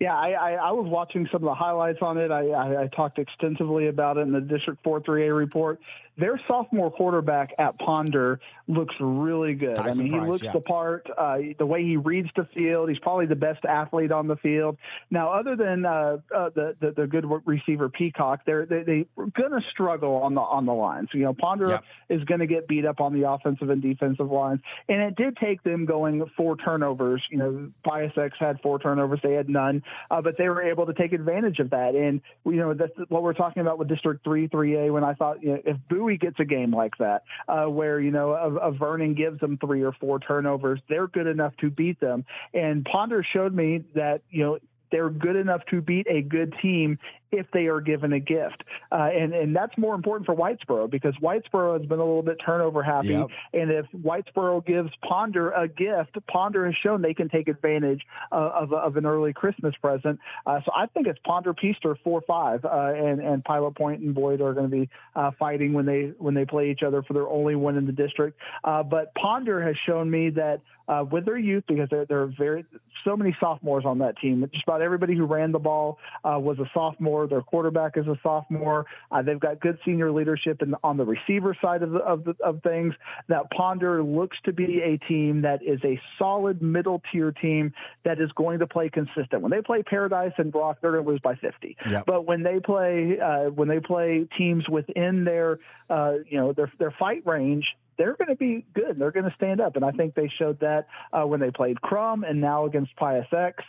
Yeah, 0.00 0.16
I, 0.16 0.30
I, 0.30 0.52
I 0.52 0.70
was 0.70 0.86
watching 0.88 1.28
some 1.30 1.42
of 1.42 1.48
the 1.50 1.54
highlights 1.54 1.98
on 2.00 2.16
it. 2.16 2.30
I, 2.30 2.48
I, 2.48 2.82
I 2.84 2.86
talked 2.86 3.18
extensively 3.18 3.88
about 3.88 4.16
it 4.16 4.22
in 4.22 4.32
the 4.32 4.40
District 4.40 4.82
4 4.82 5.02
3A 5.02 5.36
report. 5.36 5.78
Their 6.18 6.40
sophomore 6.46 6.90
quarterback 6.90 7.50
at 7.58 7.78
Ponder 7.78 8.40
looks 8.68 8.94
really 9.00 9.54
good. 9.54 9.76
Tyson 9.76 10.00
I 10.00 10.02
mean, 10.02 10.12
he 10.12 10.18
Price, 10.18 10.28
looks 10.30 10.42
yeah. 10.44 10.52
the 10.52 10.60
part. 10.60 11.08
Uh, 11.16 11.38
the 11.58 11.66
way 11.66 11.82
he 11.82 11.96
reads 11.96 12.28
the 12.36 12.46
field, 12.54 12.88
he's 12.88 12.98
probably 12.98 13.26
the 13.26 13.36
best 13.36 13.64
athlete 13.64 14.12
on 14.12 14.26
the 14.26 14.36
field. 14.36 14.76
Now, 15.10 15.32
other 15.32 15.56
than 15.56 15.86
uh, 15.86 16.18
uh, 16.34 16.50
the, 16.54 16.76
the 16.80 16.92
the 16.92 17.06
good 17.06 17.24
receiver 17.46 17.88
Peacock, 17.88 18.40
they're 18.44 18.66
they, 18.66 18.82
they're 18.82 19.04
going 19.16 19.52
to 19.52 19.60
struggle 19.70 20.16
on 20.16 20.34
the 20.34 20.40
on 20.40 20.66
the 20.66 20.74
lines. 20.74 21.08
You 21.12 21.22
know, 21.22 21.34
Ponder 21.34 21.68
Yep. 21.70 21.84
is 22.08 22.24
going 22.24 22.40
to 22.40 22.46
get 22.46 22.68
beat 22.68 22.84
up 22.84 23.00
on 23.00 23.12
the 23.12 23.28
offensive 23.28 23.70
and 23.70 23.80
defensive 23.80 24.30
lines, 24.30 24.60
and 24.88 25.00
it 25.00 25.16
did 25.16 25.36
take 25.36 25.62
them 25.62 25.86
going 25.86 26.24
four 26.36 26.56
turnovers. 26.56 27.22
You 27.30 27.38
know, 27.38 27.70
Pius 27.84 28.12
X 28.16 28.36
had 28.38 28.60
four 28.60 28.78
turnovers; 28.78 29.20
they 29.22 29.32
had 29.32 29.48
none, 29.48 29.82
uh, 30.10 30.20
but 30.20 30.36
they 30.36 30.48
were 30.48 30.62
able 30.62 30.86
to 30.86 30.94
take 30.94 31.12
advantage 31.12 31.58
of 31.60 31.70
that. 31.70 31.94
And 31.94 32.20
you 32.44 32.56
know, 32.56 32.74
that's 32.74 32.92
what 33.08 33.22
we're 33.22 33.32
talking 33.32 33.60
about 33.62 33.78
with 33.78 33.88
District 33.88 34.22
Three, 34.24 34.48
Three 34.48 34.76
A. 34.76 34.92
When 34.92 35.04
I 35.04 35.14
thought, 35.14 35.42
you 35.42 35.50
know, 35.50 35.62
if 35.64 35.76
Bowie 36.00 36.16
gets 36.16 36.40
a 36.40 36.44
game 36.44 36.74
like 36.74 36.96
that, 36.98 37.24
uh, 37.48 37.66
where 37.66 38.00
you 38.00 38.10
know, 38.10 38.32
a, 38.32 38.68
a 38.68 38.72
Vernon 38.72 39.14
gives 39.14 39.38
them 39.40 39.58
three 39.58 39.82
or 39.82 39.92
four 39.92 40.18
turnovers, 40.18 40.80
they're 40.88 41.08
good 41.08 41.26
enough 41.26 41.54
to 41.58 41.70
beat 41.70 42.00
them. 42.00 42.24
And 42.54 42.84
Ponder 42.84 43.24
showed 43.32 43.54
me 43.54 43.84
that 43.94 44.22
you 44.30 44.42
know 44.42 44.58
they're 44.90 45.10
good 45.10 45.36
enough 45.36 45.60
to 45.70 45.80
beat 45.80 46.06
a 46.08 46.22
good 46.22 46.54
team 46.62 46.98
if 47.32 47.46
they 47.52 47.66
are 47.66 47.80
given 47.80 48.12
a 48.12 48.20
gift. 48.20 48.64
Uh, 48.90 49.08
and, 49.12 49.32
and 49.32 49.54
that's 49.54 49.76
more 49.78 49.94
important 49.94 50.26
for 50.26 50.34
Whitesboro 50.34 50.90
because 50.90 51.14
Whitesboro 51.22 51.78
has 51.78 51.88
been 51.88 51.98
a 51.98 52.04
little 52.04 52.22
bit 52.22 52.38
turnover 52.44 52.82
happy. 52.82 53.08
Yep. 53.08 53.28
And 53.54 53.70
if 53.70 53.86
Whitesboro 53.96 54.64
gives 54.64 54.90
Ponder 55.06 55.50
a 55.50 55.68
gift, 55.68 56.18
Ponder 56.26 56.66
has 56.66 56.74
shown 56.82 57.02
they 57.02 57.14
can 57.14 57.28
take 57.28 57.48
advantage 57.48 58.02
uh, 58.32 58.50
of, 58.54 58.72
of 58.72 58.96
an 58.96 59.06
early 59.06 59.32
Christmas 59.32 59.74
present. 59.80 60.18
Uh, 60.46 60.60
so 60.64 60.72
I 60.74 60.86
think 60.86 61.06
it's 61.06 61.18
Ponder 61.24 61.54
Peaster 61.54 61.96
4 62.02 62.22
5. 62.26 62.64
Uh, 62.64 62.68
and, 62.68 63.20
and 63.20 63.44
Pilot 63.44 63.76
Point 63.76 64.00
and 64.00 64.14
Boyd 64.14 64.40
are 64.40 64.52
going 64.52 64.70
to 64.70 64.76
be 64.76 64.88
uh, 65.14 65.30
fighting 65.38 65.72
when 65.72 65.86
they 65.86 66.12
when 66.18 66.34
they 66.34 66.44
play 66.44 66.70
each 66.70 66.82
other 66.82 67.02
for 67.02 67.12
their 67.12 67.28
only 67.28 67.54
win 67.54 67.76
in 67.76 67.86
the 67.86 67.92
district. 67.92 68.38
Uh, 68.64 68.82
but 68.82 69.14
Ponder 69.14 69.62
has 69.62 69.76
shown 69.86 70.10
me 70.10 70.30
that 70.30 70.60
uh, 70.90 71.04
with 71.04 71.24
their 71.24 71.38
youth 71.38 71.64
because 71.68 71.88
there, 71.90 72.04
there 72.04 72.22
are 72.22 72.32
very 72.36 72.64
so 73.04 73.16
many 73.16 73.34
sophomores 73.38 73.84
on 73.86 73.98
that 73.98 74.18
team. 74.18 74.44
Just 74.52 74.64
about 74.64 74.82
everybody 74.82 75.16
who 75.16 75.24
ran 75.24 75.52
the 75.52 75.58
ball 75.58 75.98
uh, 76.24 76.38
was 76.38 76.58
a 76.58 76.68
sophomore. 76.74 77.19
Their 77.26 77.42
quarterback 77.42 77.96
is 77.96 78.06
a 78.06 78.18
sophomore. 78.22 78.86
Uh, 79.10 79.22
they've 79.22 79.40
got 79.40 79.60
good 79.60 79.78
senior 79.84 80.12
leadership 80.12 80.62
in, 80.62 80.74
on 80.82 80.96
the 80.96 81.04
receiver 81.04 81.56
side 81.60 81.82
of, 81.82 81.90
the, 81.92 81.98
of, 81.98 82.24
the, 82.24 82.34
of 82.44 82.62
things. 82.62 82.94
That 83.28 83.50
Ponder 83.50 84.02
looks 84.02 84.36
to 84.44 84.52
be 84.52 84.80
a 84.82 84.98
team 85.08 85.42
that 85.42 85.62
is 85.62 85.80
a 85.84 86.00
solid 86.18 86.62
middle 86.62 87.02
tier 87.12 87.32
team 87.32 87.72
that 88.04 88.20
is 88.20 88.30
going 88.32 88.60
to 88.60 88.66
play 88.66 88.88
consistent. 88.88 89.42
When 89.42 89.50
they 89.50 89.62
play 89.62 89.82
Paradise 89.82 90.32
and 90.38 90.52
Brock, 90.52 90.78
they're 90.80 90.92
going 90.92 91.04
to 91.04 91.10
lose 91.10 91.20
by 91.20 91.34
50. 91.34 91.76
Yep. 91.88 92.04
But 92.06 92.26
when 92.26 92.42
they 92.42 92.60
play 92.60 93.18
uh, 93.20 93.50
when 93.50 93.68
they 93.68 93.80
play 93.80 94.26
teams 94.36 94.68
within 94.68 95.24
their 95.24 95.58
uh, 95.88 96.14
you 96.28 96.38
know 96.38 96.52
their 96.52 96.72
their 96.78 96.94
fight 96.98 97.22
range, 97.26 97.66
they're 97.98 98.16
going 98.16 98.28
to 98.28 98.36
be 98.36 98.64
good. 98.74 98.98
They're 98.98 99.10
going 99.10 99.28
to 99.28 99.34
stand 99.36 99.60
up, 99.60 99.76
and 99.76 99.84
I 99.84 99.90
think 99.90 100.14
they 100.14 100.30
showed 100.38 100.60
that 100.60 100.86
uh, 101.12 101.26
when 101.26 101.40
they 101.40 101.50
played 101.50 101.78
Krum 101.82 102.28
and 102.28 102.40
now 102.40 102.66
against 102.66 102.94
Pius 102.96 103.26
X. 103.32 103.62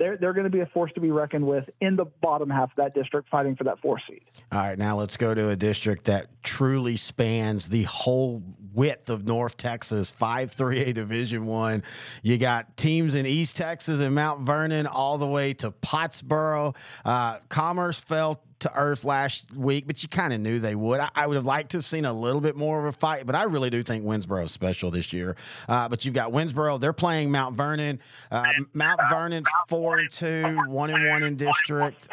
They're, 0.00 0.16
they're 0.16 0.32
going 0.32 0.44
to 0.44 0.50
be 0.50 0.60
a 0.60 0.66
force 0.66 0.90
to 0.94 1.00
be 1.00 1.10
reckoned 1.10 1.46
with 1.46 1.68
in 1.82 1.94
the 1.94 2.06
bottom 2.06 2.48
half 2.48 2.70
of 2.70 2.76
that 2.76 2.94
district 2.94 3.28
fighting 3.28 3.54
for 3.54 3.64
that 3.64 3.80
four 3.80 4.00
seed. 4.08 4.22
All 4.50 4.58
right, 4.58 4.78
now 4.78 4.96
let's 4.96 5.18
go 5.18 5.34
to 5.34 5.50
a 5.50 5.56
district 5.56 6.04
that 6.04 6.42
truly 6.42 6.96
spans 6.96 7.68
the 7.68 7.82
whole 7.82 8.42
width 8.72 9.10
of 9.10 9.26
North 9.26 9.58
Texas, 9.58 10.10
5-3A 10.10 10.94
Division 10.94 11.44
1. 11.44 11.82
You 12.22 12.38
got 12.38 12.78
teams 12.78 13.14
in 13.14 13.26
East 13.26 13.58
Texas 13.58 14.00
and 14.00 14.14
Mount 14.14 14.40
Vernon 14.40 14.86
all 14.86 15.18
the 15.18 15.26
way 15.26 15.52
to 15.54 15.70
Pottsboro. 15.70 16.74
Uh, 17.04 17.40
Commerce 17.50 18.00
fell 18.00 18.42
to 18.60 18.74
earth 18.76 19.04
last 19.04 19.52
week, 19.54 19.86
but 19.86 20.02
you 20.02 20.08
kind 20.08 20.32
of 20.32 20.40
knew 20.40 20.58
they 20.58 20.74
would. 20.74 21.00
I, 21.00 21.08
I, 21.14 21.26
would 21.26 21.36
have 21.36 21.46
liked 21.46 21.72
to 21.72 21.78
have 21.78 21.84
seen 21.84 22.04
a 22.04 22.12
little 22.12 22.40
bit 22.40 22.56
more 22.56 22.78
of 22.80 22.86
a 22.86 22.92
fight, 22.92 23.26
but 23.26 23.34
I 23.34 23.44
really 23.44 23.70
do 23.70 23.82
think 23.82 24.04
Winnsboro 24.04 24.44
is 24.44 24.52
special 24.52 24.90
this 24.90 25.12
year. 25.12 25.36
Uh, 25.68 25.88
but 25.88 26.04
you've 26.04 26.14
got 26.14 26.32
Winnsboro; 26.32 26.78
they're 26.80 26.92
playing 26.92 27.30
Mount 27.30 27.56
Vernon. 27.56 28.00
Uh, 28.30 28.52
Mount 28.74 29.00
Vernon's 29.10 29.48
four 29.68 29.98
and 29.98 30.10
two, 30.10 30.60
one 30.68 30.90
and 30.90 31.08
one 31.08 31.22
in 31.22 31.36
district. 31.36 32.08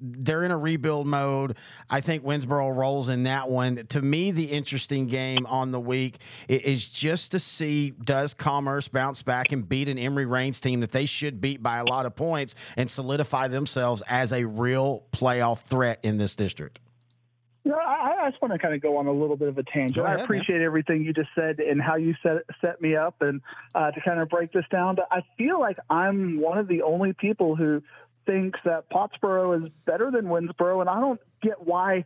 They're 0.00 0.44
in 0.44 0.50
a 0.50 0.58
rebuild 0.58 1.06
mode. 1.06 1.56
I 1.88 2.00
think 2.00 2.24
Winnsboro 2.24 2.74
rolls 2.74 3.08
in 3.08 3.24
that 3.24 3.48
one. 3.48 3.86
To 3.88 4.02
me, 4.02 4.30
the 4.30 4.46
interesting 4.46 5.06
game 5.06 5.46
on 5.46 5.70
the 5.70 5.80
week 5.80 6.18
is 6.48 6.86
just 6.88 7.32
to 7.32 7.40
see 7.40 7.90
does 7.90 8.34
Commerce 8.34 8.88
bounce 8.88 9.22
back 9.22 9.52
and 9.52 9.68
beat 9.68 9.88
an 9.88 9.98
Emory 9.98 10.26
Rains 10.26 10.60
team 10.60 10.80
that 10.80 10.92
they 10.92 11.06
should 11.06 11.40
beat 11.40 11.62
by 11.62 11.78
a 11.78 11.84
lot 11.84 12.06
of 12.06 12.14
points 12.16 12.54
and 12.76 12.90
solidify 12.90 13.48
themselves 13.48 14.02
as 14.08 14.32
a 14.32 14.44
real 14.44 15.04
playoff 15.12 15.60
threat 15.62 16.00
in 16.02 16.16
this 16.16 16.36
district. 16.36 16.80
You 17.66 17.72
know, 17.72 17.78
I, 17.78 18.26
I 18.26 18.30
just 18.30 18.40
want 18.40 18.52
to 18.52 18.60
kind 18.60 18.74
of 18.74 18.80
go 18.80 18.96
on 18.96 19.08
a 19.08 19.12
little 19.12 19.36
bit 19.36 19.48
of 19.48 19.58
a 19.58 19.64
tangent. 19.64 19.98
Ahead, 19.98 20.20
I 20.20 20.22
appreciate 20.22 20.58
man. 20.58 20.66
everything 20.66 21.02
you 21.02 21.12
just 21.12 21.30
said 21.34 21.58
and 21.58 21.82
how 21.82 21.96
you 21.96 22.14
set 22.22 22.44
set 22.60 22.80
me 22.80 22.94
up 22.94 23.22
and 23.22 23.40
uh, 23.74 23.90
to 23.90 24.00
kind 24.02 24.20
of 24.20 24.28
break 24.28 24.52
this 24.52 24.64
down. 24.70 24.94
But 24.94 25.08
I 25.10 25.22
feel 25.36 25.58
like 25.58 25.76
I'm 25.90 26.40
one 26.40 26.58
of 26.58 26.68
the 26.68 26.82
only 26.82 27.12
people 27.12 27.56
who 27.56 27.82
thinks 28.26 28.58
that 28.64 28.90
Pottsboro 28.90 29.64
is 29.64 29.70
better 29.84 30.10
than 30.10 30.26
Winnsboro, 30.26 30.80
and 30.80 30.90
I 30.90 31.00
don't 31.00 31.20
get 31.42 31.66
why 31.66 32.04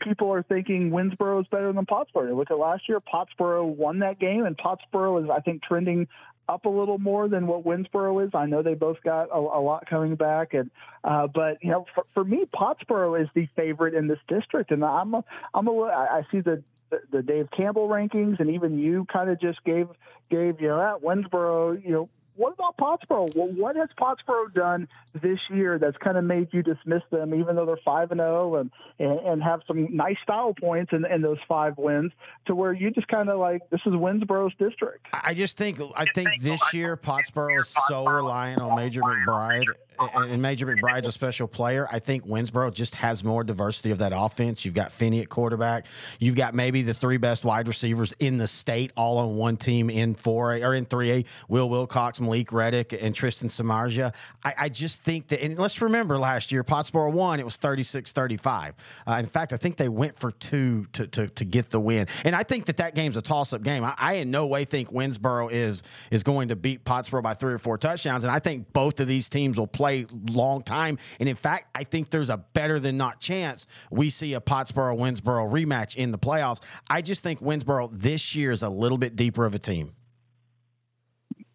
people 0.00 0.32
are 0.32 0.42
thinking 0.42 0.90
Winnsboro 0.90 1.40
is 1.40 1.46
better 1.48 1.72
than 1.72 1.86
Pottsboro. 1.86 2.36
Look 2.36 2.50
at 2.50 2.58
last 2.58 2.88
year, 2.88 3.00
Pottsboro 3.00 3.64
won 3.64 4.00
that 4.00 4.18
game, 4.18 4.44
and 4.44 4.56
Pottsboro 4.56 5.22
is, 5.22 5.30
I 5.30 5.40
think, 5.40 5.62
trending 5.62 6.08
up 6.48 6.64
a 6.64 6.68
little 6.68 6.98
more 6.98 7.28
than 7.28 7.46
what 7.46 7.64
Winnsboro 7.64 8.24
is. 8.24 8.30
I 8.34 8.46
know 8.46 8.62
they 8.62 8.74
both 8.74 8.98
got 9.02 9.28
a, 9.30 9.38
a 9.38 9.60
lot 9.60 9.88
coming 9.88 10.16
back, 10.16 10.54
and 10.54 10.70
uh, 11.04 11.26
but 11.26 11.58
you 11.62 11.70
know, 11.70 11.86
for, 11.94 12.04
for, 12.14 12.24
me, 12.24 12.44
Pottsboro 12.54 13.20
is 13.20 13.28
the 13.34 13.48
favorite 13.56 13.94
in 13.94 14.08
this 14.08 14.18
district, 14.28 14.70
and 14.70 14.84
I'm 14.84 15.14
a, 15.14 15.24
I'm 15.54 15.68
a, 15.68 15.82
I 15.84 16.22
see 16.30 16.40
the 16.40 16.62
the 17.10 17.22
Dave 17.22 17.48
Campbell 17.56 17.88
rankings, 17.88 18.38
and 18.40 18.50
even 18.50 18.78
you 18.78 19.06
kind 19.10 19.30
of 19.30 19.40
just 19.40 19.62
gave 19.64 19.88
gave 20.30 20.60
you 20.60 20.68
know 20.68 20.78
that 20.78 21.06
Winnsboro, 21.06 21.82
you 21.82 21.92
know, 21.92 22.08
what 22.36 22.54
about 22.54 22.76
Pottsboro? 22.76 23.34
Well, 23.36 23.48
what 23.48 23.76
has 23.76 23.88
Pottsboro 24.00 24.52
done 24.54 24.88
this 25.20 25.38
year 25.50 25.78
that's 25.78 25.96
kind 25.98 26.16
of 26.16 26.24
made 26.24 26.48
you 26.52 26.62
dismiss 26.62 27.02
them, 27.10 27.34
even 27.34 27.56
though 27.56 27.66
they're 27.66 27.76
five 27.84 28.10
and 28.10 28.20
zero 28.20 28.54
oh 28.54 28.56
and 28.56 28.70
and 28.98 29.42
have 29.42 29.60
some 29.66 29.94
nice 29.94 30.16
style 30.22 30.54
points 30.54 30.92
in, 30.92 31.04
in 31.04 31.22
those 31.22 31.38
five 31.46 31.76
wins, 31.76 32.12
to 32.46 32.54
where 32.54 32.72
you 32.72 32.90
just 32.90 33.08
kind 33.08 33.28
of 33.28 33.38
like 33.38 33.68
this 33.70 33.80
is 33.84 33.92
Winnsboro's 33.92 34.54
district. 34.58 35.06
I 35.12 35.34
just 35.34 35.56
think 35.56 35.80
I 35.94 36.06
think 36.14 36.40
this 36.40 36.60
year 36.72 36.96
Pottsboro 36.96 37.60
is 37.60 37.74
so 37.88 38.06
reliant 38.06 38.62
on 38.62 38.76
Major 38.76 39.02
McBride 39.02 39.66
and 39.98 40.42
Major 40.42 40.66
McBride's 40.66 41.06
a 41.06 41.12
special 41.12 41.46
player. 41.46 41.88
I 41.90 41.98
think 41.98 42.26
Winnsboro 42.26 42.72
just 42.72 42.96
has 42.96 43.24
more 43.24 43.44
diversity 43.44 43.90
of 43.90 43.98
that 43.98 44.12
offense. 44.14 44.64
You've 44.64 44.74
got 44.74 44.92
Finney 44.92 45.20
at 45.20 45.28
quarterback. 45.28 45.86
You've 46.18 46.34
got 46.34 46.54
maybe 46.54 46.82
the 46.82 46.94
three 46.94 47.16
best 47.16 47.44
wide 47.44 47.68
receivers 47.68 48.14
in 48.18 48.36
the 48.36 48.46
state 48.46 48.92
all 48.96 49.18
on 49.18 49.36
one 49.36 49.56
team 49.56 49.90
in 49.90 50.14
4A 50.14 50.66
or 50.66 50.74
in 50.74 50.86
3A. 50.86 51.26
Will 51.48 51.68
Wilcox, 51.68 52.20
Malik 52.20 52.52
Reddick, 52.52 52.92
and 52.92 53.14
Tristan 53.14 53.48
Samarja. 53.48 54.14
I, 54.44 54.54
I, 54.58 54.68
just 54.68 55.04
think 55.04 55.28
that, 55.28 55.44
and 55.44 55.58
let's 55.58 55.80
remember 55.80 56.18
last 56.18 56.50
year, 56.50 56.64
Pottsboro 56.64 57.12
won, 57.12 57.40
it 57.40 57.44
was 57.44 57.56
36 57.56 58.12
35. 58.12 58.74
Uh, 59.06 59.12
in 59.14 59.26
fact, 59.26 59.52
I 59.52 59.56
think 59.56 59.76
they 59.76 59.88
went 59.88 60.16
for 60.16 60.32
two 60.32 60.86
to, 60.92 61.06
to, 61.08 61.28
to 61.28 61.44
get 61.44 61.70
the 61.70 61.80
win. 61.80 62.06
And 62.24 62.34
I 62.34 62.42
think 62.42 62.66
that 62.66 62.78
that 62.78 62.94
game's 62.94 63.16
a 63.16 63.22
toss 63.22 63.52
up 63.52 63.62
game. 63.62 63.84
I, 63.84 63.94
I 63.98 64.14
in 64.14 64.30
no 64.30 64.46
way 64.46 64.64
think 64.64 64.90
Winnsboro 64.90 65.50
is, 65.52 65.82
is 66.10 66.22
going 66.22 66.48
to 66.48 66.56
beat 66.56 66.84
Pottsboro 66.84 67.22
by 67.22 67.34
three 67.34 67.52
or 67.52 67.58
four 67.58 67.78
touchdowns. 67.78 68.24
And 68.24 68.30
I 68.30 68.38
think 68.38 68.72
both 68.72 69.00
of 69.00 69.08
these 69.08 69.28
teams 69.28 69.56
will 69.56 69.66
play 69.66 69.81
play 69.82 70.06
long 70.30 70.62
time. 70.62 70.96
And 71.18 71.28
in 71.28 71.34
fact, 71.34 71.66
I 71.74 71.82
think 71.82 72.10
there's 72.10 72.30
a 72.30 72.36
better 72.36 72.78
than 72.78 72.96
not 72.96 73.18
chance 73.18 73.66
we 73.90 74.10
see 74.10 74.34
a 74.34 74.40
Pottsboro 74.40 74.96
Winnsboro 74.96 75.50
rematch 75.50 75.96
in 75.96 76.12
the 76.12 76.18
playoffs. 76.18 76.60
I 76.88 77.02
just 77.02 77.24
think 77.24 77.40
Winnsboro 77.40 77.88
this 77.92 78.36
year 78.36 78.52
is 78.52 78.62
a 78.62 78.68
little 78.68 78.98
bit 78.98 79.16
deeper 79.16 79.44
of 79.44 79.56
a 79.56 79.58
team. 79.58 79.92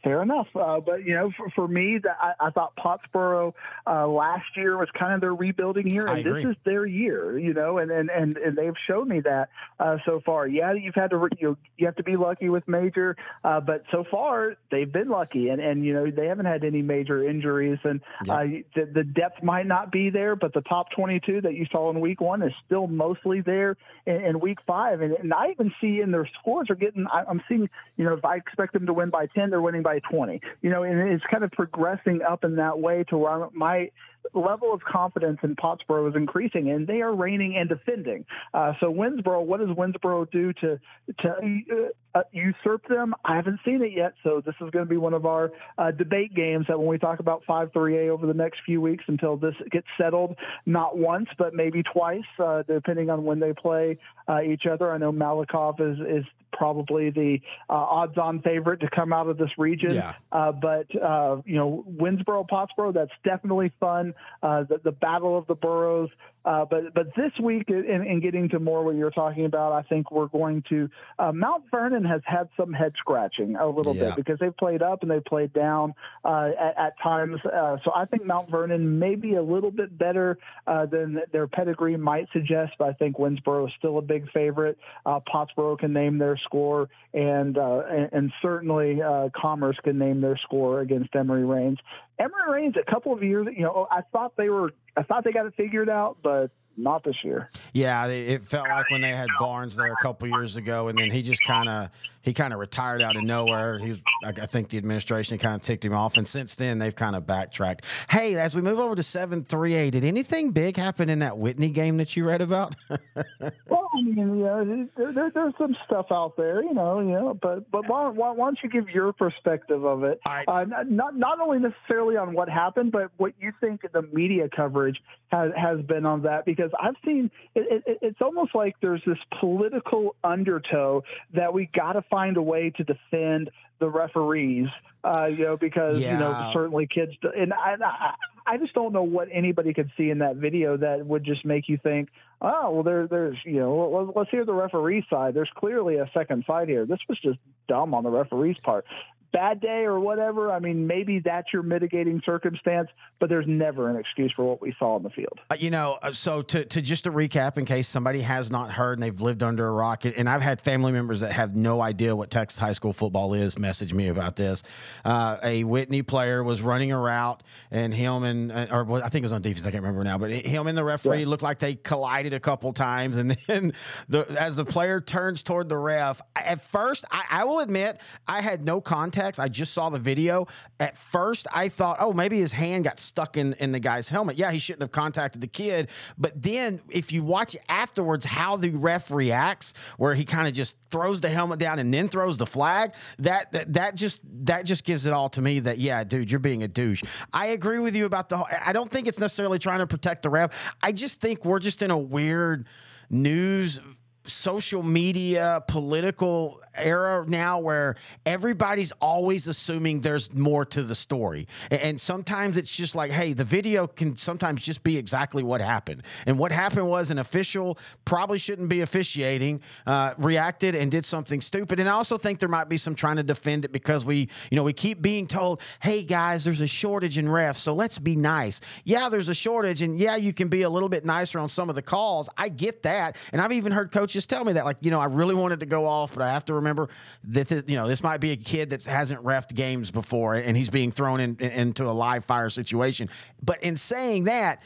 Fair 0.08 0.22
enough. 0.22 0.48
Uh, 0.56 0.80
but, 0.80 1.04
you 1.04 1.14
know, 1.14 1.32
for, 1.36 1.50
for 1.50 1.68
me, 1.68 1.98
that 2.02 2.18
I, 2.22 2.48
I 2.48 2.50
thought 2.52 2.78
Pottsboro 2.78 3.54
uh, 3.86 4.08
last 4.08 4.46
year 4.56 4.78
was 4.78 4.88
kind 4.98 5.14
of 5.14 5.20
their 5.20 5.36
rebuilding 5.36 5.90
year, 5.90 6.08
and 6.08 6.26
this 6.26 6.46
is 6.46 6.56
their 6.64 6.86
year, 6.86 7.38
you 7.38 7.54
know, 7.54 7.78
and, 7.80 7.92
and, 7.92 8.10
and, 8.10 8.38
and 8.38 8.58
they've 8.58 8.74
shown 8.88 9.10
me 9.10 9.20
that 9.20 9.50
uh, 9.82 9.98
so 10.06 10.22
far. 10.26 10.48
Yeah, 10.48 10.72
you've 10.72 10.96
had 10.96 11.10
to, 11.10 11.28
you, 11.38 11.50
know, 11.50 11.58
you 11.78 11.88
have 11.88 11.98
to 11.98 12.04
be 12.04 12.16
lucky 12.16 12.48
with 12.48 12.66
major, 12.70 13.18
uh, 13.44 13.60
but 13.60 13.84
so 13.92 14.06
far 14.10 14.56
they've 14.72 14.90
been 14.90 15.10
lucky, 15.10 15.50
and, 15.50 15.60
and, 15.60 15.86
you 15.86 15.94
know, 15.94 16.10
they 16.10 16.28
haven't 16.28 16.46
had 16.46 16.64
any 16.64 16.82
major 16.82 17.28
injuries, 17.28 17.80
and 17.84 18.00
uh, 18.30 18.44
the, 18.76 18.86
the 18.86 19.04
depth 19.04 19.44
might 19.44 19.68
not 19.68 19.92
be 19.92 20.10
there, 20.10 20.38
but 20.38 20.54
the 20.54 20.62
top 20.62 20.88
22 20.96 21.42
that 21.42 21.54
you 21.54 21.66
saw 21.70 21.90
in 21.90 22.00
week 22.00 22.22
one 22.22 22.42
is 22.44 22.54
still 22.66 22.88
mostly 22.88 23.42
there 23.42 23.76
in, 24.06 24.16
in 24.16 24.40
week 24.40 24.60
five. 24.66 25.02
And, 25.02 25.12
and 25.12 25.34
I 25.34 25.50
even 25.52 25.74
see 25.82 26.00
in 26.00 26.12
their 26.12 26.30
scores 26.40 26.70
are 26.70 26.76
getting, 26.76 27.08
I, 27.08 27.24
I'm 27.30 27.42
seeing, 27.50 27.70
you 27.98 28.06
know, 28.06 28.14
if 28.14 28.24
I 28.24 28.38
expect 28.38 28.72
them 28.72 28.86
to 28.86 28.94
win 28.94 29.10
by 29.10 29.26
10, 29.26 29.50
they're 29.50 29.62
winning 29.62 29.84
by 29.84 29.97
20. 30.02 30.42
You 30.62 30.70
know, 30.70 30.84
and 30.84 31.00
it's 31.10 31.24
kind 31.30 31.44
of 31.44 31.52
progressing 31.52 32.22
up 32.22 32.44
in 32.44 32.56
that 32.56 32.80
way 32.80 33.04
to 33.10 33.18
where 33.18 33.48
my 33.54 33.92
level 34.34 34.74
of 34.74 34.82
confidence 34.82 35.40
in 35.44 35.56
Pottsboro 35.56 36.10
is 36.10 36.16
increasing, 36.16 36.70
and 36.70 36.88
they 36.88 37.02
are 37.02 37.14
reigning 37.14 37.56
and 37.58 37.70
defending. 37.70 38.26
Uh, 38.54 38.74
so 38.80 38.92
Winnsboro, 38.92 39.46
what 39.46 39.60
does 39.60 39.70
Winnsboro 39.70 40.30
do 40.32 40.54
to 40.54 40.80
to 41.20 41.92
uh, 42.16 42.22
usurp 42.32 42.88
them? 42.88 43.14
I 43.24 43.36
haven't 43.36 43.60
seen 43.66 43.82
it 43.82 43.92
yet, 43.94 44.14
so 44.24 44.42
this 44.46 44.56
is 44.62 44.70
going 44.72 44.86
to 44.86 44.90
be 44.90 44.98
one 44.98 45.14
of 45.14 45.26
our 45.26 45.52
uh, 45.78 45.92
debate 45.92 46.34
games 46.34 46.66
that 46.68 46.78
when 46.78 46.88
we 46.88 46.98
talk 46.98 47.20
about 47.20 47.44
5-3A 47.48 48.10
over 48.10 48.26
the 48.26 48.34
next 48.34 48.60
few 48.66 48.82
weeks 48.82 49.04
until 49.08 49.38
this 49.38 49.56
gets 49.72 49.88
settled, 49.98 50.36
not 50.66 50.98
once 50.98 51.28
but 51.38 51.54
maybe 51.54 51.84
twice, 51.84 52.22
uh, 52.40 52.64
depending 52.64 53.10
on 53.10 53.24
when 53.24 53.40
they 53.40 53.54
play 53.54 53.98
uh, 54.28 54.42
each 54.42 54.66
other. 54.66 54.92
I 54.92 54.98
know 54.98 55.12
Malakoff 55.12 55.80
is 55.80 56.00
is 56.00 56.26
probably 56.54 57.10
the 57.12 57.40
uh, 57.70 57.74
odds-on 57.74 58.42
favorite 58.42 58.80
to 58.80 58.90
come 58.90 59.14
out 59.14 59.28
of 59.28 59.38
this 59.38 59.52
region. 59.58 59.94
Yeah. 59.94 60.14
Uh, 60.32 60.52
but 60.52 60.88
uh, 60.96 61.42
you 61.46 61.56
know, 61.56 61.86
Winnsboro, 61.90 62.48
Pottsboro, 62.48 62.94
that's 62.94 63.12
definitely 63.24 63.72
fun. 63.80 64.14
Uh, 64.42 64.64
the, 64.64 64.80
the, 64.84 64.92
battle 64.92 65.38
of 65.38 65.48
the 65.48 65.56
boroughs. 65.56 66.10
Uh, 66.48 66.64
but 66.64 66.94
but 66.94 67.08
this 67.14 67.34
week, 67.44 67.66
uh, 67.70 67.74
in, 67.74 68.08
in, 68.08 68.22
getting 68.22 68.48
to 68.48 68.58
more 68.58 68.82
what 68.82 68.96
you're 68.96 69.12
talking 69.12 69.44
about, 69.44 69.74
I 69.74 69.82
think 69.82 70.12
we're 70.12 70.28
going 70.28 70.64
to 70.70 70.90
uh, 71.20 71.34
Mount 71.34 71.66
Vernon 71.70 72.06
has 72.06 72.22
had 72.24 72.48
some 72.56 72.72
head 72.72 72.94
scratching 72.98 73.58
a 73.58 73.68
little 73.68 73.94
yeah. 73.94 74.06
bit 74.06 74.16
because 74.16 74.40
they've 74.40 74.56
played 74.56 74.82
up 74.82 75.02
and 75.02 75.12
they've 75.12 75.26
played 75.26 75.52
down 75.52 75.94
uh, 76.24 76.52
at, 76.58 76.78
at, 76.78 77.00
times. 77.04 77.42
Uh, 77.44 77.76
so 77.84 77.92
I 77.94 78.06
think 78.06 78.26
Mount 78.26 78.50
Vernon 78.50 78.98
may 78.98 79.16
be 79.16 79.36
a 79.36 79.44
little 79.44 79.72
bit 79.72 79.98
better 79.98 80.38
than 80.66 81.20
their 81.34 81.48
pedigree 81.48 81.98
might 81.98 82.30
suggest. 82.32 82.76
But 82.80 82.88
I 82.88 82.94
think 82.94 83.18
Winnsboro 83.18 83.68
is 83.68 83.74
still 83.78 83.98
a 83.98 84.02
big 84.02 84.32
favorite. 84.32 84.78
Pottsboro 85.06 85.78
can 85.78 85.92
name 85.92 86.18
their 86.18 86.38
score, 86.38 86.88
and 87.14 87.58
and, 87.58 88.10
and, 88.14 88.34
certainly 88.42 89.02
Commerce 89.36 89.78
can 89.84 89.98
name 89.98 90.22
their 90.22 90.38
score 90.38 90.80
against 90.80 91.14
Emory 91.14 91.44
Rains. 91.44 91.80
Emory 92.20 92.52
Rains, 92.52 92.76
a 92.78 92.92
couple 92.92 93.14
of 93.14 93.22
years, 93.22 93.48
you 93.56 93.64
know, 93.64 93.88
I 93.92 94.02
thought 94.12 94.36
they 94.38 94.50
were, 94.50 94.74
I 94.98 95.04
thought 95.04 95.24
they 95.24 95.32
got 95.32 95.46
it 95.46 95.54
figured 95.56 95.90
out, 95.90 96.18
but 96.24 96.50
not 96.78 97.04
this 97.04 97.16
year. 97.24 97.50
Yeah, 97.74 98.06
it 98.08 98.44
felt 98.44 98.68
like 98.68 98.90
when 98.92 99.02
they 99.02 99.12
had 99.12 99.28
Barnes 99.40 99.76
there 99.76 99.92
a 99.92 100.02
couple 100.02 100.28
years 100.28 100.56
ago, 100.56 100.88
and 100.88 100.98
then 100.98 101.10
he 101.10 101.22
just 101.22 101.44
kind 101.44 101.68
of 101.68 101.90
he 102.22 102.34
kind 102.34 102.54
of 102.54 102.60
retired 102.60 103.02
out 103.02 103.16
of 103.16 103.24
nowhere. 103.24 103.80
He's 103.80 104.02
I 104.24 104.46
think 104.46 104.70
the 104.70 104.78
administration 104.78 105.38
kind 105.38 105.56
of 105.56 105.62
ticked 105.62 105.84
him 105.84 105.94
off, 105.94 106.18
and 106.18 106.28
since 106.28 106.56
then 106.56 106.78
they've 106.78 106.96
kind 106.96 107.16
of 107.16 107.26
backtracked. 107.26 107.86
Hey, 108.10 108.36
as 108.36 108.56
we 108.56 108.62
move 108.62 108.80
over 108.80 108.96
to 108.96 109.04
seven 109.04 109.44
three 109.44 109.74
eight, 109.74 109.92
did 109.92 110.04
anything 110.04 110.52
big 110.52 110.78
happen 110.78 111.10
in 111.10 111.20
that 111.20 111.38
Whitney 111.38 111.70
game 111.70 111.98
that 111.98 112.16
you 112.16 112.28
read 112.28 112.42
about? 112.42 112.76
well, 112.90 113.90
I 113.94 114.02
mean, 114.02 114.18
you 114.18 114.26
know, 114.26 114.88
there, 114.96 115.14
there, 115.14 115.32
there's 115.34 115.54
some 115.58 115.76
stuff 115.86 116.08
out 116.12 116.36
there, 116.38 116.62
you 116.62 116.74
know, 116.74 117.00
you 117.00 117.12
know, 117.12 117.34
but 117.42 117.70
but 117.72 117.88
why, 117.88 118.10
why, 118.10 118.32
why 118.32 118.48
don't 118.48 118.60
you 118.62 118.70
give 118.70 118.90
your 118.90 119.14
perspective 119.14 119.86
of 119.86 120.04
it? 120.04 120.20
Right. 120.26 120.46
Uh, 120.48 120.66
not 120.88 121.18
not 121.18 121.40
only 121.40 121.60
necessarily 121.60 122.18
on 122.18 122.34
what 122.34 122.50
happened, 122.50 122.92
but 122.92 123.12
what 123.18 123.34
you 123.40 123.54
think 123.60 123.82
the 123.92 124.02
media 124.02 124.50
coverage 124.54 124.98
has 125.28 125.52
has 125.56 125.82
been 125.82 126.06
on 126.06 126.24
that 126.24 126.46
because 126.46 126.67
because 126.68 126.80
I've 126.82 126.96
seen 127.06 127.32
it, 127.56 127.84
it, 127.86 127.98
it's 128.02 128.22
almost 128.22 128.56
like 128.56 128.76
there's 128.82 129.02
this 129.06 129.18
political 129.40 130.16
undertow 130.24 131.04
that 131.34 131.54
we 131.54 131.70
got 131.74 131.94
to 131.94 132.02
find 132.04 132.38
a 132.38 132.42
way 132.42 132.72
to 132.78 132.84
defend 132.84 133.52
the 133.80 133.90
referees, 133.90 134.68
uh, 135.04 135.26
you 135.26 135.46
know, 135.46 135.58
because 135.58 136.00
yeah. 136.00 136.14
you 136.14 136.20
know 136.20 136.52
certainly 136.54 136.88
kids 136.88 137.12
and 137.36 137.54
I, 137.54 137.76
I, 137.84 138.14
I 138.54 138.58
just 138.58 138.74
don't 138.74 138.94
know 138.94 139.04
what 139.04 139.28
anybody 139.32 139.74
could 139.74 139.92
see 139.98 140.10
in 140.10 140.20
that 140.20 140.38
video 140.38 140.78
that 140.78 141.06
would 141.06 141.24
just 141.24 141.46
make 141.46 141.70
you 141.70 141.78
think, 141.78 142.10
oh 142.42 142.72
well, 142.72 142.84
there 142.84 143.08
there's 143.08 143.38
you 143.46 143.60
know 143.60 144.12
let's 144.16 144.32
hear 144.32 144.46
the 144.46 144.54
referee 144.54 145.06
side. 145.10 145.34
There's 145.34 145.52
clearly 145.56 145.98
a 145.98 146.10
second 146.14 146.46
side 146.48 146.68
here. 146.68 146.86
This 146.86 147.00
was 147.08 147.20
just 147.20 147.40
dumb 147.68 147.94
on 147.94 148.04
the 148.04 148.10
referee's 148.10 148.58
part 148.64 148.86
bad 149.32 149.60
day 149.60 149.84
or 149.84 150.00
whatever, 150.00 150.52
I 150.52 150.60
mean, 150.60 150.88
maybe 150.88 151.20
that's 151.20 151.52
your 151.52 151.64
mitigating 151.64 152.22
circumstance, 152.26 152.90
but 153.20 153.30
there's 153.30 153.48
never 153.48 153.90
an 153.90 153.98
excuse 153.98 154.32
for 154.34 154.46
what 154.46 154.62
we 154.62 154.74
saw 154.80 154.98
in 154.98 155.04
the 155.04 155.10
field. 155.10 155.40
Uh, 155.50 155.56
you 155.60 155.70
know, 155.70 155.98
uh, 156.02 156.12
so 156.12 156.42
to, 156.42 156.66
to 156.66 156.82
just 156.82 157.04
to 157.04 157.12
recap, 157.12 157.58
in 157.58 157.66
case 157.66 157.88
somebody 157.88 158.22
has 158.22 158.50
not 158.52 158.72
heard 158.72 158.94
and 158.94 159.04
they've 159.04 159.22
lived 159.22 159.44
under 159.44 159.68
a 159.68 159.72
rock, 159.72 160.06
and 160.06 160.30
I've 160.30 160.42
had 160.42 160.62
family 160.62 160.92
members 160.92 161.20
that 161.20 161.34
have 161.34 161.56
no 161.56 161.82
idea 161.82 162.16
what 162.16 162.30
Texas 162.30 162.60
high 162.60 162.74
school 162.74 162.94
football 162.94 163.34
is 163.34 163.58
message 163.58 163.94
me 163.94 164.08
about 164.08 164.36
this. 164.36 164.64
Uh, 165.04 165.38
a 165.44 165.64
Whitney 165.64 166.04
player 166.04 166.44
was 166.44 166.62
running 166.62 166.92
a 166.92 167.00
route, 167.00 167.44
and 167.72 167.94
him 167.94 168.24
and, 168.24 168.52
uh, 168.52 168.68
or 168.72 169.04
I 169.04 169.10
think 169.10 169.24
it 169.24 169.26
was 169.26 169.34
on 169.34 169.42
defense, 169.42 169.66
I 169.66 169.72
can't 169.72 169.84
remember 169.84 170.04
now, 170.04 170.18
but 170.18 170.32
him 170.32 170.68
and 170.68 170.78
the 170.78 170.84
referee 170.84 171.22
yeah. 171.22 171.28
looked 171.28 171.44
like 171.44 171.60
they 171.60 171.76
collided 171.76 172.34
a 172.34 172.40
couple 172.40 172.74
times. 172.74 173.18
And 173.18 173.32
then 173.48 173.74
the, 174.08 174.26
as 174.40 174.56
the 174.56 174.66
player 174.66 175.02
turns 175.02 175.44
toward 175.44 175.70
the 175.70 175.78
ref, 175.78 176.22
at 176.36 176.64
first, 176.64 177.06
I, 177.12 177.24
I 177.30 177.44
will 177.44 177.60
admit, 177.60 178.00
I 178.28 178.42
had 178.42 178.64
no 178.64 178.80
contact 178.82 179.17
context. 179.18 179.40
I 179.40 179.48
just 179.48 179.74
saw 179.74 179.90
the 179.90 180.00
video. 180.00 180.48
At 180.80 180.98
first, 180.98 181.48
I 181.52 181.70
thought, 181.70 181.98
oh, 182.00 182.14
maybe 182.14 182.40
his 182.40 182.52
hand 182.52 182.84
got 182.84 183.00
stuck 183.00 183.38
in, 183.38 183.54
in 183.54 183.72
the 183.72 183.80
guy's 183.80 184.10
helmet. 184.10 184.38
Yeah, 184.38 184.52
he 184.52 184.60
shouldn't 184.60 184.84
have 184.84 184.92
contacted 184.92 185.42
the 185.42 185.48
kid. 185.48 185.90
But 186.18 186.42
then 186.42 186.82
if 186.90 187.12
you 187.12 187.24
watch 187.24 187.56
afterwards 187.70 188.26
how 188.26 188.58
the 188.58 188.70
ref 188.70 189.12
reacts, 189.12 189.74
where 189.98 190.14
he 190.14 190.26
kind 190.26 190.48
of 190.48 190.54
just 190.54 190.78
throws 190.90 191.22
the 191.22 191.30
helmet 191.30 191.60
down 191.60 191.80
and 191.80 191.94
then 191.94 192.10
throws 192.10 192.38
the 192.38 192.46
flag, 192.46 192.94
that, 193.20 193.52
that 193.52 193.74
that 193.74 193.96
just 193.96 194.22
that 194.46 194.66
just 194.66 194.84
gives 194.84 195.06
it 195.06 195.14
all 195.14 195.30
to 195.30 195.42
me 195.42 195.60
that 195.60 195.80
yeah, 195.80 196.04
dude, 196.04 196.30
you're 196.30 196.40
being 196.40 196.64
a 196.64 196.68
douche. 196.68 197.04
I 197.34 197.48
agree 197.48 197.80
with 197.80 197.96
you 197.96 198.06
about 198.06 198.30
the 198.30 198.44
I 198.66 198.74
don't 198.74 198.90
think 198.90 199.08
it's 199.08 199.20
necessarily 199.20 199.60
trying 199.60 199.80
to 199.80 199.88
protect 199.88 200.24
the 200.24 200.30
ref. 200.30 200.76
I 200.82 200.92
just 200.92 201.22
think 201.22 201.46
we're 201.46 201.60
just 201.60 201.82
in 201.82 201.92
a 201.92 201.98
weird 201.98 202.68
news 203.10 203.80
social 204.28 204.84
media 204.84 205.64
political 205.68 206.62
era 206.76 207.26
now 207.28 207.60
where 207.60 207.96
everybody's 208.26 208.92
always 209.02 209.48
assuming 209.48 210.02
there's 210.02 210.34
more 210.34 210.66
to 210.66 210.84
the 210.84 210.96
story. 210.96 211.48
And 211.72 212.00
sometimes 212.00 212.58
it's 212.58 212.72
just 212.72 212.96
like, 212.96 213.12
hey, 213.12 213.34
the 213.34 213.44
video 213.44 213.88
can 213.88 214.18
sometimes 214.18 214.62
just 214.62 214.84
be 214.84 214.98
exactly 214.98 215.44
what 215.44 215.62
happened. 215.62 216.04
And 216.26 216.38
what 216.38 216.52
happened 216.52 216.90
was 216.90 217.10
an 217.12 217.20
official 217.20 217.78
probably 218.06 218.40
shouldn't 218.40 218.70
be 218.70 218.82
officiating, 218.82 219.62
uh, 219.86 220.14
reacted 220.18 220.76
and 220.76 220.92
did 220.92 221.06
something 221.06 221.42
stupid. 221.42 221.80
And 221.80 221.90
I 221.90 221.94
also 221.94 222.18
think 222.18 222.40
there 222.40 222.50
might 222.50 222.70
be 222.70 222.78
some 222.78 222.96
trying 222.96 223.18
to 223.18 223.24
defend 223.24 223.66
it 223.66 223.72
because 223.72 224.06
we, 224.06 224.30
you 224.52 224.56
know, 224.56 224.64
we 224.64 224.74
keep 224.74 225.02
being 225.02 225.28
told, 225.28 225.62
hey, 225.82 226.04
guys, 226.04 226.44
there's 226.44 226.62
a 226.62 226.68
shortage 226.68 227.18
in 227.18 227.26
refs. 227.26 227.58
So 227.58 227.74
let's 227.74 227.98
be 227.98 228.16
nice. 228.16 228.62
Yeah, 228.84 229.10
there's 229.10 229.30
a 229.30 229.36
shortage. 229.36 229.82
And 229.82 230.00
yeah, 230.00 230.16
you 230.16 230.34
can 230.34 230.48
be 230.48 230.64
a 230.64 230.70
little 230.70 230.90
bit 230.90 231.06
nicer 231.06 231.40
on 231.40 231.50
some 231.50 231.70
of 231.70 231.76
the 231.76 231.82
calls. 231.82 232.30
I 232.38 232.50
get 232.50 232.84
that. 232.84 233.16
And 233.32 233.42
I've 233.42 233.52
even 233.52 233.72
heard 233.72 233.92
coaches 233.92 234.17
tell 234.26 234.44
me 234.44 234.54
that, 234.54 234.66
like, 234.66 234.78
you 234.82 234.92
know, 234.92 235.00
I 235.00 235.06
really 235.06 235.36
wanted 235.36 235.60
to 235.62 235.66
go 235.66 235.86
off, 235.86 236.14
but 236.14 236.24
I 236.24 236.30
have 236.30 236.46
to 236.46 236.54
remember 236.54 236.68
remember 236.68 236.94
that 237.26 237.48
this, 237.48 237.64
you 237.68 237.76
know 237.76 237.88
this 237.88 238.04
might 238.04 238.20
be 238.20 238.32
a 238.32 238.38
kid 238.38 238.70
that 238.70 238.84
hasn't 238.84 239.24
refed 239.24 239.56
games 239.56 239.92
before 239.92 240.36
and 240.36 240.56
he's 240.56 240.70
being 240.70 240.92
thrown 240.92 241.20
in, 241.20 241.38
in, 241.40 241.52
into 241.52 241.86
a 241.86 241.92
live 241.92 242.26
fire 242.26 242.50
situation. 242.50 243.10
But 243.42 243.64
in 243.64 243.76
saying 243.76 244.26
that, 244.26 244.62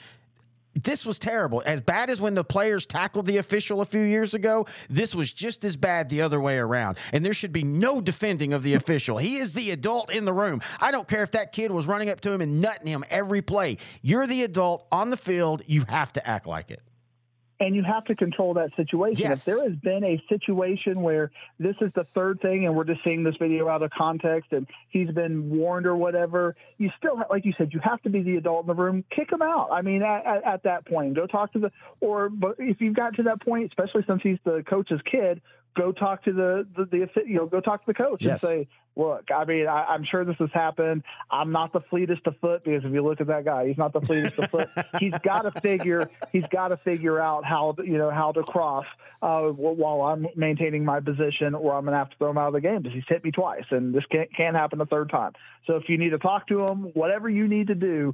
this 0.73 1.05
was 1.05 1.19
terrible. 1.19 1.61
As 1.65 1.81
bad 1.81 2.09
as 2.09 2.21
when 2.21 2.33
the 2.33 2.45
players 2.45 2.85
tackled 2.85 3.25
the 3.25 3.37
official 3.37 3.81
a 3.81 3.85
few 3.85 4.01
years 4.01 4.33
ago, 4.33 4.67
this 4.89 5.13
was 5.13 5.33
just 5.33 5.65
as 5.65 5.75
bad 5.75 6.07
the 6.07 6.21
other 6.21 6.39
way 6.39 6.57
around. 6.57 6.97
And 7.11 7.25
there 7.25 7.33
should 7.33 7.51
be 7.51 7.63
no 7.63 7.99
defending 7.99 8.53
of 8.53 8.63
the 8.63 8.73
official. 8.73 9.17
He 9.17 9.35
is 9.35 9.53
the 9.53 9.71
adult 9.71 10.13
in 10.13 10.23
the 10.23 10.31
room. 10.31 10.61
I 10.79 10.91
don't 10.91 11.09
care 11.09 11.23
if 11.23 11.31
that 11.31 11.51
kid 11.51 11.71
was 11.71 11.87
running 11.87 12.09
up 12.09 12.21
to 12.21 12.31
him 12.31 12.39
and 12.39 12.61
nutting 12.61 12.87
him 12.87 13.03
every 13.09 13.41
play. 13.41 13.77
You're 14.01 14.27
the 14.27 14.43
adult 14.43 14.87
on 14.93 15.09
the 15.09 15.17
field. 15.17 15.61
You 15.67 15.83
have 15.89 16.13
to 16.13 16.25
act 16.25 16.47
like 16.47 16.71
it 16.71 16.81
and 17.61 17.75
you 17.75 17.83
have 17.83 18.03
to 18.05 18.15
control 18.15 18.55
that 18.55 18.71
situation. 18.75 19.23
Yes. 19.23 19.47
If 19.47 19.53
there 19.53 19.63
has 19.63 19.77
been 19.77 20.03
a 20.03 20.21
situation 20.27 21.01
where 21.01 21.31
this 21.59 21.75
is 21.79 21.91
the 21.93 22.05
third 22.15 22.41
thing 22.41 22.65
and 22.65 22.75
we're 22.75 22.83
just 22.83 23.03
seeing 23.03 23.23
this 23.23 23.35
video 23.39 23.69
out 23.69 23.83
of 23.83 23.91
context 23.91 24.51
and 24.51 24.67
he's 24.89 25.11
been 25.11 25.47
warned 25.49 25.85
or 25.85 25.95
whatever, 25.95 26.55
you 26.79 26.89
still, 26.97 27.15
have, 27.17 27.27
like 27.29 27.45
you 27.45 27.53
said, 27.59 27.71
you 27.71 27.79
have 27.83 28.01
to 28.01 28.09
be 28.09 28.23
the 28.23 28.35
adult 28.37 28.63
in 28.63 28.67
the 28.67 28.73
room. 28.73 29.05
Kick 29.15 29.31
him 29.31 29.43
out. 29.43 29.69
I 29.71 29.83
mean, 29.83 30.01
at, 30.01 30.25
at, 30.25 30.43
at 30.43 30.63
that 30.63 30.87
point, 30.87 31.15
go 31.15 31.27
talk 31.27 31.53
to 31.53 31.59
the, 31.59 31.71
or 31.99 32.29
but 32.29 32.55
if 32.57 32.81
you've 32.81 32.95
got 32.95 33.15
to 33.17 33.23
that 33.23 33.41
point, 33.41 33.67
especially 33.67 34.03
since 34.07 34.21
he's 34.23 34.39
the 34.43 34.63
coach's 34.67 35.01
kid, 35.09 35.39
go 35.75 35.91
talk 35.91 36.23
to 36.23 36.33
the, 36.33 36.67
the, 36.75 36.85
the 36.85 37.07
you 37.25 37.35
know, 37.35 37.45
go 37.45 37.61
talk 37.61 37.81
to 37.81 37.87
the 37.87 37.93
coach 37.93 38.21
yes. 38.21 38.43
and 38.43 38.51
say, 38.51 38.67
look, 38.95 39.29
I 39.33 39.45
mean, 39.45 39.67
I, 39.67 39.95
am 39.95 40.03
sure 40.03 40.25
this 40.25 40.35
has 40.39 40.49
happened. 40.53 41.03
I'm 41.29 41.51
not 41.51 41.71
the 41.71 41.79
fleetest 41.79 42.27
of 42.27 42.35
foot 42.37 42.63
because 42.63 42.83
if 42.83 42.91
you 42.91 43.01
look 43.01 43.21
at 43.21 43.27
that 43.27 43.45
guy, 43.45 43.67
he's 43.67 43.77
not 43.77 43.93
the 43.93 44.01
fleetest 44.01 44.37
of 44.37 44.51
foot. 44.51 44.69
He's 44.99 45.17
got 45.23 45.41
to 45.43 45.61
figure, 45.61 46.09
he's 46.31 46.45
got 46.51 46.69
to 46.69 46.77
figure 46.77 47.19
out 47.19 47.45
how, 47.45 47.75
you 47.79 47.97
know, 47.97 48.09
how 48.09 48.31
to 48.33 48.43
cross 48.43 48.85
uh, 49.21 49.43
while 49.43 50.01
I'm 50.01 50.27
maintaining 50.35 50.83
my 50.83 50.99
position 50.99 51.55
or 51.55 51.73
I'm 51.73 51.85
going 51.85 51.93
to 51.93 51.97
have 51.97 52.09
to 52.09 52.17
throw 52.17 52.31
him 52.31 52.37
out 52.37 52.47
of 52.47 52.53
the 52.53 52.61
game 52.61 52.81
because 52.81 52.93
he's 52.93 53.03
hit 53.07 53.23
me 53.23 53.31
twice 53.31 53.65
and 53.71 53.93
this 53.93 54.03
can't, 54.11 54.33
can't 54.35 54.55
happen 54.55 54.81
a 54.81 54.85
third 54.85 55.09
time. 55.09 55.33
So 55.65 55.75
if 55.77 55.87
you 55.87 55.97
need 55.97 56.09
to 56.09 56.17
talk 56.17 56.47
to 56.47 56.65
him, 56.65 56.91
whatever 56.93 57.29
you 57.29 57.47
need 57.47 57.67
to 57.67 57.75
do, 57.75 58.13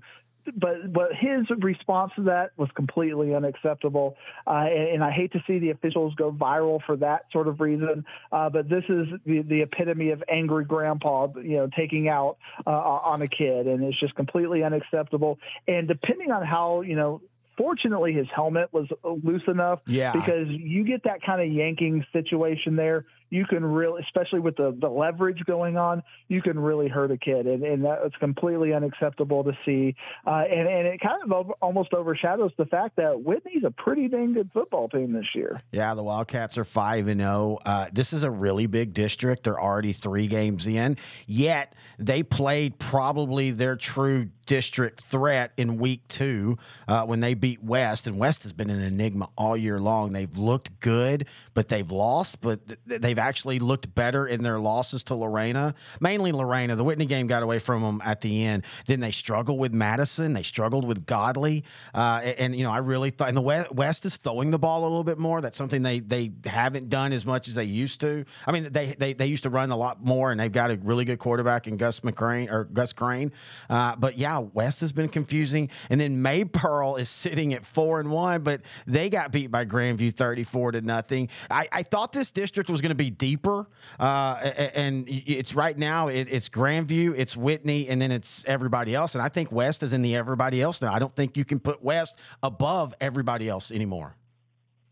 but 0.55 0.91
but 0.91 1.13
his 1.13 1.45
response 1.59 2.11
to 2.15 2.23
that 2.23 2.51
was 2.57 2.69
completely 2.75 3.33
unacceptable, 3.35 4.15
uh, 4.45 4.51
and, 4.51 4.89
and, 4.89 5.03
I 5.03 5.11
hate 5.11 5.31
to 5.33 5.43
see 5.47 5.59
the 5.59 5.71
officials 5.71 6.13
go 6.15 6.31
viral 6.31 6.79
for 6.85 6.97
that 6.97 7.25
sort 7.31 7.47
of 7.47 7.59
reason. 7.59 8.05
Uh, 8.31 8.49
but 8.49 8.69
this 8.69 8.83
is 8.89 9.07
the, 9.25 9.41
the 9.41 9.61
epitome 9.61 10.11
of 10.11 10.23
angry 10.29 10.65
grandpa, 10.65 11.27
you 11.37 11.57
know, 11.57 11.69
taking 11.75 12.09
out 12.09 12.37
uh, 12.65 12.71
on 12.71 13.21
a 13.21 13.27
kid, 13.27 13.67
and 13.67 13.83
it's 13.83 13.99
just 13.99 14.15
completely 14.15 14.63
unacceptable. 14.63 15.39
And 15.67 15.87
depending 15.87 16.31
on 16.31 16.45
how 16.45 16.81
you 16.81 16.95
know 16.95 17.21
fortunately 17.57 18.13
his 18.13 18.27
helmet 18.33 18.71
was 18.71 18.87
loose 19.03 19.41
enough 19.47 19.79
yeah 19.87 20.13
because 20.13 20.47
you 20.47 20.85
get 20.85 21.03
that 21.03 21.21
kind 21.23 21.41
of 21.41 21.51
yanking 21.51 22.05
situation 22.13 22.75
there 22.75 23.05
you 23.29 23.45
can 23.45 23.63
really, 23.63 24.01
especially 24.03 24.39
with 24.39 24.55
the, 24.55 24.75
the 24.79 24.89
leverage 24.89 25.43
going 25.45 25.77
on, 25.77 26.03
you 26.27 26.41
can 26.41 26.59
really 26.59 26.87
hurt 26.87 27.11
a 27.11 27.17
kid. 27.17 27.45
And, 27.45 27.63
and 27.63 27.83
that's 27.83 28.15
completely 28.19 28.73
unacceptable 28.73 29.43
to 29.43 29.51
see. 29.65 29.95
Uh, 30.25 30.43
and, 30.49 30.67
and 30.67 30.87
it 30.87 30.99
kind 31.01 31.31
of 31.31 31.51
almost 31.61 31.93
overshadows 31.93 32.51
the 32.57 32.65
fact 32.65 32.95
that 32.97 33.21
Whitney's 33.21 33.63
a 33.65 33.71
pretty 33.71 34.07
dang 34.07 34.33
good 34.33 34.49
football 34.53 34.89
team 34.89 35.13
this 35.13 35.27
year. 35.35 35.61
Yeah, 35.71 35.93
the 35.93 36.03
Wildcats 36.03 36.57
are 36.57 36.65
5 36.65 37.07
and 37.07 37.19
0. 37.19 37.59
Uh, 37.65 37.87
this 37.91 38.13
is 38.13 38.23
a 38.23 38.31
really 38.31 38.67
big 38.67 38.93
district. 38.93 39.43
They're 39.43 39.59
already 39.59 39.93
three 39.93 40.27
games 40.27 40.67
in, 40.67 40.97
yet 41.25 41.73
they 41.97 42.23
played 42.23 42.79
probably 42.79 43.51
their 43.51 43.75
true 43.75 44.29
district 44.47 45.01
threat 45.01 45.51
in 45.57 45.77
week 45.77 46.07
two 46.07 46.57
uh, 46.87 47.05
when 47.05 47.19
they 47.19 47.35
beat 47.35 47.61
West. 47.61 48.07
And 48.07 48.17
West 48.17 48.43
has 48.43 48.53
been 48.53 48.71
an 48.71 48.81
enigma 48.81 49.29
all 49.37 49.55
year 49.55 49.79
long. 49.79 50.13
They've 50.13 50.37
looked 50.37 50.79
good, 50.79 51.27
but 51.53 51.67
they've 51.67 51.91
lost, 51.91 52.41
but 52.41 52.61
they've 52.85 53.16
they've 53.17 53.23
actually 53.23 53.59
looked 53.59 53.93
better 53.95 54.27
in 54.27 54.43
their 54.43 54.59
losses 54.59 55.03
to 55.05 55.15
Lorena, 55.15 55.73
mainly 55.99 56.31
Lorena. 56.31 56.75
The 56.75 56.83
Whitney 56.83 57.05
game 57.05 57.27
got 57.27 57.43
away 57.43 57.59
from 57.59 57.81
them 57.81 58.01
at 58.03 58.21
the 58.21 58.43
end. 58.43 58.63
Then 58.85 58.99
they 58.99 59.11
struggled 59.11 59.59
with 59.59 59.73
Madison. 59.73 60.33
They 60.33 60.43
struggled 60.43 60.87
with 60.87 61.05
Godley. 61.05 61.63
Uh, 61.93 62.21
and, 62.23 62.39
and, 62.39 62.55
you 62.55 62.63
know, 62.63 62.71
I 62.71 62.77
really 62.77 63.09
thought, 63.09 63.29
and 63.29 63.37
the 63.37 63.67
West 63.71 64.05
is 64.05 64.17
throwing 64.17 64.51
the 64.51 64.59
ball 64.59 64.81
a 64.81 64.87
little 64.87 65.03
bit 65.03 65.17
more. 65.17 65.41
That's 65.41 65.57
something 65.57 65.81
they 65.81 65.99
they 65.99 66.31
haven't 66.45 66.89
done 66.89 67.11
as 67.11 67.25
much 67.25 67.47
as 67.47 67.55
they 67.55 67.63
used 67.63 68.01
to. 68.01 68.25
I 68.45 68.51
mean, 68.51 68.71
they 68.71 68.93
they, 68.97 69.13
they 69.13 69.25
used 69.25 69.43
to 69.43 69.49
run 69.49 69.71
a 69.71 69.77
lot 69.77 70.03
more, 70.03 70.31
and 70.31 70.39
they've 70.39 70.51
got 70.51 70.71
a 70.71 70.77
really 70.77 71.05
good 71.05 71.19
quarterback 71.19 71.67
in 71.67 71.77
Gus 71.77 72.01
McCrane 72.01 72.51
or 72.51 72.65
Gus 72.65 72.93
Crane. 72.93 73.31
Uh, 73.69 73.95
but 73.95 74.17
yeah, 74.17 74.37
West 74.39 74.81
has 74.81 74.91
been 74.91 75.09
confusing, 75.09 75.69
and 75.89 75.99
then 75.99 76.21
Maypearl 76.21 76.99
is 76.99 77.09
sitting 77.09 77.53
at 77.53 77.65
four 77.65 77.99
and 77.99 78.11
one, 78.11 78.43
but 78.43 78.61
they 78.85 79.09
got 79.09 79.31
beat 79.31 79.49
by 79.49 79.65
Grandview 79.65 80.13
thirty 80.13 80.43
four 80.43 80.71
to 80.71 80.81
nothing. 80.81 81.29
I, 81.49 81.67
I 81.71 81.83
thought 81.83 82.13
this 82.13 82.31
district 82.31 82.69
was 82.69 82.81
going 82.81 82.89
to 82.89 82.95
be 82.95 83.06
deeper, 83.09 83.67
uh, 83.99 84.35
and 84.75 85.05
it's 85.07 85.53
right 85.55 85.77
now 85.77 86.07
it's 86.07 86.49
Grandview, 86.49 87.13
it's 87.17 87.35
Whitney, 87.35 87.87
and 87.87 88.01
then 88.01 88.11
it's 88.11 88.43
everybody 88.45 88.95
else. 88.95 89.15
And 89.15 89.21
I 89.21 89.29
think 89.29 89.51
West 89.51 89.83
is 89.83 89.93
in 89.93 90.01
the 90.01 90.15
everybody 90.15 90.61
else 90.61 90.81
now. 90.81 90.93
I 90.93 90.99
don't 90.99 91.15
think 91.15 91.37
you 91.37 91.45
can 91.45 91.59
put 91.59 91.83
West 91.83 92.19
above 92.43 92.93
everybody 92.99 93.49
else 93.49 93.71
anymore 93.71 94.15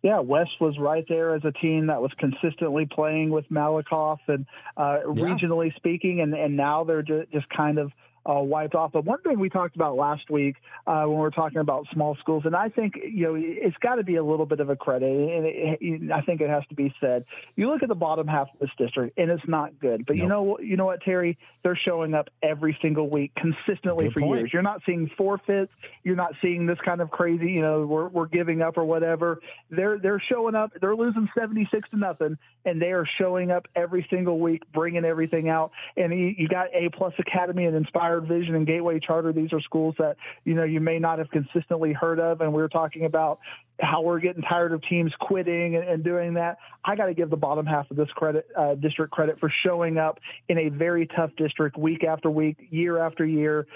yeah, 0.05 0.19
West 0.19 0.51
was 0.61 0.77
right 0.77 1.03
there 1.09 1.33
as 1.33 1.43
a 1.45 1.51
team 1.51 1.87
that 1.87 1.99
was 1.99 2.11
consistently 2.19 2.85
playing 2.85 3.31
with 3.31 3.49
Malakoff 3.49 4.19
and 4.27 4.45
uh, 4.77 4.99
yeah. 4.99 5.23
regionally 5.23 5.75
speaking, 5.75 6.21
and, 6.21 6.31
and 6.35 6.55
now 6.55 6.83
they're 6.83 7.01
just, 7.01 7.31
just 7.31 7.49
kind 7.49 7.79
of 7.79 7.91
uh, 8.25 8.39
wiped 8.39 8.75
off. 8.75 8.91
But 8.91 9.05
one 9.05 9.21
thing 9.21 9.39
we 9.39 9.49
talked 9.49 9.75
about 9.75 9.95
last 9.95 10.29
week 10.29 10.55
uh, 10.87 11.03
when 11.03 11.15
we 11.15 11.21
were 11.21 11.31
talking 11.31 11.59
about 11.59 11.85
small 11.93 12.15
schools, 12.19 12.43
and 12.45 12.55
I 12.55 12.69
think 12.69 12.95
you 12.95 13.23
know 13.25 13.35
it's 13.37 13.77
got 13.77 13.95
to 13.95 14.03
be 14.03 14.15
a 14.15 14.23
little 14.23 14.45
bit 14.45 14.59
of 14.59 14.69
a 14.69 14.75
credit, 14.75 15.09
and 15.09 15.45
it, 15.45 15.77
it, 15.81 16.11
I 16.11 16.21
think 16.21 16.41
it 16.41 16.49
has 16.49 16.63
to 16.69 16.75
be 16.75 16.93
said. 16.99 17.25
You 17.55 17.69
look 17.69 17.83
at 17.83 17.89
the 17.89 17.95
bottom 17.95 18.27
half 18.27 18.47
of 18.53 18.59
this 18.59 18.69
district, 18.77 19.17
and 19.17 19.29
it's 19.29 19.47
not 19.47 19.79
good. 19.79 20.05
But 20.05 20.17
nope. 20.17 20.23
you 20.23 20.29
know, 20.29 20.59
you 20.59 20.77
know 20.77 20.85
what, 20.85 21.01
Terry? 21.01 21.37
They're 21.63 21.79
showing 21.85 22.13
up 22.13 22.29
every 22.41 22.77
single 22.81 23.09
week 23.09 23.31
consistently 23.35 24.05
good 24.05 24.13
for 24.13 24.19
point. 24.21 24.39
years. 24.39 24.53
You're 24.53 24.61
not 24.61 24.81
seeing 24.85 25.09
forfeits. 25.17 25.71
You're 26.03 26.15
not 26.15 26.33
seeing 26.41 26.65
this 26.65 26.77
kind 26.83 27.01
of 27.01 27.11
crazy. 27.11 27.51
You 27.51 27.61
know, 27.61 27.85
we're, 27.85 28.07
we're 28.07 28.27
giving 28.27 28.61
up 28.61 28.77
or 28.77 28.85
whatever. 28.85 29.39
They're 29.69 29.99
they're 29.99 30.23
showing 30.31 30.55
up. 30.55 30.71
They're 30.79 30.95
losing 30.95 31.29
seventy 31.37 31.67
six 31.71 31.89
to 31.91 31.97
nothing, 31.97 32.37
and 32.65 32.81
they 32.81 32.91
are 32.91 33.07
showing 33.19 33.51
up 33.51 33.67
every 33.75 34.05
single 34.09 34.39
week, 34.39 34.63
bringing 34.73 35.05
everything 35.05 35.49
out. 35.49 35.71
And 35.95 36.11
you, 36.11 36.33
you 36.37 36.47
got 36.47 36.67
A 36.73 36.89
plus 36.89 37.13
Academy 37.19 37.65
and 37.65 37.75
Inspired 38.15 38.39
Vision 38.39 38.55
and 38.55 38.67
Gateway 38.67 38.99
Charter. 38.99 39.33
These 39.33 39.53
are 39.53 39.61
schools 39.61 39.95
that 39.99 40.17
you 40.43 40.53
know 40.53 40.63
you 40.63 40.79
may 40.79 40.99
not 40.99 41.19
have 41.19 41.29
consistently 41.29 41.93
heard 41.93 42.19
of, 42.19 42.41
and 42.41 42.53
we 42.53 42.61
are 42.61 42.67
talking 42.67 43.05
about 43.05 43.39
how 43.79 44.01
we're 44.01 44.19
getting 44.19 44.41
tired 44.41 44.71
of 44.71 44.81
teams 44.83 45.11
quitting 45.19 45.75
and, 45.75 45.87
and 45.87 46.03
doing 46.03 46.35
that. 46.35 46.57
I 46.83 46.95
got 46.95 47.07
to 47.07 47.13
give 47.13 47.29
the 47.29 47.37
bottom 47.37 47.65
half 47.65 47.89
of 47.91 47.97
this 47.97 48.09
credit 48.09 48.47
uh, 48.57 48.75
district 48.75 49.11
credit 49.11 49.39
for 49.39 49.51
showing 49.65 49.97
up 49.97 50.19
in 50.47 50.57
a 50.57 50.69
very 50.69 51.07
tough 51.07 51.31
district 51.37 51.77
week 51.77 52.03
after 52.03 52.29
week, 52.29 52.57
year 52.69 52.99
after 52.99 53.25
year, 53.25 53.67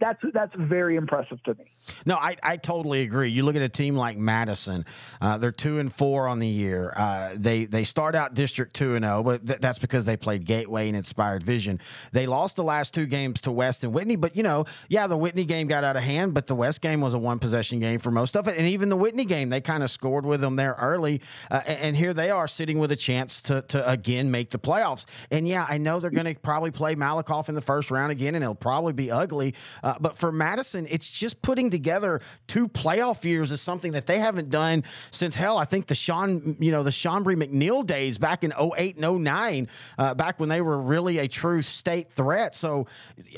that's 0.00 0.20
that's 0.32 0.52
very 0.56 0.96
impressive 0.96 1.42
to 1.44 1.54
me. 1.54 1.70
No, 2.06 2.16
I, 2.16 2.36
I 2.42 2.56
totally 2.56 3.02
agree. 3.02 3.30
You 3.30 3.44
look 3.44 3.56
at 3.56 3.62
a 3.62 3.68
team 3.68 3.96
like 3.96 4.16
Madison; 4.16 4.84
uh, 5.20 5.38
they're 5.38 5.52
two 5.52 5.78
and 5.78 5.92
four 5.92 6.28
on 6.28 6.38
the 6.38 6.46
year. 6.48 6.92
Uh, 6.96 7.30
they 7.34 7.64
they 7.64 7.84
start 7.84 8.14
out 8.14 8.34
District 8.34 8.72
two 8.74 8.94
and 8.94 9.04
zero, 9.04 9.22
but 9.22 9.46
th- 9.46 9.60
that's 9.60 9.78
because 9.78 10.06
they 10.06 10.16
played 10.16 10.44
Gateway 10.44 10.88
and 10.88 10.96
Inspired 10.96 11.42
Vision. 11.42 11.80
They 12.12 12.26
lost 12.26 12.56
the 12.56 12.64
last 12.64 12.94
two 12.94 13.06
games 13.06 13.40
to 13.42 13.52
West 13.52 13.84
and 13.84 13.92
Whitney, 13.92 14.16
but 14.16 14.36
you 14.36 14.42
know, 14.42 14.64
yeah, 14.88 15.06
the 15.06 15.16
Whitney 15.16 15.44
game 15.44 15.66
got 15.66 15.84
out 15.84 15.96
of 15.96 16.02
hand, 16.02 16.34
but 16.34 16.46
the 16.46 16.54
West 16.54 16.80
game 16.80 17.00
was 17.00 17.14
a 17.14 17.18
one 17.18 17.38
possession 17.38 17.80
game 17.80 17.98
for 17.98 18.10
most 18.10 18.36
of 18.36 18.46
it, 18.48 18.56
and 18.56 18.66
even 18.66 18.88
the 18.88 18.96
Whitney 18.96 19.24
game, 19.24 19.48
they 19.48 19.60
kind 19.60 19.82
of 19.82 19.90
scored 19.90 20.24
with 20.24 20.40
them 20.40 20.56
there 20.56 20.76
early, 20.78 21.20
uh, 21.50 21.60
and, 21.66 21.78
and 21.80 21.96
here 21.96 22.14
they 22.14 22.30
are 22.30 22.46
sitting 22.46 22.78
with 22.78 22.92
a 22.92 22.96
chance 22.96 23.42
to 23.42 23.62
to 23.62 23.88
again 23.90 24.30
make 24.30 24.50
the 24.50 24.58
playoffs. 24.58 25.04
And 25.30 25.48
yeah, 25.48 25.66
I 25.68 25.78
know 25.78 26.00
they're 26.00 26.10
going 26.10 26.32
to 26.32 26.40
probably 26.40 26.70
play 26.70 26.94
Malakoff 26.94 27.48
in 27.48 27.54
the 27.54 27.60
first 27.60 27.90
round 27.90 28.12
again, 28.12 28.34
and 28.34 28.42
it'll 28.44 28.54
probably 28.54 28.92
be 28.92 29.10
ugly. 29.10 29.54
Uh, 29.82 29.94
but 30.00 30.16
for 30.16 30.30
Madison, 30.32 30.86
it's 30.90 31.10
just 31.10 31.42
putting 31.42 31.70
together 31.72 32.20
two 32.46 32.68
playoff 32.68 33.24
years 33.24 33.50
is 33.50 33.60
something 33.60 33.92
that 33.92 34.06
they 34.06 34.20
haven't 34.20 34.50
done 34.50 34.84
since 35.10 35.34
hell. 35.34 35.58
I 35.58 35.64
think 35.64 35.88
the 35.88 35.96
Sean, 35.96 36.56
you 36.60 36.70
know, 36.70 36.84
the 36.84 36.90
Chambry 36.90 37.34
McNeil 37.34 37.84
days 37.84 38.18
back 38.18 38.44
in 38.44 38.52
08 38.52 38.96
and 38.96 39.24
09, 39.24 39.68
uh, 39.98 40.14
back 40.14 40.38
when 40.38 40.48
they 40.48 40.60
were 40.60 40.80
really 40.80 41.18
a 41.18 41.26
true 41.26 41.62
state 41.62 42.12
threat. 42.12 42.54
So 42.54 42.86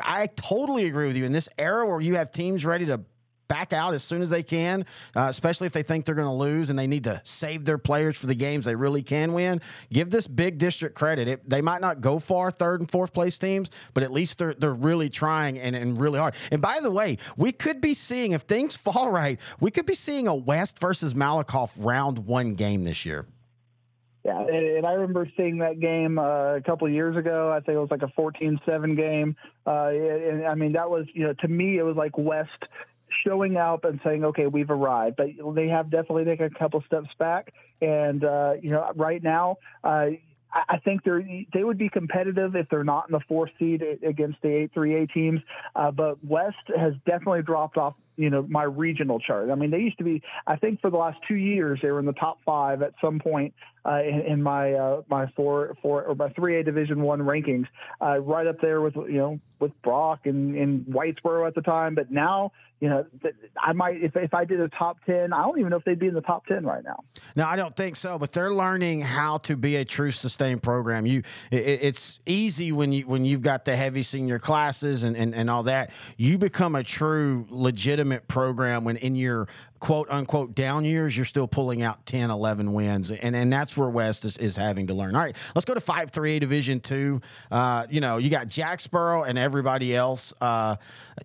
I 0.02 0.26
totally 0.26 0.84
agree 0.84 1.06
with 1.06 1.16
you. 1.16 1.24
In 1.24 1.32
this 1.32 1.48
era 1.56 1.88
where 1.88 2.00
you 2.00 2.16
have 2.16 2.30
teams 2.30 2.66
ready 2.66 2.84
to 2.86 3.00
back 3.48 3.72
out 3.72 3.94
as 3.94 4.02
soon 4.02 4.22
as 4.22 4.30
they 4.30 4.42
can, 4.42 4.86
uh, 5.14 5.26
especially 5.30 5.66
if 5.66 5.72
they 5.72 5.82
think 5.82 6.04
they're 6.04 6.14
going 6.14 6.26
to 6.26 6.32
lose 6.32 6.70
and 6.70 6.78
they 6.78 6.86
need 6.86 7.04
to 7.04 7.20
save 7.24 7.64
their 7.64 7.78
players 7.78 8.16
for 8.16 8.26
the 8.26 8.34
games 8.34 8.64
they 8.64 8.74
really 8.74 9.02
can 9.02 9.32
win. 9.32 9.60
Give 9.92 10.10
this 10.10 10.26
big 10.26 10.58
district 10.58 10.94
credit. 10.94 11.28
It, 11.28 11.48
they 11.48 11.60
might 11.60 11.80
not 11.80 12.00
go 12.00 12.18
far, 12.18 12.50
third 12.50 12.80
and 12.80 12.90
fourth 12.90 13.12
place 13.12 13.38
teams, 13.38 13.70
but 13.92 14.02
at 14.02 14.12
least 14.12 14.38
they're 14.38 14.54
they're 14.54 14.72
really 14.72 15.08
trying 15.08 15.58
and, 15.58 15.74
and 15.76 16.00
really 16.00 16.18
hard. 16.18 16.34
And 16.50 16.60
by 16.60 16.80
the 16.80 16.90
way, 16.90 17.18
we 17.36 17.52
could 17.52 17.80
be 17.80 17.94
seeing 17.94 18.32
if 18.32 18.42
things 18.42 18.76
fall 18.76 19.10
right, 19.10 19.38
we 19.60 19.70
could 19.70 19.86
be 19.86 19.94
seeing 19.94 20.28
a 20.28 20.34
West 20.34 20.78
versus 20.78 21.14
Malakoff 21.14 21.72
round 21.76 22.20
one 22.20 22.54
game 22.54 22.84
this 22.84 23.04
year. 23.04 23.26
Yeah, 24.24 24.40
and 24.40 24.86
I 24.86 24.92
remember 24.92 25.28
seeing 25.36 25.58
that 25.58 25.80
game 25.80 26.18
uh, 26.18 26.54
a 26.54 26.62
couple 26.62 26.88
years 26.88 27.14
ago. 27.14 27.52
I 27.52 27.60
think 27.60 27.76
it 27.76 27.78
was 27.78 27.90
like 27.90 28.02
a 28.02 28.12
14-7 28.18 28.96
game. 28.96 29.36
Uh, 29.66 29.88
and 29.88 30.46
I 30.46 30.54
mean, 30.54 30.72
that 30.72 30.88
was 30.88 31.04
you 31.12 31.24
know 31.24 31.34
to 31.40 31.48
me 31.48 31.76
it 31.76 31.82
was 31.82 31.96
like 31.96 32.16
West 32.16 32.48
showing 33.26 33.56
up 33.56 33.84
and 33.84 34.00
saying, 34.04 34.24
okay, 34.24 34.46
we've 34.46 34.70
arrived. 34.70 35.16
But 35.16 35.28
they 35.54 35.68
have 35.68 35.90
definitely 35.90 36.24
taken 36.24 36.46
a 36.46 36.58
couple 36.58 36.82
steps 36.86 37.10
back. 37.18 37.52
And, 37.80 38.24
uh, 38.24 38.54
you 38.60 38.70
know, 38.70 38.90
right 38.94 39.22
now, 39.22 39.58
uh, 39.82 40.10
I 40.54 40.78
think 40.78 41.02
they're 41.02 41.22
they 41.52 41.64
would 41.64 41.78
be 41.78 41.88
competitive 41.88 42.54
if 42.54 42.68
they're 42.68 42.84
not 42.84 43.08
in 43.08 43.12
the 43.12 43.20
fourth 43.26 43.50
seed 43.58 43.82
against 44.06 44.40
the 44.40 44.48
eight 44.48 44.70
three 44.72 45.02
A 45.02 45.06
teams. 45.08 45.40
Uh, 45.74 45.90
but 45.90 46.24
West 46.24 46.56
has 46.76 46.94
definitely 47.06 47.42
dropped 47.42 47.76
off. 47.76 47.94
You 48.16 48.30
know 48.30 48.46
my 48.48 48.62
regional 48.62 49.18
chart. 49.18 49.50
I 49.50 49.56
mean, 49.56 49.72
they 49.72 49.80
used 49.80 49.98
to 49.98 50.04
be. 50.04 50.22
I 50.46 50.54
think 50.54 50.80
for 50.80 50.90
the 50.90 50.96
last 50.96 51.18
two 51.26 51.34
years 51.34 51.80
they 51.82 51.90
were 51.90 51.98
in 51.98 52.06
the 52.06 52.12
top 52.12 52.38
five 52.46 52.82
at 52.82 52.92
some 53.00 53.18
point 53.18 53.52
uh, 53.84 54.02
in, 54.02 54.20
in, 54.20 54.42
my 54.42 54.72
uh, 54.72 55.02
my 55.08 55.26
four 55.36 55.76
four 55.82 56.04
or 56.04 56.14
my 56.14 56.30
three 56.30 56.60
A 56.60 56.62
Division 56.62 57.02
One 57.02 57.20
rankings, 57.20 57.66
uh, 58.00 58.18
right 58.18 58.46
up 58.46 58.60
there 58.60 58.80
with 58.80 58.94
you 58.96 59.18
know 59.18 59.40
with 59.60 59.72
Brock 59.82 60.20
and, 60.24 60.56
and 60.56 60.86
Whitesboro 60.86 61.46
at 61.46 61.54
the 61.54 61.62
time. 61.62 61.94
But 61.94 62.10
now 62.10 62.52
you 62.84 62.90
know, 62.90 63.06
I 63.58 63.72
might 63.72 64.02
if 64.02 64.14
if 64.14 64.34
I 64.34 64.44
did 64.44 64.60
a 64.60 64.68
top 64.68 64.98
ten, 65.06 65.32
I 65.32 65.42
don't 65.42 65.58
even 65.58 65.70
know 65.70 65.78
if 65.78 65.84
they'd 65.84 65.98
be 65.98 66.08
in 66.08 66.12
the 66.12 66.20
top 66.20 66.44
ten 66.44 66.66
right 66.66 66.84
now. 66.84 67.04
No, 67.34 67.46
I 67.46 67.56
don't 67.56 67.74
think 67.74 67.96
so. 67.96 68.18
But 68.18 68.32
they're 68.32 68.52
learning 68.52 69.00
how 69.00 69.38
to 69.38 69.56
be 69.56 69.76
a 69.76 69.86
true 69.86 70.10
sustained 70.10 70.62
program. 70.62 71.06
You, 71.06 71.22
it, 71.50 71.64
it's 71.82 72.18
easy 72.26 72.72
when 72.72 72.92
you 72.92 73.06
when 73.06 73.24
you've 73.24 73.40
got 73.40 73.64
the 73.64 73.74
heavy 73.74 74.02
senior 74.02 74.38
classes 74.38 75.02
and, 75.02 75.16
and 75.16 75.34
and 75.34 75.48
all 75.48 75.62
that. 75.62 75.92
You 76.18 76.36
become 76.36 76.74
a 76.74 76.82
true 76.82 77.46
legitimate 77.48 78.28
program 78.28 78.84
when 78.84 78.98
in 78.98 79.16
your 79.16 79.48
quote 79.84 80.08
unquote 80.10 80.54
down 80.54 80.82
years, 80.86 81.14
you're 81.14 81.26
still 81.26 81.46
pulling 81.46 81.82
out 81.82 82.06
10, 82.06 82.30
11 82.30 82.72
wins. 82.72 83.10
And, 83.10 83.36
and 83.36 83.52
that's 83.52 83.76
where 83.76 83.90
West 83.90 84.24
is, 84.24 84.38
is 84.38 84.56
having 84.56 84.86
to 84.86 84.94
learn. 84.94 85.14
All 85.14 85.20
right, 85.20 85.36
let's 85.54 85.66
go 85.66 85.74
to 85.74 85.80
5 85.80 86.10
3A 86.10 86.40
Division 86.40 86.80
two. 86.80 87.20
Uh, 87.50 87.86
you 87.90 88.00
know, 88.00 88.16
you 88.16 88.30
got 88.30 88.48
Jacksboro 88.48 89.24
and 89.24 89.38
everybody 89.38 89.94
else. 89.94 90.32
Uh, 90.40 90.76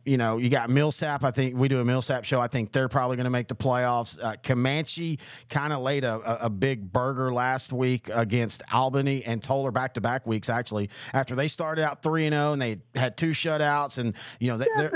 you 0.03 0.17
know, 0.17 0.39
you 0.39 0.49
got 0.49 0.69
Millsap. 0.69 1.23
I 1.23 1.31
think 1.31 1.55
we 1.55 1.69
do 1.69 1.79
a 1.79 1.85
Millsap 1.85 2.25
show. 2.25 2.41
I 2.41 2.47
think 2.47 2.73
they're 2.73 2.89
probably 2.89 3.15
going 3.15 3.23
to 3.23 3.29
make 3.29 3.47
the 3.47 3.55
playoffs. 3.55 4.21
Uh, 4.21 4.35
Comanche 4.43 5.19
kind 5.49 5.71
of 5.71 5.79
laid 5.79 6.03
a, 6.03 6.45
a, 6.45 6.49
big 6.49 6.91
burger 6.91 7.31
last 7.31 7.71
week 7.71 8.09
against 8.11 8.61
Albany 8.73 9.23
and 9.23 9.41
Tolar 9.41 9.71
back 9.71 9.93
to 9.93 10.01
back 10.01 10.27
weeks, 10.27 10.49
actually, 10.49 10.89
after 11.13 11.33
they 11.33 11.47
started 11.47 11.85
out 11.85 12.03
3 12.03 12.25
and 12.25 12.35
0 12.35 12.53
and 12.53 12.61
they 12.61 12.81
had 12.93 13.15
two 13.15 13.29
shutouts. 13.29 13.97
And, 13.97 14.15
you 14.41 14.51
know, 14.51 14.57
they, 14.57 14.67
yeah, 14.77 14.89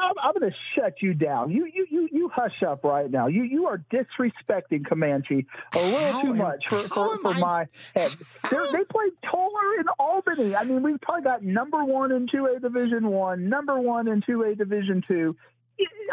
I'm, 0.00 0.14
I'm 0.22 0.32
going 0.38 0.50
to 0.50 0.56
shut 0.74 1.02
you 1.02 1.14
down. 1.14 1.50
You, 1.50 1.66
you, 1.66 1.86
you, 1.90 2.08
you 2.12 2.28
hush 2.28 2.62
up 2.66 2.84
right 2.84 3.10
now. 3.10 3.26
You 3.26 3.42
you 3.42 3.66
are 3.66 3.82
disrespecting 3.92 4.86
Comanche 4.86 5.46
a 5.74 5.78
little 5.78 6.12
how 6.12 6.22
too 6.22 6.30
am, 6.30 6.38
much 6.38 6.66
for, 6.68 6.82
for, 6.88 7.18
for 7.18 7.34
my 7.34 7.66
head. 7.94 8.12
They're, 8.50 8.66
they 8.72 8.84
played 8.90 9.12
Tolar 9.24 9.80
in 9.80 9.86
Albany. 9.98 10.56
I 10.56 10.64
mean, 10.64 10.82
we've 10.82 11.00
probably 11.00 11.24
got 11.24 11.42
number 11.42 11.84
one 11.84 12.12
in 12.12 12.26
two 12.30 12.46
A 12.46 12.58
Division 12.58 13.08
One, 13.08 13.48
number 13.48 13.78
one 13.80 14.08
in 14.08 14.22
two 14.22 14.42
A 14.42 14.54
Division 14.54 15.02
Two. 15.02 15.36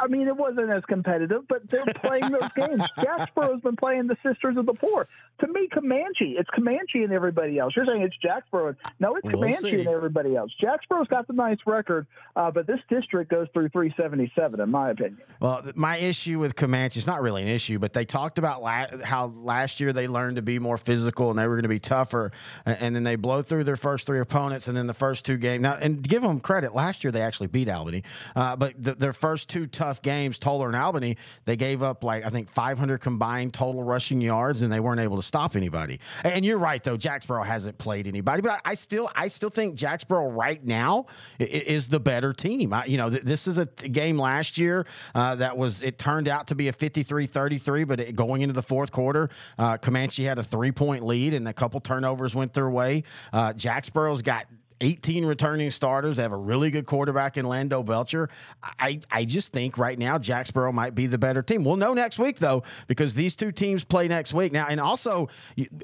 I 0.02 0.08
mean, 0.08 0.28
it 0.28 0.36
wasn't 0.36 0.70
as 0.70 0.84
competitive, 0.86 1.48
but 1.48 1.70
they're 1.70 1.86
playing 1.86 2.30
those 2.30 2.50
games. 2.56 2.84
Jacksboro's 3.00 3.62
been 3.62 3.76
playing 3.78 4.08
the 4.08 4.18
Sisters 4.24 4.58
of 4.58 4.66
the 4.66 4.74
Poor. 4.74 5.08
To 5.40 5.48
me, 5.48 5.68
Comanche, 5.74 6.36
it's 6.38 6.50
Comanche 6.50 7.04
and 7.04 7.12
everybody 7.12 7.58
else. 7.58 7.74
You're 7.76 7.86
saying 7.86 8.02
it's 8.02 8.16
Jacksboro. 8.22 8.76
No, 9.00 9.16
it's 9.16 9.24
we'll 9.24 9.34
Comanche 9.36 9.72
see. 9.72 9.80
and 9.80 9.88
everybody 9.88 10.36
else. 10.36 10.52
Jacksboro's 10.62 11.08
got 11.08 11.28
the 11.28 11.34
nice 11.34 11.58
record, 11.66 12.06
uh, 12.36 12.52
but 12.52 12.68
this 12.68 12.80
district 12.90 13.32
goes 13.32 13.48
through 13.54 13.70
377, 13.70 14.60
in 14.60 14.70
my 14.70 14.92
opinion. 14.92 15.18
Well, 15.40 15.64
my 15.76 15.98
issue 15.98 16.38
with 16.40 16.56
Comanche 16.56 17.00
is 17.00 17.08
not 17.08 17.22
really 17.22 17.42
an 17.42 17.48
issue, 17.48 17.80
but 17.80 17.94
they 17.94 18.06
talked 18.06 18.38
about 18.38 18.62
la- 18.62 18.88
how 19.04 19.28
last 19.28 19.80
year 19.80 19.92
they 19.94 20.08
learned 20.08 20.36
to 20.36 20.42
be 20.42 20.60
more 20.60 20.78
physical 20.78 21.30
and 21.30 21.40
they 21.40 21.48
were 21.48 21.56
going 21.56 21.64
to 21.64 21.70
be 21.70 21.80
tougher, 21.80 22.32
and 22.66 22.96
then 22.96 23.04
they 23.04 23.16
blow 23.16 23.42
through 23.42 23.64
their 23.64 23.78
first 23.78 24.06
three 24.06 24.20
opponents, 24.20 24.68
and 24.68 24.76
then 24.78 24.88
the 24.88 24.94
first 24.94 25.26
two 25.26 25.38
games. 25.38 25.62
Now, 25.62 25.76
and 25.82 26.02
give 26.08 26.22
them 26.22 26.40
credit, 26.42 26.76
last 26.76 27.04
year 27.04 27.12
they 27.12 27.22
actually 27.22 27.48
beat 27.48 27.70
Albany, 27.70 28.04
uh, 28.36 28.56
but 28.56 28.74
the, 28.78 28.96
their 28.96 29.14
first 29.14 29.50
two 29.54 29.68
tough 29.68 30.02
games, 30.02 30.40
Tolar 30.40 30.66
and 30.66 30.76
Albany, 30.76 31.16
they 31.46 31.56
gave 31.56 31.84
up 31.84 32.04
like 32.04 32.26
I 32.26 32.30
think 32.30 32.50
500 32.50 32.98
combined 32.98 33.54
total 33.54 33.84
rushing 33.84 34.20
yards, 34.20 34.64
and 34.64 34.74
they 34.74 34.80
weren't 34.80 35.00
able 35.00 35.18
to 35.18 35.22
stop 35.22 35.56
anybody. 35.56 36.00
And 36.24 36.44
you're 36.44 36.58
right 36.58 36.84
though, 36.84 36.98
Jacksboro 36.98 37.44
hasn't 37.44 37.78
played 37.78 38.08
anybody, 38.08 38.42
but 38.42 38.60
I, 38.66 38.74
still 38.74 39.12
I 39.16 39.28
still 39.28 39.52
think 39.52 39.76
Jacksboro 39.76 40.32
right 40.32 40.64
now 40.64 41.06
is 41.38 41.90
the 41.90 42.00
better 42.00 42.34
team. 42.34 42.74
I, 42.74 42.86
you 42.86 42.98
know, 42.98 43.12
this 43.12 43.48
is 43.48 43.60
a 43.60 43.68
game 43.68 44.18
last 44.18 44.58
year 44.58 44.88
uh, 45.14 45.36
that 45.36 45.56
was 45.56 45.84
it 45.84 46.00
turned 46.00 46.28
out 46.28 46.48
to 46.48 46.56
be 46.56 46.68
a 46.68 46.74
53-33, 46.74 47.88
but 47.88 48.00
it, 48.00 48.16
going 48.16 48.42
into 48.42 48.54
the 48.54 48.64
fourth 48.64 48.92
quarter, 48.92 49.30
uh, 49.60 49.78
Comanche 49.78 50.24
had 50.24 50.40
a 50.40 50.44
three 50.44 50.72
point 50.72 51.06
lead, 51.06 51.36
and 51.36 51.48
a 51.48 51.54
couple 51.54 51.80
turnovers 51.80 52.34
went 52.34 52.54
their 52.54 52.72
way. 52.72 53.04
Uh, 53.32 53.54
Jacksboro's 53.54 54.24
got 54.24 54.48
18 54.84 55.26
returning 55.26 55.72
starters. 55.72 56.18
They 56.18 56.24
have 56.24 56.34
a 56.34 56.38
really 56.38 56.70
good 56.70 56.86
quarterback 56.86 57.38
in 57.38 57.46
Lando 57.46 57.84
Belcher. 57.84 58.30
I, 58.62 59.00
I 59.10 59.24
just 59.24 59.54
think 59.54 59.78
right 59.78 59.98
now 59.98 60.18
Jacksboro 60.18 60.74
might 60.74 60.94
be 60.94 61.08
the 61.08 61.18
better 61.18 61.42
team. 61.42 61.64
We'll 61.64 61.78
know 61.78 61.94
next 61.94 62.20
week, 62.20 62.40
though, 62.40 62.64
because 62.88 63.16
these 63.16 63.38
two 63.38 63.54
teams 63.54 63.86
play 63.86 64.10
next 64.10 64.34
week. 64.34 64.52
Now, 64.52 64.68
and 64.70 64.82
also, 64.82 65.30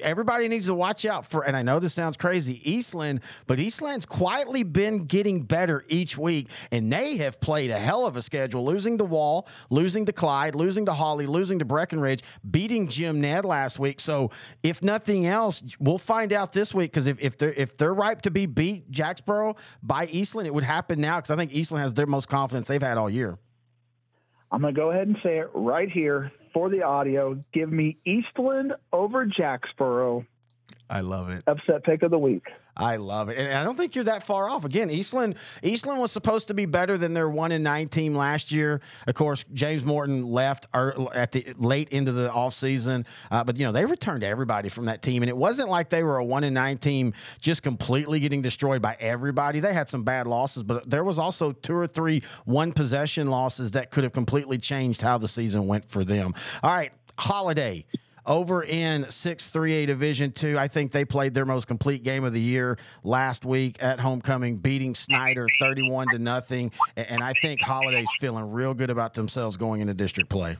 everybody 0.02 0.48
needs 0.48 0.66
to 0.66 0.74
watch 0.74 1.06
out 1.06 1.26
for, 1.26 1.46
and 1.46 1.56
I 1.56 1.62
know 1.62 1.78
this 1.78 1.94
sounds 1.94 2.18
crazy, 2.18 2.60
Eastland, 2.70 3.20
but 3.46 3.58
Eastland's 3.58 4.04
quietly 4.04 4.64
been 4.64 5.06
getting 5.06 5.42
better 5.42 5.84
each 5.88 6.18
week, 6.18 6.48
and 6.70 6.92
they 6.92 7.16
have 7.16 7.40
played 7.40 7.70
a 7.70 7.78
hell 7.78 8.04
of 8.04 8.16
a 8.16 8.22
schedule, 8.22 8.64
losing 8.66 8.98
to 8.98 9.04
Wall, 9.04 9.48
losing 9.70 10.04
to 10.06 10.12
Clyde, 10.12 10.54
losing 10.54 10.84
to 10.86 10.92
Holly, 10.92 11.26
losing 11.26 11.58
to 11.60 11.64
Breckenridge, 11.64 12.22
beating 12.50 12.86
Jim 12.86 13.20
Ned 13.20 13.46
last 13.46 13.78
week. 13.78 13.98
So, 13.98 14.30
if 14.62 14.82
nothing 14.82 15.26
else, 15.26 15.62
we'll 15.78 15.96
find 15.96 16.34
out 16.34 16.52
this 16.52 16.74
week 16.74 16.92
because 16.92 17.06
if, 17.06 17.18
if 17.18 17.38
they're 17.38 17.54
if 17.54 17.76
they're 17.78 17.94
ripe 17.94 18.22
to 18.22 18.30
be 18.30 18.46
beat 18.46 18.89
Jacksboro 18.90 19.56
by 19.82 20.06
Eastland, 20.06 20.46
it 20.46 20.54
would 20.54 20.64
happen 20.64 21.00
now 21.00 21.16
because 21.16 21.30
I 21.30 21.36
think 21.36 21.52
Eastland 21.52 21.82
has 21.82 21.94
their 21.94 22.06
most 22.06 22.28
confidence 22.28 22.68
they've 22.68 22.82
had 22.82 22.98
all 22.98 23.10
year. 23.10 23.38
I'm 24.52 24.62
going 24.62 24.74
to 24.74 24.80
go 24.80 24.90
ahead 24.90 25.06
and 25.06 25.16
say 25.22 25.38
it 25.38 25.50
right 25.54 25.90
here 25.90 26.32
for 26.52 26.68
the 26.68 26.82
audio. 26.82 27.42
Give 27.52 27.70
me 27.70 27.98
Eastland 28.04 28.72
over 28.92 29.24
Jacksboro. 29.24 30.24
I 30.90 31.02
love 31.02 31.30
it. 31.30 31.44
Upset 31.46 31.84
pick 31.84 32.02
of 32.02 32.10
the 32.10 32.18
week. 32.18 32.48
I 32.76 32.96
love 32.96 33.28
it, 33.28 33.38
and 33.38 33.52
I 33.56 33.62
don't 33.62 33.76
think 33.76 33.94
you're 33.94 34.04
that 34.04 34.24
far 34.24 34.48
off. 34.48 34.64
Again, 34.64 34.90
Eastland 34.90 35.36
Eastland 35.62 36.00
was 36.00 36.10
supposed 36.10 36.48
to 36.48 36.54
be 36.54 36.66
better 36.66 36.98
than 36.98 37.14
their 37.14 37.28
one 37.28 37.52
in 37.52 37.62
nine 37.62 37.88
team 37.88 38.14
last 38.14 38.50
year. 38.50 38.80
Of 39.06 39.14
course, 39.14 39.44
James 39.52 39.84
Morton 39.84 40.26
left 40.26 40.66
at 40.74 41.30
the 41.30 41.54
late 41.58 41.90
into 41.90 42.10
the 42.10 42.28
offseason, 42.28 43.06
uh, 43.30 43.44
but 43.44 43.56
you 43.56 43.66
know 43.66 43.72
they 43.72 43.84
returned 43.84 44.24
everybody 44.24 44.68
from 44.68 44.86
that 44.86 45.00
team, 45.00 45.22
and 45.22 45.28
it 45.28 45.36
wasn't 45.36 45.68
like 45.68 45.90
they 45.90 46.02
were 46.02 46.18
a 46.18 46.24
one 46.24 46.42
in 46.42 46.54
nine 46.54 46.78
team 46.78 47.12
just 47.40 47.62
completely 47.62 48.18
getting 48.18 48.42
destroyed 48.42 48.82
by 48.82 48.96
everybody. 48.98 49.60
They 49.60 49.74
had 49.74 49.88
some 49.88 50.02
bad 50.02 50.26
losses, 50.26 50.64
but 50.64 50.88
there 50.90 51.04
was 51.04 51.18
also 51.20 51.52
two 51.52 51.74
or 51.74 51.86
three 51.86 52.22
one 52.46 52.72
possession 52.72 53.30
losses 53.30 53.72
that 53.72 53.90
could 53.90 54.02
have 54.02 54.12
completely 54.12 54.58
changed 54.58 55.02
how 55.02 55.18
the 55.18 55.28
season 55.28 55.68
went 55.68 55.88
for 55.88 56.02
them. 56.02 56.34
All 56.64 56.74
right, 56.74 56.92
Holliday 57.18 57.84
over 58.26 58.62
in 58.62 59.04
6-3A 59.04 59.86
Division 59.86 60.32
2. 60.32 60.58
I 60.58 60.68
think 60.68 60.92
they 60.92 61.04
played 61.04 61.34
their 61.34 61.46
most 61.46 61.66
complete 61.66 62.02
game 62.02 62.24
of 62.24 62.32
the 62.32 62.40
year 62.40 62.78
last 63.02 63.44
week 63.44 63.82
at 63.82 64.00
homecoming, 64.00 64.56
beating 64.56 64.94
Snyder 64.94 65.46
31 65.58 66.08
to 66.12 66.18
nothing. 66.18 66.72
And 66.96 67.22
I 67.22 67.32
think 67.40 67.60
Holliday's 67.60 68.10
feeling 68.18 68.50
real 68.50 68.74
good 68.74 68.90
about 68.90 69.14
themselves 69.14 69.56
going 69.56 69.80
into 69.80 69.94
district 69.94 70.30
play 70.30 70.56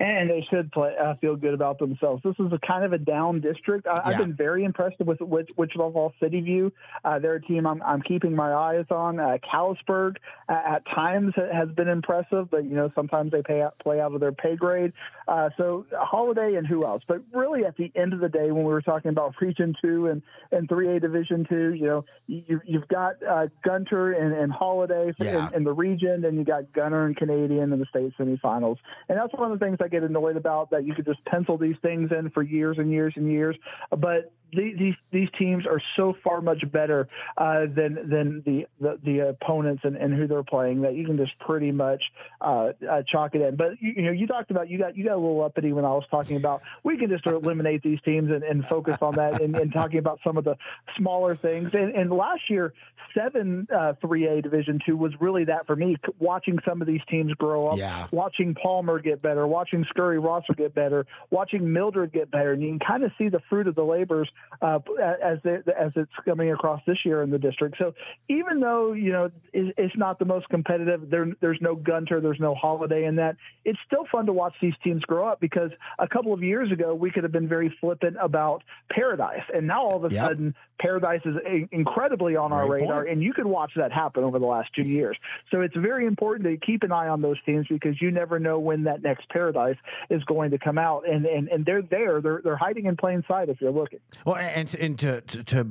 and 0.00 0.28
they 0.28 0.44
should 0.50 0.72
play 0.72 0.92
uh, 1.00 1.14
feel 1.20 1.36
good 1.36 1.54
about 1.54 1.78
themselves. 1.78 2.22
This 2.24 2.34
is 2.38 2.52
a 2.52 2.58
kind 2.66 2.84
of 2.84 2.92
a 2.92 2.98
down 2.98 3.40
district. 3.40 3.86
I, 3.86 4.12
have 4.12 4.18
been 4.18 4.34
very 4.34 4.64
impressed 4.64 4.98
with, 4.98 5.20
with 5.20 5.46
Wichita 5.56 5.92
Falls 5.92 6.12
City 6.20 6.40
View. 6.40 6.72
Uh, 7.04 7.20
they're 7.20 7.36
a 7.36 7.42
team 7.42 7.66
I'm, 7.66 7.80
I'm, 7.82 8.02
keeping 8.02 8.34
my 8.34 8.52
eyes 8.52 8.86
on. 8.90 9.20
Uh, 9.20 9.38
Callisburg 9.52 10.16
uh, 10.48 10.52
at 10.52 10.84
times 10.86 11.32
has 11.36 11.68
been 11.70 11.88
impressive, 11.88 12.50
but 12.50 12.64
you 12.64 12.74
know 12.74 12.90
sometimes 12.94 13.30
they 13.30 13.42
pay 13.42 13.62
out, 13.62 13.78
play 13.78 14.00
out 14.00 14.12
of 14.12 14.20
their 14.20 14.32
pay 14.32 14.56
grade. 14.56 14.92
Uh, 15.28 15.50
so 15.56 15.86
Holliday 15.92 16.56
and 16.56 16.66
who 16.66 16.84
else? 16.84 17.02
But 17.06 17.22
really, 17.32 17.64
at 17.64 17.76
the 17.76 17.92
end 17.94 18.12
of 18.12 18.20
the 18.20 18.28
day, 18.28 18.50
when 18.50 18.64
we 18.64 18.72
were 18.72 18.82
talking 18.82 19.10
about 19.10 19.34
Region 19.40 19.74
Two 19.80 20.08
and 20.08 20.22
and 20.50 20.68
Three 20.68 20.96
A 20.96 21.00
Division 21.00 21.46
Two, 21.48 21.72
you 21.72 21.86
know 21.86 22.04
you, 22.26 22.60
have 22.72 22.88
got 22.88 23.22
uh, 23.22 23.46
Gunter 23.62 24.12
and, 24.12 24.34
and 24.34 24.52
Holliday 24.52 25.12
yeah. 25.18 25.48
in, 25.48 25.54
in, 25.54 25.64
the 25.64 25.72
region, 25.72 26.24
and 26.24 26.36
you 26.36 26.44
got 26.44 26.72
Gunter 26.72 27.06
and 27.06 27.16
Canadian 27.16 27.72
in 27.72 27.78
the 27.78 27.86
state 27.86 28.12
semifinals, 28.18 28.78
and 29.08 29.18
that's 29.18 29.32
one 29.34 29.52
of 29.52 29.58
the 29.58 29.64
things 29.64 29.78
I 29.84 29.88
get 29.88 30.02
annoyed 30.02 30.36
about 30.36 30.70
that 30.70 30.84
you 30.86 30.94
could 30.94 31.04
just 31.04 31.22
pencil 31.26 31.58
these 31.58 31.76
things 31.82 32.10
in 32.10 32.30
for 32.30 32.42
years 32.42 32.78
and 32.78 32.90
years 32.90 33.12
and 33.16 33.30
years. 33.30 33.54
But 33.90 34.32
these 34.54 34.94
these 35.12 35.28
teams 35.38 35.66
are 35.66 35.80
so 35.96 36.14
far 36.22 36.40
much 36.40 36.62
better 36.70 37.08
uh, 37.36 37.66
than 37.74 38.08
than 38.08 38.42
the, 38.44 38.66
the, 38.80 38.98
the 39.04 39.28
opponents 39.28 39.82
and, 39.84 39.96
and 39.96 40.14
who 40.14 40.26
they're 40.26 40.42
playing 40.42 40.82
that 40.82 40.94
you 40.94 41.04
can 41.04 41.16
just 41.16 41.38
pretty 41.38 41.72
much 41.72 42.02
uh, 42.40 42.72
uh, 42.88 43.02
chalk 43.06 43.34
it 43.34 43.42
in. 43.42 43.56
But 43.56 43.80
you, 43.80 43.94
you, 43.96 44.02
know, 44.02 44.12
you 44.12 44.26
talked 44.26 44.50
about 44.50 44.68
you 44.68 44.78
got 44.78 44.96
you 44.96 45.04
got 45.04 45.14
a 45.14 45.22
little 45.22 45.42
uppity 45.42 45.72
when 45.72 45.84
I 45.84 45.90
was 45.90 46.04
talking 46.10 46.36
about 46.36 46.62
we 46.82 46.96
can 46.96 47.10
just 47.10 47.26
eliminate 47.26 47.82
these 47.82 48.00
teams 48.04 48.30
and, 48.30 48.42
and 48.42 48.66
focus 48.66 48.98
on 49.00 49.14
that 49.14 49.40
and, 49.40 49.56
and, 49.56 49.72
talking 49.72 49.98
about 49.98 50.20
some 50.22 50.36
of 50.36 50.44
the 50.44 50.56
smaller 50.96 51.34
things. 51.34 51.70
And, 51.72 51.94
and 51.94 52.10
last 52.10 52.42
year, 52.48 52.72
seven 53.16 53.66
uh, 53.74 53.94
three 54.00 54.26
A 54.26 54.42
Division 54.42 54.78
two 54.84 54.96
was 54.96 55.12
really 55.20 55.44
that 55.44 55.66
for 55.66 55.76
me. 55.76 55.96
Watching 56.18 56.58
some 56.66 56.80
of 56.80 56.86
these 56.86 57.00
teams 57.08 57.32
grow 57.34 57.68
up, 57.68 57.78
yeah. 57.78 58.06
watching 58.12 58.54
Palmer 58.54 58.98
get 59.00 59.22
better, 59.22 59.46
watching 59.46 59.84
Scurry 59.88 60.18
Rosser 60.18 60.54
get 60.54 60.74
better, 60.74 61.06
watching 61.30 61.72
Mildred 61.72 62.12
get 62.12 62.30
better, 62.30 62.52
and 62.52 62.62
you 62.62 62.68
can 62.70 62.78
kind 62.78 63.04
of 63.04 63.12
see 63.18 63.28
the 63.28 63.40
fruit 63.48 63.66
of 63.66 63.74
the 63.74 63.84
labors 63.84 64.28
uh, 64.62 64.78
as 65.22 65.38
as 65.44 65.92
it's 65.96 66.12
coming 66.24 66.52
across 66.52 66.80
this 66.86 66.98
year 67.04 67.22
in 67.22 67.30
the 67.30 67.38
district. 67.38 67.76
So 67.78 67.94
even 68.28 68.60
though 68.60 68.92
you 68.92 69.12
know 69.12 69.30
it's 69.52 69.96
not 69.96 70.18
the 70.18 70.24
most 70.24 70.48
competitive, 70.48 71.10
there, 71.10 71.26
there's 71.40 71.58
no 71.60 71.74
Gunter, 71.74 72.20
there's 72.20 72.40
no 72.40 72.54
Holliday 72.54 73.04
in 73.04 73.16
that. 73.16 73.36
It's 73.64 73.78
still 73.86 74.06
fun 74.10 74.26
to 74.26 74.32
watch 74.32 74.54
these 74.60 74.74
teams 74.82 75.02
grow 75.02 75.26
up 75.28 75.40
because 75.40 75.70
a 75.98 76.08
couple 76.08 76.32
of 76.32 76.42
years 76.42 76.70
ago 76.72 76.94
we 76.94 77.10
could 77.10 77.22
have 77.22 77.32
been 77.32 77.48
very 77.48 77.74
flippant 77.80 78.16
about 78.20 78.62
Paradise, 78.90 79.42
and 79.52 79.66
now 79.66 79.84
all 79.84 80.04
of 80.04 80.10
a 80.10 80.14
yep. 80.14 80.28
sudden 80.28 80.54
Paradise 80.80 81.20
is 81.24 81.36
incredibly 81.70 82.36
on 82.36 82.52
our 82.52 82.68
radar, 82.68 83.02
point. 83.02 83.12
and 83.12 83.22
you 83.22 83.32
could 83.32 83.46
watch 83.46 83.72
that 83.76 83.92
happen 83.92 84.24
over 84.24 84.38
the 84.38 84.46
last 84.46 84.70
two 84.74 84.88
years. 84.88 85.16
So 85.50 85.60
it's 85.60 85.76
very 85.76 86.06
important 86.06 86.48
to 86.48 86.66
keep 86.66 86.82
an 86.82 86.92
eye 86.92 87.08
on 87.08 87.22
those 87.22 87.36
teams 87.46 87.66
because 87.68 88.00
you 88.00 88.10
never 88.10 88.38
know 88.38 88.58
when 88.58 88.84
that 88.84 89.02
next 89.02 89.28
Paradise 89.28 89.76
is 90.10 90.22
going 90.24 90.50
to 90.50 90.58
come 90.58 90.78
out, 90.78 91.08
and 91.08 91.26
and, 91.26 91.48
and 91.48 91.64
they're 91.64 91.82
there, 91.82 92.20
they're 92.20 92.40
they're 92.42 92.56
hiding 92.56 92.86
in 92.86 92.96
plain 92.96 93.24
sight 93.28 93.48
if 93.48 93.60
you're 93.60 93.70
looking. 93.70 94.00
Well, 94.24 94.33
and 94.36 94.74
and 94.74 94.98
to, 95.00 95.20
to, 95.20 95.44
to 95.44 95.66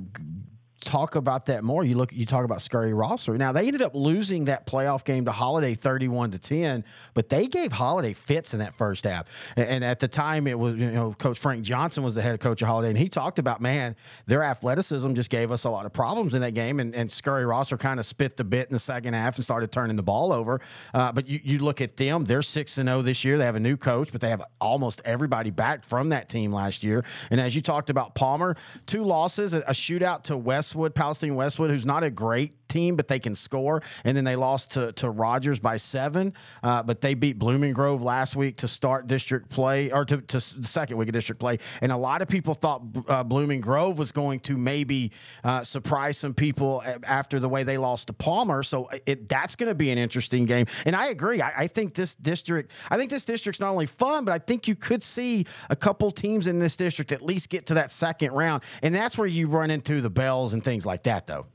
talk 0.83 1.15
about 1.15 1.47
that 1.47 1.63
more, 1.63 1.83
you 1.83 1.95
look 1.95 2.13
you 2.13 2.25
talk 2.25 2.45
about 2.45 2.61
Scurry 2.61 2.93
Rosser. 2.93 3.37
Now 3.37 3.51
they 3.51 3.65
ended 3.65 3.81
up 3.81 3.95
losing 3.95 4.45
that 4.45 4.67
playoff 4.67 5.03
game 5.03 5.25
to 5.25 5.31
Holliday 5.31 5.73
31 5.73 6.31
to 6.31 6.39
10, 6.39 6.83
but 7.13 7.29
they 7.29 7.47
gave 7.47 7.71
Holliday 7.71 8.13
fits 8.13 8.53
in 8.53 8.59
that 8.59 8.73
first 8.73 9.05
half. 9.05 9.27
And, 9.55 9.67
and, 9.67 9.83
at 9.83 9.99
the 9.99 10.07
time 10.07 10.47
it 10.47 10.57
was, 10.57 10.77
you 10.77 10.91
know, 10.91 11.13
Coach 11.13 11.39
Frank 11.39 11.63
Johnson 11.63 12.03
was 12.03 12.15
the 12.15 12.21
head 12.21 12.39
coach 12.39 12.61
of 12.61 12.67
Holliday, 12.67 12.89
and 12.89 12.97
he 12.97 13.09
talked 13.09 13.39
about, 13.39 13.61
man, 13.61 13.95
their 14.27 14.43
athleticism 14.43 15.13
just 15.13 15.29
gave 15.29 15.51
us 15.51 15.63
a 15.65 15.69
lot 15.69 15.85
of 15.85 15.93
problems 15.93 16.33
in 16.33 16.41
that 16.41 16.53
game. 16.53 16.79
And, 16.79 16.95
and 16.95 17.11
Scurry 17.11 17.45
Rosser 17.45 17.77
kind 17.77 17.99
of 17.99 18.05
spit 18.05 18.37
the 18.37 18.43
bit 18.43 18.67
in 18.67 18.73
the 18.73 18.79
second 18.79 19.13
half 19.13 19.35
and 19.35 19.43
started 19.43 19.71
turning 19.71 19.95
the 19.95 20.03
ball 20.03 20.31
over. 20.31 20.61
Uh, 20.93 21.11
but 21.11 21.27
you, 21.27 21.39
you 21.43 21.59
look 21.59 21.81
at 21.81 21.97
them, 21.97 22.25
they're 22.25 22.41
6 22.41 22.77
and 22.77 22.87
0 22.87 23.01
this 23.01 23.23
year. 23.23 23.37
They 23.37 23.45
have 23.45 23.55
a 23.55 23.59
new 23.59 23.77
coach, 23.77 24.11
but 24.11 24.21
they 24.21 24.29
have 24.29 24.43
almost 24.59 25.01
everybody 25.05 25.49
back 25.49 25.83
from 25.83 26.09
that 26.09 26.29
team 26.29 26.51
last 26.51 26.83
year. 26.83 27.03
And 27.29 27.39
as 27.39 27.55
you 27.55 27.61
talked 27.61 27.89
about 27.89 28.15
Palmer, 28.15 28.55
two 28.85 29.03
losses, 29.03 29.53
a, 29.53 29.59
a 29.59 29.73
shootout 29.73 30.23
to 30.23 30.37
West 30.37 30.72
Westwood, 30.73 30.95
Palestine 30.95 31.35
Westwood, 31.35 31.69
who's 31.69 31.85
not 31.85 32.03
a 32.03 32.09
great 32.09 32.62
team, 32.73 32.95
but 32.95 33.07
they 33.07 33.19
can 33.19 33.35
score. 33.35 33.81
And 34.03 34.17
then 34.17 34.23
they 34.23 34.35
lost 34.35 34.71
to, 34.71 34.91
to 34.93 35.09
Rogers 35.09 35.59
by 35.59 35.77
seven, 35.77 36.33
uh, 36.63 36.81
but 36.83 37.01
they 37.01 37.13
beat 37.13 37.37
Blooming 37.37 37.73
Grove 37.73 38.01
last 38.01 38.35
week 38.35 38.57
to 38.57 38.67
start 38.67 39.07
district 39.07 39.49
play 39.49 39.91
or 39.91 40.05
to, 40.05 40.17
to 40.21 40.39
second 40.39 40.97
week 40.97 41.09
of 41.09 41.13
district 41.13 41.39
play. 41.39 41.59
And 41.81 41.91
a 41.91 41.97
lot 41.97 42.21
of 42.21 42.27
people 42.27 42.53
thought 42.53 42.81
uh, 43.07 43.23
Blooming 43.23 43.61
Grove 43.61 43.97
was 43.97 44.11
going 44.11 44.39
to 44.41 44.57
maybe 44.57 45.11
uh, 45.43 45.63
surprise 45.63 46.17
some 46.17 46.33
people 46.33 46.83
after 47.03 47.39
the 47.39 47.49
way 47.49 47.63
they 47.63 47.77
lost 47.77 48.07
to 48.07 48.13
Palmer. 48.13 48.63
So 48.63 48.85
uh, 48.85 48.97
it, 49.05 49.29
that's 49.29 49.55
going 49.55 49.69
to 49.69 49.75
be 49.75 49.91
an 49.91 49.97
interesting 49.97 50.45
game. 50.45 50.65
And 50.85 50.95
I 50.95 51.07
agree. 51.07 51.41
I, 51.41 51.63
I 51.63 51.67
think 51.67 51.93
this 51.93 52.15
district, 52.15 52.71
I 52.89 52.97
think 52.97 53.11
this 53.11 53.25
district's 53.25 53.59
not 53.59 53.69
only 53.69 53.85
fun, 53.85 54.25
but 54.25 54.33
I 54.33 54.39
think 54.39 54.67
you 54.67 54.75
could 54.75 55.03
see 55.03 55.45
a 55.69 55.75
couple 55.75 56.09
teams 56.11 56.47
in 56.47 56.59
this 56.59 56.75
district 56.75 57.11
at 57.11 57.21
least 57.21 57.49
get 57.49 57.67
to 57.67 57.75
that 57.75 57.91
second 57.91 58.33
round. 58.33 58.63
And 58.81 58.95
that's 58.95 59.17
where 59.17 59.27
you 59.27 59.47
run 59.47 59.69
into 59.69 60.01
the 60.01 60.09
Bells 60.09 60.53
and 60.53 60.63
things 60.63 60.85
like 60.85 61.03
that, 61.03 61.27
though. 61.27 61.45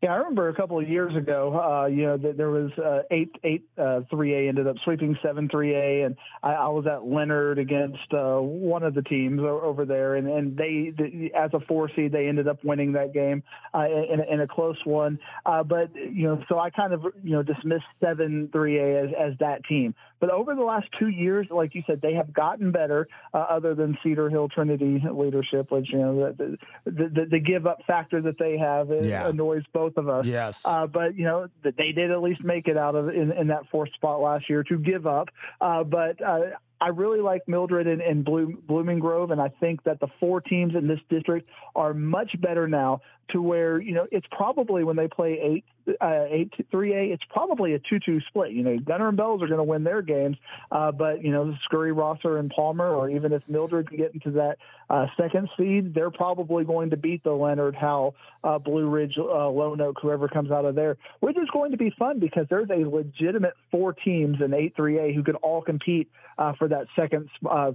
Yeah, 0.00 0.12
I 0.12 0.16
remember 0.18 0.48
a 0.48 0.54
couple 0.54 0.78
of 0.78 0.88
years 0.88 1.16
ago, 1.16 1.58
uh, 1.58 1.86
you 1.86 2.04
know, 2.04 2.16
that 2.18 2.36
there 2.36 2.50
was 2.50 2.70
uh, 2.78 3.02
eight 3.10 3.34
eight 3.42 3.68
uh, 3.76 4.02
three 4.08 4.32
A 4.32 4.48
ended 4.48 4.68
up 4.68 4.76
sweeping 4.84 5.18
seven 5.24 5.48
three 5.48 5.74
A, 5.74 6.04
and 6.04 6.16
I, 6.40 6.52
I 6.52 6.68
was 6.68 6.86
at 6.86 7.04
Leonard 7.04 7.58
against 7.58 8.12
uh, 8.12 8.36
one 8.36 8.84
of 8.84 8.94
the 8.94 9.02
teams 9.02 9.40
over 9.40 9.84
there, 9.84 10.14
and 10.14 10.28
and 10.28 10.56
they, 10.56 10.92
the, 10.96 11.32
as 11.36 11.50
a 11.52 11.58
four 11.66 11.90
seed, 11.96 12.12
they 12.12 12.28
ended 12.28 12.46
up 12.46 12.62
winning 12.62 12.92
that 12.92 13.12
game 13.12 13.42
uh, 13.74 13.86
in, 13.86 14.20
in 14.32 14.40
a 14.40 14.46
close 14.46 14.78
one. 14.84 15.18
Uh, 15.44 15.64
but 15.64 15.92
you 15.96 16.28
know, 16.28 16.44
so 16.48 16.60
I 16.60 16.70
kind 16.70 16.92
of 16.92 17.02
you 17.24 17.32
know 17.32 17.42
dismissed 17.42 17.82
seven 18.00 18.50
three 18.52 18.78
A 18.78 19.02
as 19.02 19.10
as 19.18 19.38
that 19.40 19.64
team. 19.64 19.96
But 20.20 20.30
over 20.30 20.54
the 20.54 20.62
last 20.62 20.86
two 20.98 21.08
years, 21.08 21.48
like 21.50 21.74
you 21.74 21.82
said, 21.86 22.00
they 22.00 22.14
have 22.14 22.32
gotten 22.32 22.70
better. 22.70 23.08
other 23.34 23.74
than 23.74 23.98
Cedar 24.02 24.30
Hill 24.30 24.48
Trinity 24.48 25.02
leadership, 25.10 25.70
which 25.70 25.90
you 25.90 25.98
know 25.98 26.32
the 26.32 26.56
the, 26.84 26.92
the, 26.92 27.26
the 27.30 27.38
give 27.40 27.66
up 27.66 27.78
factor 27.86 28.20
that 28.22 28.38
they 28.38 28.56
have 28.58 28.90
yeah. 28.90 29.28
annoys 29.28 29.62
both 29.72 29.88
both 29.88 29.96
of 30.02 30.08
us. 30.08 30.26
Yes. 30.26 30.62
Uh, 30.64 30.86
but 30.86 31.16
you 31.16 31.24
know 31.24 31.48
they 31.62 31.92
did 31.92 32.10
at 32.10 32.22
least 32.22 32.42
make 32.44 32.68
it 32.68 32.76
out 32.76 32.94
of 32.94 33.08
in, 33.08 33.32
in 33.32 33.48
that 33.48 33.68
fourth 33.70 33.92
spot 33.94 34.20
last 34.20 34.48
year 34.48 34.62
to 34.64 34.78
give 34.78 35.06
up. 35.06 35.28
Uh, 35.60 35.84
but 35.84 36.22
uh, 36.22 36.40
I 36.80 36.88
really 36.88 37.20
like 37.20 37.48
Mildred 37.48 37.86
and, 37.86 38.00
and 38.00 38.24
Bloom, 38.24 38.62
Blooming 38.66 38.98
Grove, 38.98 39.30
and 39.30 39.40
I 39.40 39.48
think 39.60 39.82
that 39.84 40.00
the 40.00 40.08
four 40.20 40.40
teams 40.40 40.74
in 40.74 40.86
this 40.86 41.00
district 41.08 41.48
are 41.74 41.94
much 41.94 42.40
better 42.40 42.68
now 42.68 43.00
to 43.30 43.42
where 43.42 43.80
you 43.80 43.92
know 43.92 44.06
it's 44.10 44.26
probably 44.30 44.84
when 44.84 44.96
they 44.96 45.08
play 45.08 45.38
eight 45.40 45.64
uh, 46.00 46.24
eight 46.28 46.52
three 46.70 46.92
A, 46.94 47.12
it's 47.12 47.22
probably 47.30 47.74
a 47.74 47.78
two 47.78 47.98
two 47.98 48.20
split. 48.28 48.52
You 48.52 48.62
know, 48.62 48.78
Gunter 48.78 49.08
and 49.08 49.16
Bells 49.16 49.42
are 49.42 49.46
going 49.46 49.58
to 49.58 49.64
win 49.64 49.84
their 49.84 50.02
games, 50.02 50.36
uh, 50.70 50.92
but 50.92 51.22
you 51.22 51.32
know, 51.32 51.54
Scurry, 51.64 51.92
Rosser, 51.92 52.38
and 52.38 52.50
Palmer, 52.50 52.88
or 52.88 53.10
even 53.10 53.32
if 53.32 53.42
Mildred 53.48 53.88
can 53.88 53.96
get 53.96 54.14
into 54.14 54.32
that 54.32 54.58
uh, 54.90 55.06
second 55.16 55.48
seed, 55.56 55.94
they're 55.94 56.10
probably 56.10 56.64
going 56.64 56.90
to 56.90 56.96
beat 56.96 57.22
the 57.24 57.32
Leonard, 57.32 57.74
Howell, 57.74 58.14
uh, 58.44 58.58
Blue 58.58 58.88
Ridge, 58.88 59.14
uh, 59.18 59.48
Lone 59.48 59.80
Oak, 59.80 59.96
whoever 60.00 60.28
comes 60.28 60.50
out 60.50 60.64
of 60.64 60.74
there, 60.74 60.96
which 61.20 61.36
is 61.36 61.48
going 61.52 61.72
to 61.72 61.76
be 61.76 61.92
fun 61.98 62.18
because 62.18 62.46
there's 62.50 62.70
a 62.70 62.88
legitimate 62.88 63.54
four 63.70 63.92
teams 63.92 64.38
in 64.44 64.54
eight 64.54 64.74
three 64.76 64.98
A 64.98 65.14
who 65.14 65.22
could 65.22 65.36
all 65.36 65.62
compete 65.62 66.10
uh, 66.38 66.52
for 66.58 66.68
that 66.68 66.86
second, 66.94 67.28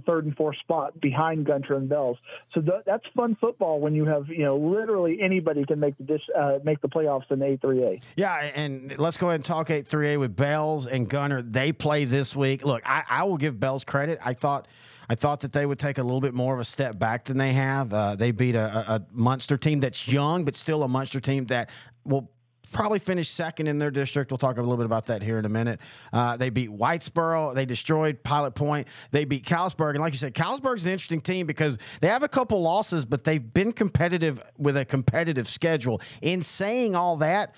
third, 0.06 0.24
and 0.24 0.36
fourth 0.36 0.56
spot 0.58 1.00
behind 1.00 1.46
Gunter 1.46 1.76
and 1.76 1.88
Bells. 1.88 2.16
So 2.54 2.60
th- 2.60 2.82
that's 2.86 3.04
fun 3.14 3.36
football 3.40 3.80
when 3.80 3.94
you 3.94 4.06
have 4.06 4.28
you 4.28 4.44
know 4.44 4.56
literally 4.56 5.20
anybody 5.44 5.66
can 5.66 5.80
make 5.80 5.94
the 5.98 6.18
uh, 6.36 6.58
make 6.64 6.80
the 6.80 6.88
playoffs 6.88 7.30
in 7.30 7.42
A 7.42 7.56
three 7.56 7.82
A. 7.82 8.00
Yeah, 8.16 8.50
and 8.54 8.96
let's 8.98 9.16
go 9.16 9.28
ahead 9.28 9.36
and 9.36 9.44
talk 9.44 9.70
eight 9.70 9.86
three 9.86 10.12
A 10.12 10.16
with 10.16 10.36
Bells 10.36 10.86
and 10.86 11.08
Gunter. 11.08 11.42
They 11.42 11.72
play 11.72 12.04
this 12.04 12.34
week. 12.34 12.64
Look, 12.64 12.82
I, 12.84 13.04
I 13.08 13.24
will 13.24 13.36
give 13.36 13.58
Bells 13.58 13.84
credit. 13.84 14.18
I 14.24 14.34
thought. 14.34 14.68
I 15.06 15.16
thought 15.16 15.40
that 15.40 15.52
they 15.52 15.66
would 15.66 15.78
take 15.78 15.98
a 15.98 16.02
little 16.02 16.22
bit 16.22 16.32
more 16.32 16.54
of 16.54 16.60
a 16.60 16.64
step 16.64 16.98
back 16.98 17.26
than 17.26 17.36
they 17.36 17.52
have. 17.52 17.92
Uh, 17.92 18.16
they 18.16 18.30
beat 18.30 18.54
a, 18.54 18.94
a, 18.94 19.00
Muenster 19.14 19.60
team 19.60 19.80
that's 19.80 20.08
young, 20.08 20.46
but 20.46 20.56
still 20.56 20.82
a 20.82 20.88
Muenster 20.88 21.20
team 21.20 21.44
that 21.48 21.68
will 22.06 22.30
probably 22.72 22.98
finished 22.98 23.34
second 23.34 23.68
in 23.68 23.78
their 23.78 23.90
district. 23.90 24.30
We'll 24.30 24.38
talk 24.38 24.56
a 24.56 24.60
little 24.60 24.76
bit 24.76 24.86
about 24.86 25.06
that 25.06 25.22
here 25.22 25.38
in 25.38 25.44
a 25.44 25.48
minute. 25.48 25.80
Uh, 26.12 26.36
they 26.36 26.50
beat 26.50 26.70
Whitesboro. 26.70 27.54
They 27.54 27.66
destroyed 27.66 28.22
Pilot 28.22 28.54
Point. 28.54 28.88
They 29.10 29.24
beat 29.24 29.44
Callisburg. 29.44 29.90
And 29.90 30.00
like 30.00 30.12
you 30.12 30.18
said, 30.18 30.34
Callisburg's 30.34 30.84
an 30.84 30.92
interesting 30.92 31.20
team 31.20 31.46
because 31.46 31.78
they 32.00 32.08
have 32.08 32.22
a 32.22 32.28
couple 32.28 32.62
losses, 32.62 33.04
but 33.04 33.24
they've 33.24 33.52
been 33.52 33.72
competitive 33.72 34.42
with 34.58 34.76
a 34.76 34.84
competitive 34.84 35.46
schedule. 35.46 36.00
In 36.22 36.42
saying 36.42 36.94
all 36.94 37.16
that, 37.18 37.54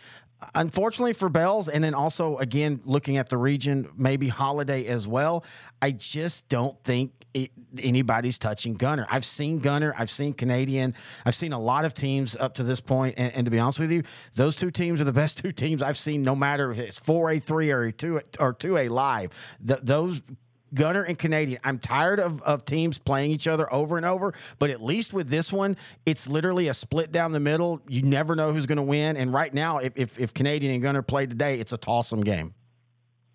unfortunately 0.54 1.12
for 1.12 1.28
Bells, 1.28 1.68
and 1.68 1.82
then 1.82 1.94
also 1.94 2.36
again 2.38 2.80
looking 2.84 3.16
at 3.16 3.28
the 3.28 3.36
region, 3.36 3.88
maybe 3.96 4.28
Holliday 4.28 4.86
as 4.86 5.06
well. 5.06 5.44
I 5.80 5.92
just 5.92 6.48
don't 6.48 6.82
think 6.84 7.12
it, 7.34 7.50
anybody's 7.78 8.38
touching 8.38 8.74
Gunter. 8.74 9.06
I've 9.10 9.24
seen 9.24 9.58
Gunter, 9.58 9.94
I've 9.98 10.10
seen 10.10 10.32
Canadian, 10.32 10.94
I've 11.24 11.34
seen 11.34 11.52
a 11.52 11.60
lot 11.60 11.84
of 11.84 11.92
teams 11.94 12.34
up 12.36 12.54
to 12.54 12.62
this 12.62 12.80
point, 12.80 13.14
and, 13.18 13.32
and 13.34 13.44
to 13.44 13.50
be 13.50 13.58
honest 13.58 13.78
with 13.78 13.92
you, 13.92 14.02
those 14.34 14.56
two 14.56 14.70
teams 14.70 15.00
are 15.00 15.04
the 15.04 15.12
best 15.26 15.38
two 15.38 15.52
teams 15.52 15.82
I've 15.82 15.98
seen. 15.98 16.22
No 16.22 16.34
matter 16.34 16.70
if 16.70 16.78
it's 16.78 16.98
four 16.98 17.30
A, 17.30 17.38
three 17.38 17.70
or 17.70 17.90
two 17.90 18.20
or 18.40 18.52
two 18.52 18.76
A 18.76 18.88
live, 18.88 19.32
those 19.60 20.22
Gunter 20.74 21.02
and 21.02 21.18
Canadian. 21.18 21.60
I'm 21.64 21.78
tired 21.78 22.20
of, 22.20 22.42
of 22.42 22.64
teams 22.64 22.98
playing 22.98 23.30
each 23.30 23.46
other 23.46 23.72
over 23.72 23.96
and 23.96 24.06
over, 24.06 24.34
but 24.58 24.70
at 24.70 24.82
least 24.82 25.12
with 25.12 25.28
this 25.28 25.52
one, 25.52 25.76
it's 26.04 26.28
literally 26.28 26.68
a 26.68 26.74
split 26.74 27.12
down 27.12 27.32
the 27.32 27.40
middle. 27.40 27.80
You 27.88 28.02
never 28.02 28.36
know 28.36 28.52
who's 28.52 28.66
going 28.66 28.76
to 28.76 28.82
win. 28.82 29.16
And 29.16 29.32
right 29.32 29.52
now, 29.52 29.78
if, 29.78 29.92
if, 29.96 30.18
if 30.18 30.34
Canadian 30.34 30.74
and 30.74 30.82
Gunter 30.82 31.02
play 31.02 31.26
today, 31.26 31.58
it's 31.58 31.72
a 31.72 31.78
tossum 31.78 32.24
game. 32.24 32.54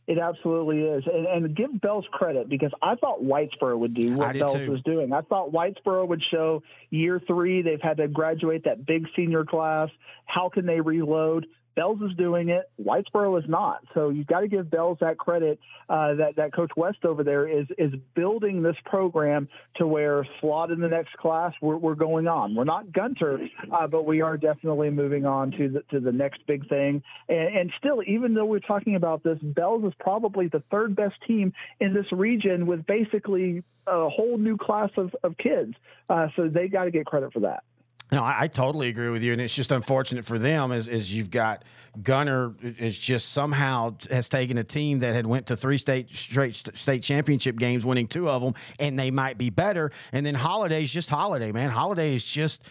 It 0.07 0.17
absolutely 0.17 0.81
is. 0.81 1.03
And, 1.05 1.25
and, 1.25 1.55
give 1.55 1.79
Bells 1.79 2.05
credit 2.11 2.49
because 2.49 2.71
I 2.81 2.95
thought 2.95 3.23
Whitesboro 3.23 3.77
would 3.77 3.93
do 3.93 4.15
what 4.15 4.37
Bells 4.37 4.55
too. 4.55 4.69
was 4.69 4.81
doing. 4.81 5.13
I 5.13 5.21
thought 5.21 5.53
Whitesboro 5.53 6.07
would 6.07 6.21
show 6.29 6.63
year 6.89 7.21
three, 7.25 7.61
they've 7.61 7.81
had 7.81 7.97
to 7.97 8.07
graduate 8.09 8.65
that 8.65 8.85
big 8.85 9.07
senior 9.15 9.45
class. 9.45 9.89
How 10.25 10.49
can 10.49 10.65
they 10.65 10.81
reload? 10.81 11.45
Bells 11.75 11.99
is 12.01 12.15
doing 12.17 12.49
it. 12.49 12.69
Whitesboro 12.83 13.41
is 13.41 13.49
not. 13.49 13.83
So 13.93 14.09
you've 14.09 14.27
got 14.27 14.41
to 14.41 14.47
give 14.47 14.69
Bells 14.69 14.97
that 15.01 15.17
credit 15.17 15.59
uh, 15.89 16.15
that 16.15 16.35
that 16.37 16.53
Coach 16.53 16.71
West 16.75 17.05
over 17.05 17.23
there 17.23 17.47
is 17.47 17.65
is 17.77 17.93
building 18.13 18.61
this 18.61 18.75
program 18.85 19.47
to 19.75 19.87
where 19.87 20.25
slot 20.39 20.71
in 20.71 20.79
the 20.79 20.87
next 20.87 21.13
class 21.13 21.53
we're, 21.61 21.77
we're 21.77 21.95
going 21.95 22.27
on. 22.27 22.55
We're 22.55 22.63
not 22.65 22.91
Gunter, 22.91 23.39
uh, 23.71 23.87
but 23.87 24.05
we 24.05 24.21
are 24.21 24.37
definitely 24.37 24.89
moving 24.89 25.25
on 25.25 25.51
to 25.51 25.69
the 25.69 25.83
to 25.91 25.99
the 25.99 26.11
next 26.11 26.45
big 26.47 26.67
thing. 26.67 27.03
And, 27.29 27.57
and 27.57 27.71
still, 27.77 28.01
even 28.05 28.33
though 28.33 28.45
we're 28.45 28.59
talking 28.59 28.95
about 28.95 29.23
this, 29.23 29.37
Bells 29.41 29.83
is 29.85 29.93
probably 29.99 30.47
the 30.47 30.63
third 30.71 30.95
best 30.95 31.15
team 31.27 31.53
in 31.79 31.93
this 31.93 32.11
region 32.11 32.67
with 32.67 32.85
basically 32.85 33.63
a 33.87 34.09
whole 34.09 34.37
new 34.37 34.57
class 34.57 34.89
of, 34.97 35.15
of 35.23 35.37
kids. 35.37 35.73
Uh, 36.09 36.27
so 36.35 36.47
they 36.47 36.67
got 36.67 36.85
to 36.85 36.91
get 36.91 37.05
credit 37.05 37.33
for 37.33 37.41
that. 37.41 37.63
No, 38.11 38.23
I, 38.23 38.41
I, 38.41 38.47
totally 38.47 38.89
agree 38.89 39.07
with 39.07 39.23
you, 39.23 39.31
and 39.31 39.39
it's 39.39 39.55
just 39.55 39.71
unfortunate 39.71 40.25
for 40.25 40.37
them 40.37 40.73
as, 40.73 40.89
as 40.89 41.13
you've 41.13 41.31
got 41.31 41.63
Gunter 42.01 42.53
is 42.61 42.97
just 42.97 43.33
somehow 43.33 43.95
has 44.09 44.29
taken 44.29 44.57
a 44.57 44.63
team 44.63 44.99
that 44.99 45.13
had 45.13 45.27
went 45.27 45.47
to 45.47 45.57
three 45.57 45.77
state 45.77 46.09
straight 46.09 46.55
state 46.55 47.03
championship 47.03 47.57
games, 47.57 47.85
winning 47.85 48.07
two 48.07 48.29
of 48.29 48.41
them, 48.41 48.53
and 48.79 48.97
they 48.97 49.11
might 49.11 49.37
be 49.37 49.49
better. 49.49 49.91
And 50.13 50.25
then 50.25 50.35
Holliday's 50.35 50.89
just 50.89 51.09
Holliday, 51.09 51.51
man. 51.51 51.69
Holliday 51.69 52.15
is 52.15 52.25
just 52.25 52.65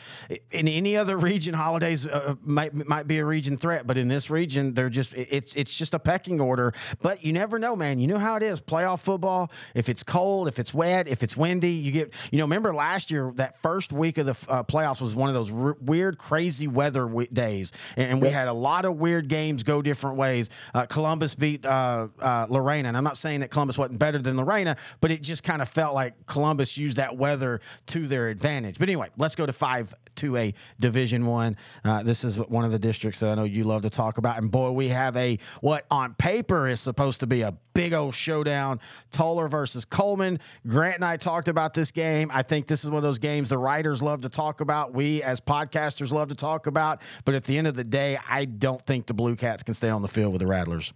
in 0.51 0.67
any 0.67 0.97
other 0.97 1.19
region, 1.19 1.53
Hollidays 1.53 2.07
uh, 2.07 2.37
might 2.43 2.73
might 2.89 3.07
be 3.07 3.19
a 3.19 3.25
region 3.27 3.59
threat, 3.59 3.87
but 3.87 3.99
in 3.99 4.09
this 4.09 4.31
region, 4.31 4.73
they're 4.73 4.89
just 4.89 5.15
it's 5.15 5.55
it's 5.55 5.77
just 5.77 5.93
a 5.93 5.99
pecking 5.99 6.41
order. 6.41 6.73
But 7.03 7.23
you 7.23 7.35
never 7.35 7.59
know, 7.59 7.77
man. 7.77 7.99
You 7.99 8.07
know 8.07 8.19
how 8.19 8.37
it 8.37 8.43
is 8.43 8.63
playoff 8.63 9.01
football. 9.01 9.53
If 9.75 9.91
it's 9.91 10.03
cold, 10.03 10.49
if 10.49 10.59
it's 10.59 10.73
wet, 10.73 11.07
if 11.07 11.23
it's 11.23 11.37
windy, 11.37 11.73
you 11.73 11.93
get 11.93 12.15
you 12.31 12.39
know. 12.39 12.45
Remember 12.45 12.75
last 12.75 13.11
year 13.11 13.33
that 13.37 13.61
first 13.61 13.93
week 13.93 14.17
of 14.17 14.27
the 14.27 14.37
uh, 14.51 14.63
playoffs 14.65 15.03
was 15.03 15.15
one 15.15 15.30
of 15.31 15.35
those 15.35 15.51
r- 15.53 15.77
weird, 15.81 16.19
crazy 16.19 16.69
weather 16.69 17.07
w- 17.07 17.29
days, 17.33 17.73
and, 17.97 18.11
and 18.11 18.23
we 18.23 18.29
had 18.29 18.49
a 18.49 18.53
lot 18.53 18.85
of 18.85 18.97
weird 18.97 19.29
games 19.29 19.63
go 19.63 19.81
different 19.81 20.17
ways. 20.17 20.51
Uh, 20.75 20.85
Columbus 20.87 21.35
beat 21.35 21.65
uh, 21.65 22.09
uh, 22.21 22.47
Lorena, 22.51 22.89
and 22.89 22.97
I'm 22.97 23.05
not 23.05 23.17
saying 23.17 23.41
that 23.41 23.51
Columbus 23.51 23.79
wasn't 23.79 23.99
better 23.99 24.19
than 24.19 24.37
Lorena, 24.37 24.77
but 25.01 25.11
it 25.11 25.23
just 25.23 25.43
kind 25.43 25.63
of 25.63 25.69
felt 25.69 25.95
like 25.95 26.27
Columbus 26.27 26.77
used 26.77 26.97
that 26.99 27.17
weather 27.17 27.61
to 27.87 28.07
their 28.07 28.29
advantage. 28.29 28.79
But 28.79 28.89
anyway, 28.89 29.09
let's 29.17 29.35
go 29.37 29.47
to 29.47 29.53
five 29.53 29.95
to 30.17 30.37
a 30.37 30.55
Division 30.79 31.25
One. 31.27 31.57
Uh, 31.85 32.03
this 32.03 32.25
is 32.25 32.37
one 32.37 32.65
of 32.65 32.73
the 32.73 32.79
districts 32.79 33.21
that 33.21 33.31
I 33.31 33.35
know 33.37 33.45
you 33.45 33.65
love 33.65 33.83
to 33.83 33.91
talk 33.91 34.19
about, 34.19 34.39
and 34.39 34.51
boy, 34.51 34.71
we 34.73 34.89
have 34.89 35.17
a 35.17 35.39
what 35.61 35.87
on 35.91 36.15
paper 36.15 36.69
is 36.69 36.81
supposed 36.81 37.21
to 37.21 37.27
be 37.27 37.43
a 37.43 37.53
big 37.75 37.93
old 37.93 38.15
showdown. 38.15 38.81
Tolar 39.13 39.49
versus 39.49 39.85
Coleman. 39.85 40.39
Grant 40.67 40.97
and 40.97 41.05
I 41.05 41.17
talked 41.17 41.49
about 41.49 41.75
this 41.75 41.91
game. 41.91 42.31
I 42.33 42.43
think 42.43 42.67
this 42.67 42.85
is 42.85 42.91
one 42.91 42.99
of 42.99 43.03
those 43.03 43.19
games 43.19 43.49
the 43.49 43.59
writers 43.59 44.03
love 44.03 44.23
to 44.23 44.29
talk 44.29 44.61
about. 44.61 44.95
We 44.95 45.23
as 45.23 45.41
podcasters 45.41 46.13
love 46.13 46.29
to 46.29 46.35
talk 46.35 46.67
about. 46.67 47.03
But 47.25 47.35
at 47.35 47.45
the 47.45 47.59
end 47.59 47.67
of 47.67 47.75
the 47.75 47.85
day, 47.85 48.19
I 48.29 48.45
don't 48.45 48.85
think 48.85 49.07
the 49.07 49.15
Blue 49.15 49.37
Cats 49.37 49.63
can 49.63 49.75
stay 49.75 49.91
on 49.91 50.03
the 50.03 50.09
field 50.09 50.33
with 50.33 50.41
the 50.41 50.47
Rattlers. 50.47 50.93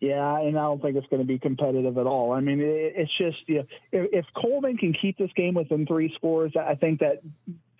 Yeah, 0.00 0.38
and 0.38 0.56
I 0.56 0.62
don't 0.62 0.80
think 0.80 0.96
it's 0.96 1.08
going 1.08 1.22
to 1.22 1.26
be 1.26 1.40
competitive 1.40 1.98
at 1.98 2.06
all. 2.06 2.32
I 2.32 2.40
mean, 2.40 2.60
it's 2.62 3.10
just 3.18 3.38
you 3.46 3.56
know, 3.56 3.64
if, 3.90 4.24
Coleman 4.40 4.76
can 4.76 4.92
keep 4.92 5.18
this 5.18 5.30
game 5.34 5.54
within 5.54 5.86
three 5.86 6.12
scores, 6.14 6.52
I 6.56 6.76
think 6.76 7.00
that 7.00 7.20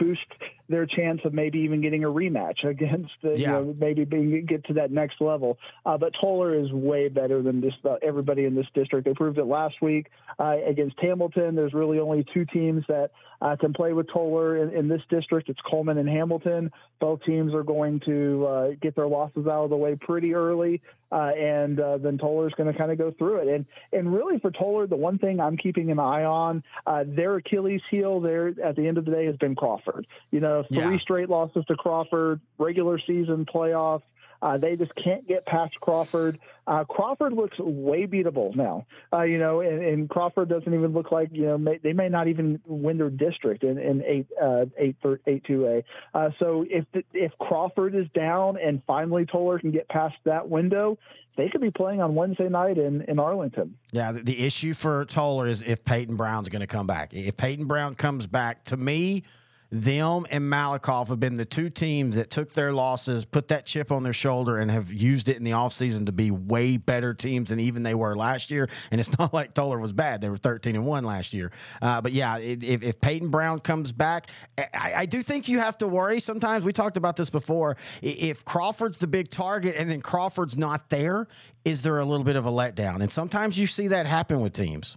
boost 0.00 0.26
their 0.68 0.86
chance 0.86 1.20
of 1.24 1.32
maybe 1.32 1.60
even 1.60 1.80
getting 1.80 2.04
a 2.04 2.08
rematch 2.08 2.64
against 2.64 3.12
the, 3.22 3.30
yeah. 3.30 3.36
you 3.36 3.46
know, 3.46 3.76
maybe 3.78 4.04
being 4.04 4.46
get 4.46 4.64
to 4.66 4.74
that 4.74 4.90
next 4.90 5.20
level. 5.20 5.58
Uh, 5.84 5.98
but 5.98 6.14
Tolar 6.20 6.54
is 6.54 6.72
way 6.72 7.08
better 7.08 7.42
than 7.42 7.60
just 7.60 7.78
uh, 7.84 7.96
everybody 8.02 8.44
in 8.44 8.54
this 8.54 8.66
district. 8.74 9.06
They 9.06 9.14
proved 9.14 9.38
it 9.38 9.44
last 9.44 9.76
week 9.82 10.10
uh, 10.38 10.56
against 10.66 10.98
Hamilton. 11.00 11.54
There's 11.54 11.74
really 11.74 11.98
only 11.98 12.24
two 12.32 12.44
teams 12.46 12.84
that 12.88 13.10
uh, 13.40 13.56
can 13.56 13.72
play 13.72 13.92
with 13.92 14.08
Tolar 14.12 14.56
in, 14.56 14.74
in, 14.74 14.88
this 14.88 15.02
district. 15.08 15.48
It's 15.48 15.60
Coleman 15.60 15.98
and 15.98 16.08
Hamilton. 16.08 16.72
Both 17.00 17.22
teams 17.22 17.54
are 17.54 17.62
going 17.62 18.00
to 18.00 18.46
uh, 18.46 18.68
get 18.80 18.96
their 18.96 19.06
losses 19.06 19.46
out 19.46 19.64
of 19.64 19.70
the 19.70 19.76
way 19.76 19.94
pretty 19.94 20.34
early, 20.34 20.82
uh, 21.12 21.30
and 21.38 21.78
then 21.78 22.18
Tolar 22.18 22.48
is 22.48 22.54
going 22.54 22.72
to 22.72 22.76
kind 22.76 22.90
of 22.90 22.98
go 22.98 23.12
through 23.12 23.36
it. 23.36 23.48
And 23.48 23.64
and 23.92 24.12
really 24.12 24.40
for 24.40 24.50
Tolar, 24.50 24.88
the 24.88 24.96
one 24.96 25.18
thing 25.18 25.38
I'm 25.38 25.56
keeping 25.56 25.92
an 25.92 26.00
eye 26.00 26.24
on, 26.24 26.64
their 27.06 27.36
Achilles 27.36 27.80
heel 27.90 28.20
there 28.20 28.48
at 28.48 28.74
the 28.74 28.88
end 28.88 28.98
of 28.98 29.04
the 29.04 29.12
day 29.12 29.26
has 29.26 29.36
been. 29.36 29.54
Crawford. 29.58 30.06
You 30.30 30.40
know, 30.40 30.57
three 30.64 30.78
yeah. 30.78 30.98
straight 30.98 31.28
losses 31.28 31.64
to 31.66 31.76
Crawford, 31.76 32.40
regular 32.58 32.98
season 32.98 33.46
playoffs. 33.46 34.02
Uh, 34.40 34.56
they 34.56 34.76
just 34.76 34.92
can't 35.02 35.26
get 35.26 35.44
past 35.46 35.74
Crawford. 35.80 36.38
Uh, 36.66 36.84
Crawford 36.84 37.32
looks 37.32 37.58
way 37.58 38.06
beatable 38.06 38.54
now, 38.54 38.86
uh, 39.12 39.22
you 39.22 39.38
know, 39.38 39.60
and, 39.60 39.82
and, 39.82 40.08
Crawford 40.08 40.48
doesn't 40.48 40.72
even 40.72 40.92
look 40.92 41.10
like, 41.10 41.30
you 41.32 41.46
know, 41.46 41.58
may, 41.58 41.78
they 41.78 41.92
may 41.92 42.08
not 42.08 42.28
even 42.28 42.60
win 42.64 42.98
their 42.98 43.10
district 43.10 43.64
in, 43.64 43.78
in 43.78 44.02
eight, 44.04 44.26
uh, 44.40 44.66
eight, 44.76 44.96
eight, 45.26 45.42
two 45.44 45.66
A. 45.66 45.82
Uh, 46.16 46.30
so 46.38 46.64
if, 46.68 46.84
if 47.12 47.32
Crawford 47.40 47.94
is 47.94 48.06
down 48.14 48.58
and 48.58 48.82
finally 48.86 49.26
Tolar 49.26 49.58
can 49.58 49.72
get 49.72 49.88
past 49.88 50.14
that 50.24 50.48
window, 50.48 50.98
they 51.36 51.48
could 51.48 51.60
be 51.60 51.70
playing 51.70 52.02
on 52.02 52.14
Wednesday 52.14 52.48
night 52.48 52.78
in, 52.78 53.02
in 53.02 53.18
Arlington. 53.18 53.76
Yeah, 53.92 54.12
the, 54.12 54.22
the 54.22 54.44
issue 54.44 54.74
for 54.74 55.04
Tolar 55.06 55.48
is 55.48 55.62
if 55.62 55.84
Peyton 55.84 56.16
Brown's 56.16 56.48
going 56.48 56.60
to 56.60 56.66
come 56.66 56.86
back. 56.86 57.14
If 57.14 57.36
Peyton 57.36 57.66
Brown 57.66 57.94
comes 57.94 58.26
back, 58.26 58.64
to 58.64 58.76
me, 58.76 59.24
them 59.70 60.26
and 60.30 60.44
Malakoff 60.44 61.08
have 61.08 61.20
been 61.20 61.34
the 61.34 61.44
two 61.44 61.68
teams 61.68 62.16
that 62.16 62.30
took 62.30 62.54
their 62.54 62.72
losses, 62.72 63.24
put 63.24 63.48
that 63.48 63.66
chip 63.66 63.92
on 63.92 64.02
their 64.02 64.14
shoulder, 64.14 64.58
and 64.58 64.70
have 64.70 64.90
used 64.90 65.28
it 65.28 65.36
in 65.36 65.44
the 65.44 65.50
offseason 65.50 66.06
to 66.06 66.12
be 66.12 66.30
way 66.30 66.78
better 66.78 67.12
teams 67.12 67.50
than 67.50 67.60
even 67.60 67.82
they 67.82 67.94
were 67.94 68.16
last 68.16 68.50
year. 68.50 68.68
And 68.90 68.98
it's 69.00 69.16
not 69.18 69.34
like 69.34 69.52
Tolar 69.52 69.78
was 69.78 69.92
bad; 69.92 70.20
they 70.20 70.28
were 70.28 70.38
thirteen 70.38 70.74
and 70.74 70.86
one 70.86 71.04
last 71.04 71.34
year. 71.34 71.52
Uh, 71.82 72.00
but 72.00 72.12
yeah, 72.12 72.38
if, 72.38 72.82
if 72.82 73.00
Peyton 73.00 73.28
Brown 73.28 73.60
comes 73.60 73.92
back, 73.92 74.28
I, 74.56 74.92
I, 74.96 75.06
do 75.06 75.20
think 75.22 75.48
you 75.48 75.58
have 75.58 75.76
to 75.78 75.88
worry. 75.88 76.20
Sometimes 76.20 76.64
we 76.64 76.72
talked 76.72 76.96
about 76.96 77.16
this 77.16 77.28
before. 77.28 77.76
If 78.00 78.44
Crawford's 78.44 78.98
the 78.98 79.06
big 79.06 79.28
target 79.30 79.76
and 79.76 79.90
then 79.90 80.00
Crawford's 80.00 80.56
not 80.56 80.88
there, 80.88 81.28
is 81.64 81.82
there 81.82 81.98
a 81.98 82.04
little 82.04 82.24
bit 82.24 82.36
of 82.36 82.46
a 82.46 82.50
letdown? 82.50 83.00
And 83.00 83.10
sometimes 83.10 83.58
you 83.58 83.66
see 83.66 83.88
that 83.88 84.06
happen 84.06 84.40
with 84.40 84.54
teams. 84.54 84.96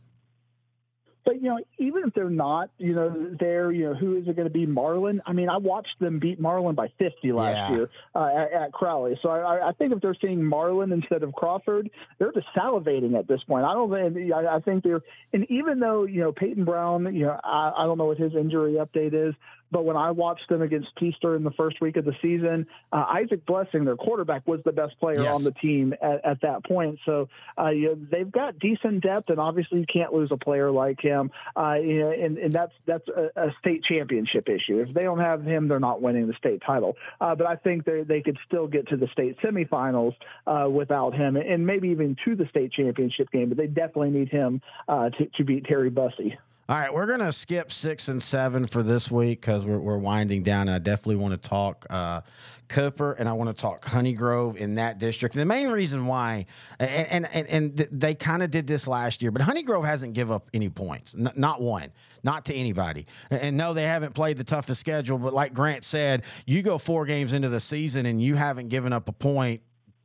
But 1.23 1.41
you 1.41 1.49
know, 1.49 1.59
even 1.77 2.03
if 2.05 2.13
they're 2.13 2.29
not, 2.29 2.69
you 2.77 2.93
know, 2.93 3.35
there, 3.39 3.71
you 3.71 3.85
know, 3.85 3.93
who 3.93 4.17
is 4.17 4.27
it 4.27 4.35
going 4.35 4.47
to 4.47 4.53
be? 4.53 4.65
Marlin. 4.65 5.21
I 5.25 5.33
mean, 5.33 5.49
I 5.49 5.57
watched 5.57 5.99
them 5.99 6.19
beat 6.19 6.39
Marlin 6.39 6.75
by 6.75 6.87
50 6.97 7.31
last 7.31 7.55
yeah. 7.55 7.71
year 7.71 7.89
uh, 8.15 8.25
at, 8.25 8.53
at, 8.53 8.71
Crowley. 8.71 9.19
So 9.21 9.29
I, 9.29 9.69
I, 9.69 9.71
think 9.73 9.93
if 9.93 10.01
they're 10.01 10.15
seeing 10.19 10.43
Marlin 10.43 10.91
instead 10.91 11.23
of 11.23 11.33
Crawford, 11.33 11.89
they're 12.17 12.31
just 12.31 12.47
salivating 12.55 13.17
at 13.17 13.27
this 13.27 13.41
point. 13.43 13.65
I 13.65 13.73
don't 13.73 13.91
think. 13.91 14.33
I, 14.33 14.55
I 14.55 14.59
think 14.59 14.83
they're, 14.83 15.01
and 15.33 15.45
even 15.49 15.79
though 15.79 16.05
you 16.05 16.21
know 16.21 16.31
Peyton 16.31 16.65
Brown, 16.65 17.13
you 17.13 17.25
know, 17.25 17.39
I, 17.43 17.73
I 17.77 17.85
don't 17.85 17.97
know 17.97 18.05
what 18.05 18.17
his 18.17 18.33
injury 18.35 18.73
update 18.73 19.13
is. 19.13 19.35
But 19.71 19.85
when 19.85 19.97
I 19.97 20.11
watched 20.11 20.49
them 20.49 20.61
against 20.61 20.95
Peaster 20.95 21.35
in 21.35 21.43
the 21.43 21.51
first 21.51 21.81
week 21.81 21.97
of 21.97 22.05
the 22.05 22.15
season, 22.21 22.67
uh, 22.91 23.05
Isaac 23.09 23.45
Blessing, 23.45 23.85
their 23.85 23.95
quarterback, 23.95 24.47
was 24.47 24.59
the 24.65 24.71
best 24.71 24.99
player 24.99 25.23
yes. 25.23 25.35
on 25.35 25.43
the 25.43 25.51
team 25.51 25.93
at, 26.01 26.25
at 26.25 26.41
that 26.41 26.63
point. 26.65 26.99
So 27.05 27.29
uh, 27.57 27.69
you 27.69 27.89
know, 27.89 27.97
they've 28.11 28.31
got 28.31 28.59
decent 28.59 29.03
depth, 29.03 29.29
and 29.29 29.39
obviously 29.39 29.79
you 29.79 29.85
can't 29.91 30.13
lose 30.13 30.29
a 30.31 30.37
player 30.37 30.71
like 30.71 30.99
him. 31.01 31.31
Uh, 31.55 31.75
you 31.75 31.99
know, 31.99 32.11
and, 32.11 32.37
and 32.37 32.51
that's 32.51 32.73
that's 32.85 33.07
a, 33.07 33.29
a, 33.35 33.55
state 33.59 33.83
championship 33.83 34.47
issue. 34.49 34.79
If 34.79 34.93
they 34.93 35.03
don't 35.03 35.19
have 35.19 35.43
him, 35.43 35.67
they're 35.67 35.79
not 35.79 36.01
winning 36.01 36.27
the 36.27 36.33
state 36.33 36.61
title. 36.65 36.95
Uh, 37.19 37.35
but 37.35 37.47
I 37.47 37.55
think 37.55 37.85
they 37.85 38.03
they 38.03 38.21
could 38.21 38.37
still 38.47 38.67
get 38.67 38.87
to 38.89 38.97
the 38.97 39.07
state 39.07 39.37
semifinals 39.43 40.15
uh, 40.47 40.69
without 40.69 41.13
him, 41.13 41.35
and 41.35 41.65
maybe 41.65 41.89
even 41.89 42.15
to 42.25 42.35
the 42.35 42.47
state 42.47 42.71
championship 42.73 43.31
game. 43.31 43.49
But 43.49 43.57
they 43.57 43.67
definitely 43.67 44.11
need 44.11 44.29
him 44.29 44.61
uh, 44.87 45.09
to, 45.09 45.25
to 45.37 45.43
beat 45.43 45.65
Terry 45.65 45.89
Bussey. 45.89 46.37
All 46.69 46.77
right, 46.77 46.93
we're 46.93 47.07
gonna 47.07 47.31
skip 47.31 47.71
six 47.71 48.07
and 48.07 48.21
seven 48.21 48.65
for 48.67 48.81
this 48.83 49.11
week 49.11 49.41
because 49.41 49.65
we're, 49.65 49.79
we're 49.79 49.97
winding 49.97 50.43
down. 50.43 50.67
And 50.67 50.75
I 50.75 50.79
definitely 50.79 51.17
want 51.17 51.33
to 51.33 51.49
talk 51.49 51.85
uh, 51.89 52.21
Cooper 52.69 53.13
and 53.13 53.27
I 53.27 53.33
want 53.33 53.49
to 53.49 53.59
talk 53.59 53.83
Honeygrove 53.83 54.55
in 54.55 54.75
that 54.75 54.97
district. 54.97 55.35
And 55.35 55.41
the 55.41 55.45
main 55.45 55.67
reason 55.69 56.05
why, 56.05 56.45
and 56.79 57.27
and 57.33 57.47
and, 57.49 57.75
they 57.91 58.15
kind 58.15 58.41
of 58.41 58.51
did 58.51 58.67
this 58.67 58.87
last 58.87 59.21
year, 59.21 59.31
but 59.31 59.41
Honeygrove 59.41 59.83
hasn't 59.83 60.13
give 60.13 60.31
up 60.31 60.49
any 60.53 60.69
points, 60.69 61.13
N- 61.13 61.33
not 61.35 61.61
one, 61.61 61.91
not 62.23 62.45
to 62.45 62.53
anybody. 62.53 63.05
And 63.29 63.57
no, 63.57 63.73
they 63.73 63.83
haven't 63.83 64.13
played 64.13 64.37
the 64.37 64.43
toughest 64.43 64.79
schedule, 64.79 65.17
but 65.17 65.33
like 65.33 65.53
Grant 65.53 65.83
said, 65.83 66.23
you 66.45 66.61
go 66.61 66.77
four 66.77 67.05
games 67.05 67.33
into 67.33 67.49
the 67.49 67.59
season 67.59 68.05
and 68.05 68.21
you 68.21 68.35
haven't 68.35 68.69
given 68.69 68.93
up 68.93 69.09
a 69.09 69.13
point 69.13 69.61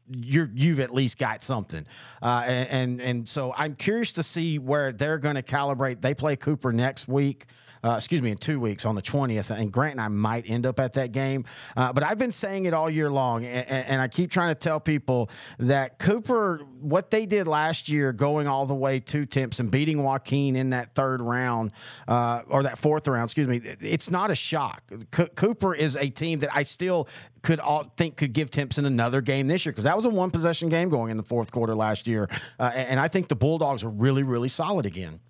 you're 0.08 0.50
you've 0.54 0.80
at 0.80 0.92
least 0.92 1.18
got 1.18 1.42
something, 1.42 1.86
uh, 2.22 2.44
and, 2.46 2.68
and, 2.68 3.00
and 3.00 3.28
so 3.28 3.52
I'm 3.56 3.74
curious 3.74 4.12
to 4.14 4.22
see 4.22 4.58
where 4.58 4.92
they're 4.92 5.18
going 5.18 5.36
to 5.36 5.42
calibrate. 5.42 6.00
They 6.00 6.14
play 6.14 6.36
Cooper 6.36 6.72
next 6.72 7.08
week 7.08 7.46
uh, 7.86 7.96
excuse 7.96 8.20
me, 8.20 8.32
in 8.32 8.36
two 8.36 8.58
weeks 8.58 8.84
on 8.84 8.96
the 8.96 9.02
20th. 9.02 9.56
And 9.56 9.70
Grant 9.70 9.92
and 9.92 10.00
I 10.00 10.08
might 10.08 10.44
end 10.48 10.66
up 10.66 10.80
at 10.80 10.94
that 10.94 11.12
game. 11.12 11.44
Uh, 11.76 11.92
but 11.92 12.02
I've 12.02 12.18
been 12.18 12.32
saying 12.32 12.64
it 12.64 12.74
all 12.74 12.90
year 12.90 13.10
long. 13.10 13.44
And, 13.44 13.68
and, 13.68 14.02
I 14.02 14.08
keep 14.08 14.30
trying 14.30 14.48
to 14.48 14.58
tell 14.58 14.80
people 14.80 15.30
that 15.58 15.98
Cooper, 15.98 16.58
what 16.80 17.10
they 17.12 17.26
did 17.26 17.46
last 17.46 17.88
year, 17.88 18.12
going 18.12 18.48
all 18.48 18.66
the 18.66 18.74
way 18.74 18.98
to 19.00 19.24
Temps 19.24 19.60
and 19.60 19.70
beating 19.70 20.02
Joaquin 20.02 20.56
in 20.56 20.70
that 20.70 20.94
third 20.94 21.22
round 21.22 21.70
uh, 22.08 22.42
or 22.48 22.64
that 22.64 22.76
fourth 22.76 23.06
round, 23.06 23.28
excuse 23.28 23.46
me, 23.46 23.60
it's 23.80 24.10
not 24.10 24.30
a 24.30 24.34
shock. 24.34 24.82
Cooper 25.10 25.74
is 25.74 25.96
a 25.96 26.10
team 26.10 26.40
that 26.40 26.50
I 26.52 26.64
still 26.64 27.08
could 27.42 27.60
all 27.60 27.92
think 27.96 28.16
could 28.16 28.32
give 28.32 28.50
Timpson 28.50 28.84
another 28.86 29.20
game 29.20 29.46
this 29.46 29.64
year 29.64 29.72
because 29.72 29.84
that 29.84 29.96
was 29.96 30.04
a 30.04 30.10
one 30.10 30.32
possession 30.32 30.68
game 30.68 30.88
going 30.88 31.12
in 31.12 31.16
the 31.16 31.22
fourth 31.22 31.52
quarter 31.52 31.76
last 31.76 32.08
year. 32.08 32.28
Uh, 32.58 32.72
and 32.74 32.98
I 32.98 33.06
think 33.06 33.28
the 33.28 33.36
Bulldogs 33.36 33.84
are 33.84 33.88
really, 33.88 34.24
really 34.24 34.48
solid 34.48 34.86
again 34.86 35.20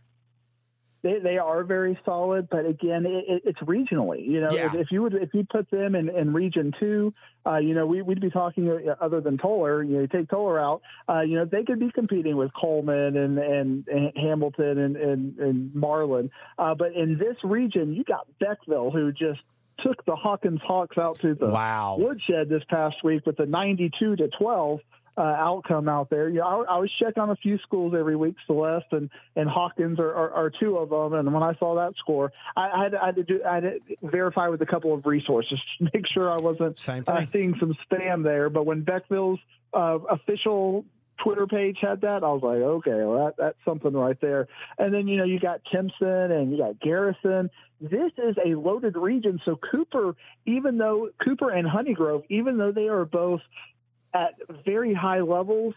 they, 1.06 1.18
they 1.20 1.38
are 1.38 1.62
very 1.62 1.96
solid, 2.04 2.48
but 2.50 2.66
again, 2.66 3.06
it, 3.06 3.42
it's 3.44 3.60
regionally. 3.60 4.26
You 4.26 4.40
know, 4.40 4.50
yeah. 4.50 4.66
if, 4.66 4.74
if, 4.74 4.86
you 4.90 5.02
would 5.02 5.14
if 5.14 5.32
you 5.32 5.46
put 5.48 5.70
them 5.70 5.94
in, 5.94 6.08
in 6.08 6.32
Region 6.32 6.72
Two, 6.80 7.14
uh, 7.46 7.58
you 7.58 7.74
know, 7.74 7.86
we, 7.86 8.02
would 8.02 8.20
be 8.20 8.30
talking 8.30 8.68
uh, 8.68 8.96
other 9.00 9.20
than 9.20 9.38
Tolar. 9.38 9.84
You 9.84 9.94
know, 9.94 10.00
you 10.00 10.06
take 10.08 10.28
Tolar 10.28 10.60
out, 10.60 10.82
uh, 11.08 11.20
you 11.20 11.36
know, 11.36 11.44
they 11.44 11.62
could 11.62 11.78
be 11.78 11.92
competing 11.92 12.36
with 12.36 12.50
Coleman 12.60 13.16
and 13.16 13.38
and, 13.38 13.86
and 13.86 14.12
Hamilton 14.16 14.78
and 14.78 14.96
and, 14.96 15.38
and 15.38 15.74
Marlin. 15.74 16.30
Uh, 16.58 16.74
but 16.74 16.92
in 16.94 17.18
this 17.18 17.36
region, 17.44 17.92
you 17.92 18.02
got 18.02 18.26
Beckville, 18.42 18.92
who 18.92 19.12
just 19.12 19.40
took 19.86 20.04
the 20.06 20.16
Hawkins 20.16 20.60
Hawks 20.66 20.98
out 20.98 21.20
to 21.20 21.34
the 21.34 21.48
wow. 21.48 21.96
woodshed 21.98 22.48
this 22.48 22.62
past 22.68 22.96
week 23.04 23.26
with 23.26 23.38
a 23.38 23.46
92 23.46 24.16
to 24.16 24.28
12 24.38 24.80
uh, 25.16 25.20
outcome 25.20 25.88
out 25.88 26.10
there. 26.10 26.28
You 26.28 26.40
know, 26.40 26.46
I, 26.46 26.70
I 26.70 26.74
always 26.74 26.90
check 27.00 27.16
on 27.16 27.30
a 27.30 27.36
few 27.36 27.58
schools 27.58 27.94
every 27.98 28.16
week. 28.16 28.36
Celeste 28.46 28.92
and, 28.92 29.10
and 29.34 29.48
Hawkins 29.48 29.98
are, 29.98 30.12
are, 30.12 30.30
are 30.32 30.50
two 30.50 30.76
of 30.76 30.90
them. 30.90 31.18
And 31.18 31.32
when 31.32 31.42
I 31.42 31.54
saw 31.58 31.76
that 31.76 31.94
score, 31.98 32.32
I, 32.56 32.68
I, 32.68 32.82
had, 32.84 32.94
I, 32.94 33.06
had, 33.06 33.16
to 33.16 33.22
do 33.22 33.40
I 33.48 33.54
had 33.54 33.62
to 33.62 33.80
verify 34.02 34.48
with 34.48 34.60
a 34.62 34.66
couple 34.66 34.92
of 34.92 35.06
resources 35.06 35.58
to 35.78 35.90
make 35.92 36.06
sure 36.12 36.30
I 36.30 36.38
wasn't 36.38 36.78
uh, 36.88 37.26
seeing 37.32 37.54
some 37.58 37.74
spam 37.90 38.22
there. 38.22 38.50
But 38.50 38.66
when 38.66 38.84
Beckville's 38.84 39.40
uh, 39.72 39.98
official 40.10 40.84
Twitter 41.22 41.46
page 41.46 41.78
had 41.80 42.02
that, 42.02 42.22
I 42.22 42.28
was 42.28 42.42
like, 42.42 42.58
okay, 42.58 43.04
well, 43.04 43.26
that, 43.26 43.34
that's 43.38 43.58
something 43.64 43.92
right 43.92 44.20
there. 44.20 44.48
And 44.78 44.92
then, 44.92 45.08
you 45.08 45.16
know, 45.16 45.24
you 45.24 45.40
got 45.40 45.62
Timpson 45.72 46.30
and 46.30 46.52
you 46.52 46.58
got 46.58 46.78
Garrison. 46.80 47.50
This 47.80 48.12
is 48.18 48.36
a 48.44 48.54
loaded 48.54 48.96
region. 48.96 49.40
So 49.44 49.56
Cooper, 49.56 50.14
even 50.44 50.78
though 50.78 51.10
Cooper 51.24 51.50
and 51.50 51.66
Honeygrove, 51.66 52.24
even 52.28 52.58
though 52.58 52.72
they 52.72 52.88
are 52.88 53.04
both 53.04 53.40
at 54.14 54.34
very 54.64 54.94
high 54.94 55.20
levels, 55.20 55.74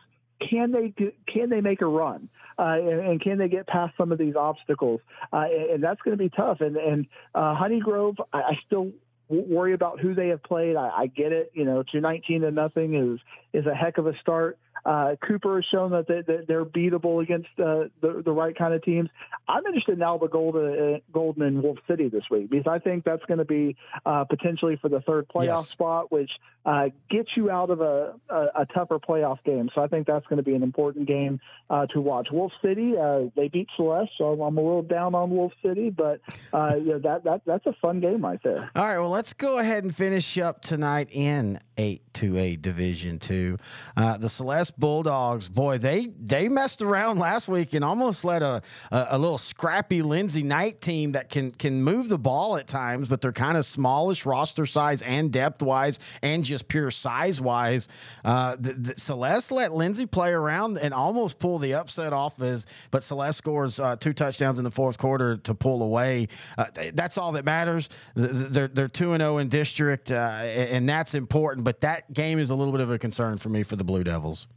can 0.49 0.71
they 0.71 0.93
can 1.27 1.49
they 1.49 1.61
make 1.61 1.81
a 1.81 1.85
run 1.85 2.29
uh, 2.57 2.77
and, 2.77 2.99
and, 2.99 3.21
can 3.21 3.37
they 3.37 3.47
get 3.47 3.67
past 3.67 3.93
some 3.97 4.11
of 4.11 4.17
these 4.17 4.35
obstacles? 4.35 5.01
Uh, 5.31 5.45
and, 5.51 5.69
and, 5.71 5.83
that's 5.83 6.01
going 6.01 6.17
to 6.17 6.21
be 6.21 6.29
tough. 6.29 6.61
And 6.61 6.77
and 6.77 7.07
uh, 7.35 7.55
Honeygrove, 7.55 8.15
I, 8.31 8.37
I, 8.39 8.59
still 8.65 8.91
worry 9.27 9.73
about 9.73 9.99
who 9.99 10.15
they 10.15 10.29
have 10.29 10.43
played. 10.43 10.75
I, 10.75 10.89
I 10.89 11.07
get 11.07 11.31
it. 11.31 11.51
You 11.53 11.65
know, 11.65 11.83
to 11.91 12.01
19 12.01 12.41
to 12.41 12.51
nothing 12.51 12.95
is 13.13 13.19
is 13.53 13.65
a 13.65 13.73
heck 13.73 13.97
of 13.97 14.07
a 14.07 14.17
start. 14.19 14.57
Uh, 14.85 15.15
Cooper 15.25 15.55
has 15.57 15.65
shown 15.71 15.91
that, 15.91 16.07
they, 16.07 16.21
that 16.21 16.47
they're 16.47 16.65
beatable 16.65 17.21
against 17.21 17.49
uh, 17.59 17.85
the, 18.01 18.21
the 18.23 18.31
right 18.31 18.57
kind 18.57 18.73
of 18.73 18.83
teams. 18.83 19.09
I'm 19.47 19.65
interested 19.65 19.97
in 19.97 20.01
Alba 20.01 20.27
Golden, 20.27 20.95
uh, 20.95 20.97
Golden 21.11 21.43
and 21.43 21.63
Wolf 21.63 21.77
City 21.87 22.09
this 22.09 22.23
week 22.29 22.49
because 22.49 22.67
I 22.67 22.79
think 22.79 23.03
that's 23.03 23.23
going 23.25 23.39
to 23.39 23.45
be 23.45 23.75
uh, 24.05 24.25
potentially 24.25 24.77
for 24.81 24.89
the 24.89 25.01
third 25.01 25.27
playoff 25.27 25.57
yes. 25.57 25.69
spot, 25.69 26.11
which 26.11 26.31
uh, 26.65 26.89
gets 27.09 27.29
you 27.35 27.49
out 27.49 27.69
of 27.69 27.81
a, 27.81 28.13
a, 28.29 28.47
a, 28.61 28.65
tougher 28.73 28.99
playoff 28.99 29.43
game. 29.43 29.69
So 29.73 29.81
I 29.81 29.87
think 29.87 30.07
that's 30.07 30.25
going 30.27 30.37
to 30.37 30.43
be 30.43 30.55
an 30.55 30.63
important 30.63 31.07
game 31.07 31.39
uh, 31.69 31.87
to 31.87 32.01
watch. 32.01 32.27
Wolf 32.31 32.51
City, 32.61 32.93
they 33.35 33.47
beat 33.47 33.67
Celeste, 33.75 34.11
so 34.17 34.41
I'm 34.41 34.57
a 34.57 34.61
little 34.61 34.83
down 34.83 35.15
on 35.15 35.29
Wolf 35.29 35.53
City, 35.65 35.89
but 35.89 36.21
yeah, 36.53 36.97
that, 37.03 37.21
that 37.23 37.41
that's 37.45 37.65
a 37.65 37.73
fun 37.81 37.99
game 37.99 38.23
right 38.23 38.39
there. 38.43 38.69
All 38.75 38.85
right, 38.85 38.99
well, 38.99 39.09
let's 39.09 39.33
go 39.33 39.57
ahead 39.57 39.83
and 39.83 39.95
finish 39.95 40.37
up 40.37 40.61
tonight 40.61 41.09
in 41.11 41.59
8-2A 41.77 42.61
Division 42.61 43.19
2. 43.19 43.57
the 43.95 44.29
Celeste 44.29 44.68
Bulldogs, 44.71 45.49
boy, 45.49 45.77
they 45.77 46.07
they 46.19 46.49
messed 46.49 46.81
around 46.81 47.19
last 47.19 47.47
week 47.47 47.73
and 47.73 47.83
almost 47.83 48.23
let 48.23 48.41
a 48.41 48.61
a, 48.91 49.07
a 49.11 49.17
little 49.17 49.37
scrappy 49.37 50.01
Lindsay 50.01 50.43
Knight 50.43 50.81
team 50.81 51.13
that 51.13 51.29
can 51.29 51.51
can 51.51 51.83
move 51.83 52.09
the 52.09 52.17
ball 52.17 52.57
at 52.57 52.67
times, 52.67 53.07
but 53.07 53.21
they're 53.21 53.31
kind 53.31 53.57
of 53.57 53.65
smallish 53.65 54.25
roster 54.25 54.65
size 54.65 55.01
and 55.01 55.31
depth 55.31 55.61
wise, 55.61 55.99
and 56.21 56.43
just 56.43 56.67
pure 56.67 56.91
size 56.91 57.41
wise. 57.41 57.87
Uh, 58.23 58.55
the, 58.59 58.73
the 58.73 58.99
Celeste 58.99 59.51
let 59.51 59.73
Lindsay 59.73 60.05
play 60.05 60.31
around 60.31 60.77
and 60.77 60.93
almost 60.93 61.39
pull 61.39 61.59
the 61.59 61.73
upset 61.73 62.13
off. 62.13 62.41
As 62.41 62.65
but 62.91 63.03
Celeste 63.03 63.37
scores 63.37 63.79
uh, 63.79 63.95
two 63.95 64.13
touchdowns 64.13 64.57
in 64.57 64.63
the 64.63 64.71
fourth 64.71 64.97
quarter 64.97 65.37
to 65.37 65.53
pull 65.53 65.83
away. 65.83 66.27
Uh, 66.57 66.65
that's 66.93 67.17
all 67.17 67.31
that 67.33 67.45
matters. 67.45 67.89
They're 68.15 68.67
they're 68.67 68.87
two 68.87 69.13
and 69.13 69.21
zero 69.21 69.35
oh 69.35 69.37
in 69.37 69.49
district, 69.49 70.11
uh, 70.11 70.15
and 70.15 70.87
that's 70.87 71.15
important. 71.15 71.63
But 71.63 71.81
that 71.81 72.11
game 72.13 72.39
is 72.39 72.49
a 72.49 72.55
little 72.55 72.71
bit 72.71 72.81
of 72.81 72.91
a 72.91 72.97
concern 72.97 73.37
for 73.37 73.49
me 73.49 73.63
for 73.63 73.75
the 73.75 73.83
Blue 73.83 74.03
Devils. 74.03 74.47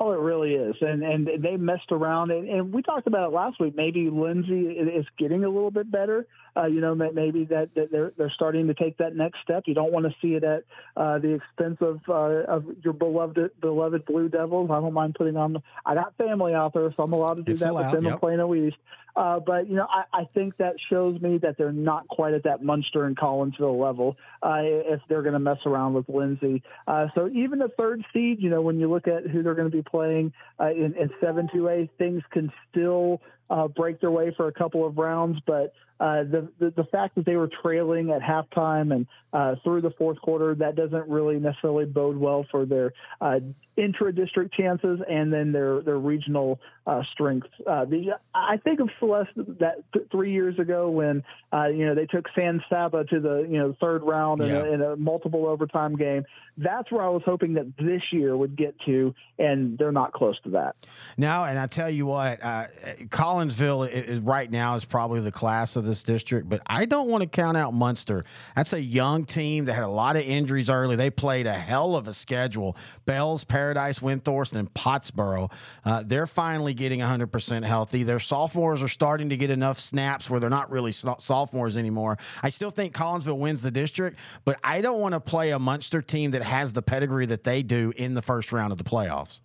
Oh, 0.00 0.12
it 0.12 0.20
really 0.20 0.54
is, 0.54 0.76
and 0.80 1.02
and 1.02 1.28
they 1.42 1.56
messed 1.56 1.90
around, 1.90 2.30
and, 2.30 2.48
and 2.48 2.72
we 2.72 2.82
talked 2.82 3.08
about 3.08 3.30
it 3.30 3.34
last 3.34 3.58
week. 3.58 3.74
Maybe 3.74 4.08
Lindsay 4.10 4.68
is 4.68 5.04
getting 5.18 5.42
a 5.42 5.48
little 5.48 5.72
bit 5.72 5.90
better. 5.90 6.24
Uh, 6.58 6.66
you 6.66 6.80
know, 6.80 6.94
maybe 6.94 7.44
that, 7.44 7.68
that, 7.74 7.92
they're 7.92 8.12
they're 8.16 8.32
starting 8.34 8.66
to 8.66 8.74
take 8.74 8.96
that 8.98 9.14
next 9.14 9.38
step. 9.42 9.64
You 9.66 9.74
don't 9.74 9.92
want 9.92 10.06
to 10.06 10.14
see 10.20 10.34
it 10.34 10.42
at 10.42 10.64
uh, 10.96 11.18
the 11.18 11.34
expense 11.34 11.76
of 11.80 12.00
uh, 12.08 12.52
of 12.52 12.64
your 12.82 12.94
beloved 12.94 13.60
beloved 13.60 14.04
Blue 14.06 14.28
Devils. 14.28 14.70
I 14.70 14.80
don't 14.80 14.92
mind 14.92 15.14
putting 15.16 15.36
on. 15.36 15.62
I 15.86 15.94
got 15.94 16.16
family 16.16 16.54
out 16.54 16.74
there, 16.74 16.92
so 16.96 17.02
I'm 17.02 17.12
allowed 17.12 17.34
to 17.34 17.42
do 17.42 17.52
it's 17.52 17.60
that 17.60 17.74
with 17.74 17.92
them 17.92 18.04
yep. 18.04 18.14
in 18.14 18.18
Plano 18.18 18.54
East. 18.54 18.76
Uh, 19.18 19.40
but 19.40 19.68
you 19.68 19.74
know, 19.74 19.86
I, 19.90 20.20
I, 20.20 20.28
think 20.32 20.58
that 20.58 20.76
shows 20.88 21.20
me 21.20 21.38
that 21.38 21.58
they're 21.58 21.72
not 21.72 22.06
quite 22.06 22.34
at 22.34 22.44
that 22.44 22.62
Muenster 22.62 23.04
and 23.04 23.16
Collinsville 23.16 23.80
level 23.80 24.16
uh, 24.44 24.60
if 24.62 25.00
they're 25.08 25.22
going 25.22 25.32
to 25.32 25.40
mess 25.40 25.58
around 25.66 25.94
with 25.94 26.08
Lindsay. 26.08 26.62
Uh, 26.86 27.08
so 27.16 27.28
even 27.28 27.58
the 27.58 27.68
third 27.76 28.04
seed, 28.12 28.40
you 28.40 28.48
know, 28.48 28.62
when 28.62 28.78
you 28.78 28.88
look 28.88 29.08
at 29.08 29.26
who 29.26 29.42
they're 29.42 29.56
going 29.56 29.68
to 29.68 29.76
be 29.76 29.82
playing 29.82 30.32
uh, 30.60 30.70
in, 30.70 30.94
in 30.94 31.10
seven 31.20 31.48
two 31.52 31.68
A, 31.68 31.90
things 31.98 32.22
can 32.30 32.52
still 32.70 33.20
uh, 33.50 33.68
break 33.68 34.00
their 34.00 34.10
way 34.10 34.32
for 34.36 34.48
a 34.48 34.52
couple 34.52 34.86
of 34.86 34.98
rounds. 34.98 35.38
But 35.46 35.72
uh, 36.00 36.22
the, 36.24 36.48
the, 36.58 36.70
the 36.76 36.84
fact 36.84 37.16
that 37.16 37.24
they 37.26 37.36
were 37.36 37.50
trailing 37.62 38.10
at 38.10 38.20
halftime 38.22 38.94
and 38.94 39.06
uh, 39.32 39.56
through 39.64 39.80
the 39.80 39.90
fourth 39.90 40.20
quarter, 40.20 40.54
that 40.54 40.76
doesn't 40.76 41.08
really 41.08 41.38
necessarily 41.38 41.84
bode 41.84 42.16
well 42.16 42.46
for 42.50 42.64
their 42.64 42.92
uh, 43.20 43.40
intra-district 43.78 44.52
chances 44.54 45.00
and 45.08 45.32
then 45.32 45.52
their 45.52 45.80
their 45.82 45.98
regional 45.98 46.58
uh, 46.86 47.02
strengths. 47.12 47.48
Uh, 47.66 47.84
the, 47.84 48.18
I 48.34 48.56
think 48.58 48.80
of 48.80 48.88
Celeste 48.98 49.30
that 49.60 49.76
th- 49.92 50.06
three 50.10 50.32
years 50.32 50.58
ago 50.58 50.90
when 50.90 51.22
uh, 51.52 51.66
you 51.68 51.86
know 51.86 51.94
they 51.94 52.06
took 52.06 52.26
San 52.34 52.62
Saba 52.68 53.04
to 53.04 53.20
the 53.20 53.46
you 53.48 53.58
know 53.58 53.76
third 53.80 54.02
round 54.02 54.42
in, 54.42 54.48
Yeah. 54.48 54.62
a, 54.62 54.72
in 54.72 54.82
a 54.82 54.96
multiple 54.96 55.46
overtime 55.46 55.96
game. 55.96 56.24
That's 56.60 56.90
where 56.90 57.02
I 57.02 57.08
was 57.08 57.22
hoping 57.24 57.54
that 57.54 57.76
this 57.76 58.02
year 58.10 58.36
would 58.36 58.56
get 58.56 58.74
to, 58.86 59.14
and 59.38 59.78
they're 59.78 59.92
not 59.92 60.12
close 60.12 60.40
to 60.42 60.50
that. 60.50 60.74
Now, 61.16 61.44
and 61.44 61.56
I 61.56 61.68
tell 61.68 61.88
you 61.88 62.04
what, 62.04 62.42
uh, 62.42 62.66
Collinsville 63.12 63.88
is 63.90 64.18
right 64.20 64.50
now 64.50 64.74
is 64.74 64.84
probably 64.84 65.20
the 65.20 65.30
class 65.32 65.76
of 65.76 65.84
this 65.84 66.02
district, 66.02 66.48
but 66.48 66.60
I 66.66 66.84
don't 66.84 67.08
want 67.08 67.22
to 67.22 67.28
count 67.28 67.56
out 67.56 67.74
Muenster. 67.74 68.24
That's 68.56 68.72
a 68.72 68.82
young 68.82 69.24
team 69.24 69.66
that 69.66 69.74
had 69.74 69.84
a 69.84 69.88
lot 69.88 70.16
of 70.16 70.22
injuries 70.22 70.68
early. 70.68 70.96
They 70.96 71.10
played 71.10 71.46
a 71.46 71.52
hell 71.54 71.94
of 71.94 72.08
a 72.08 72.14
schedule. 72.14 72.76
Bells, 73.06 73.44
Paradise, 73.68 73.98
Windthorst, 73.98 74.54
and 74.54 74.72
Pottsboro. 74.72 75.52
Uh, 75.84 76.02
they're 76.06 76.26
finally 76.26 76.72
getting 76.72 77.00
100% 77.00 77.64
healthy. 77.64 78.02
Their 78.02 78.18
sophomores 78.18 78.82
are 78.82 78.88
starting 78.88 79.28
to 79.28 79.36
get 79.36 79.50
enough 79.50 79.78
snaps 79.78 80.30
where 80.30 80.40
they're 80.40 80.48
not 80.48 80.70
really 80.70 80.90
so- 80.92 81.16
sophomores 81.18 81.76
anymore. 81.76 82.16
I 82.42 82.48
still 82.48 82.70
think 82.70 82.94
Collinsville 82.94 83.38
wins 83.38 83.60
the 83.60 83.70
district, 83.70 84.18
but 84.46 84.58
I 84.64 84.80
don't 84.80 85.00
want 85.00 85.12
to 85.12 85.20
play 85.20 85.52
a 85.52 85.58
Muenster 85.58 86.04
team 86.04 86.30
that 86.30 86.42
has 86.42 86.72
the 86.72 86.80
pedigree 86.80 87.26
that 87.26 87.44
they 87.44 87.62
do 87.62 87.92
in 87.94 88.14
the 88.14 88.22
first 88.22 88.52
round 88.52 88.72
of 88.72 88.78
the 88.78 88.84
playoffs. 88.84 89.40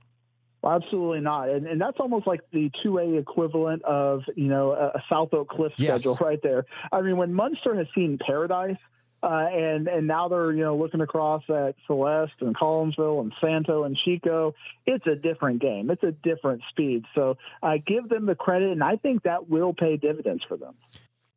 Well, 0.61 0.71
absolutely 0.81 1.19
not, 1.19 1.49
and, 1.49 1.67
and 1.67 1.81
that's 1.81 1.97
almost 1.99 2.25
like 2.25 2.39
the 2.53 2.71
two 2.81 2.97
A 2.97 3.17
equivalent 3.17 3.83
of 3.83 4.21
you 4.37 4.47
know 4.47 4.71
a, 4.71 4.97
a 4.97 5.03
South 5.11 5.33
Oak 5.33 5.49
Cliff 5.49 5.73
Yes. 5.75 5.99
schedule 5.99 6.17
right 6.25 6.39
there. 6.41 6.65
I 6.93 7.01
mean, 7.01 7.17
when 7.17 7.33
Muenster 7.33 7.75
has 7.77 7.87
seen 7.93 8.17
Paradise, 8.25 8.77
uh, 9.23 9.47
and 9.51 9.87
and 9.87 10.05
now 10.05 10.27
they're 10.27 10.51
you 10.51 10.63
know 10.63 10.75
looking 10.75 11.01
across 11.01 11.43
at 11.49 11.75
Celeste 11.87 12.41
and 12.41 12.55
Collinsville 12.55 13.21
and 13.21 13.33
Santo 13.39 13.83
and 13.83 13.97
Chico, 14.03 14.53
it's 14.85 15.07
a 15.07 15.15
different 15.15 15.61
game. 15.61 15.89
It's 15.89 16.03
a 16.03 16.11
different 16.11 16.61
speed. 16.69 17.05
So 17.15 17.37
uh, 17.61 17.75
give 17.85 18.09
them 18.09 18.25
the 18.25 18.35
credit, 18.35 18.71
and 18.71 18.83
I 18.83 18.97
think 18.97 19.23
that 19.23 19.49
will 19.49 19.73
pay 19.73 19.95
dividends 19.95 20.43
for 20.47 20.57
them. 20.57 20.73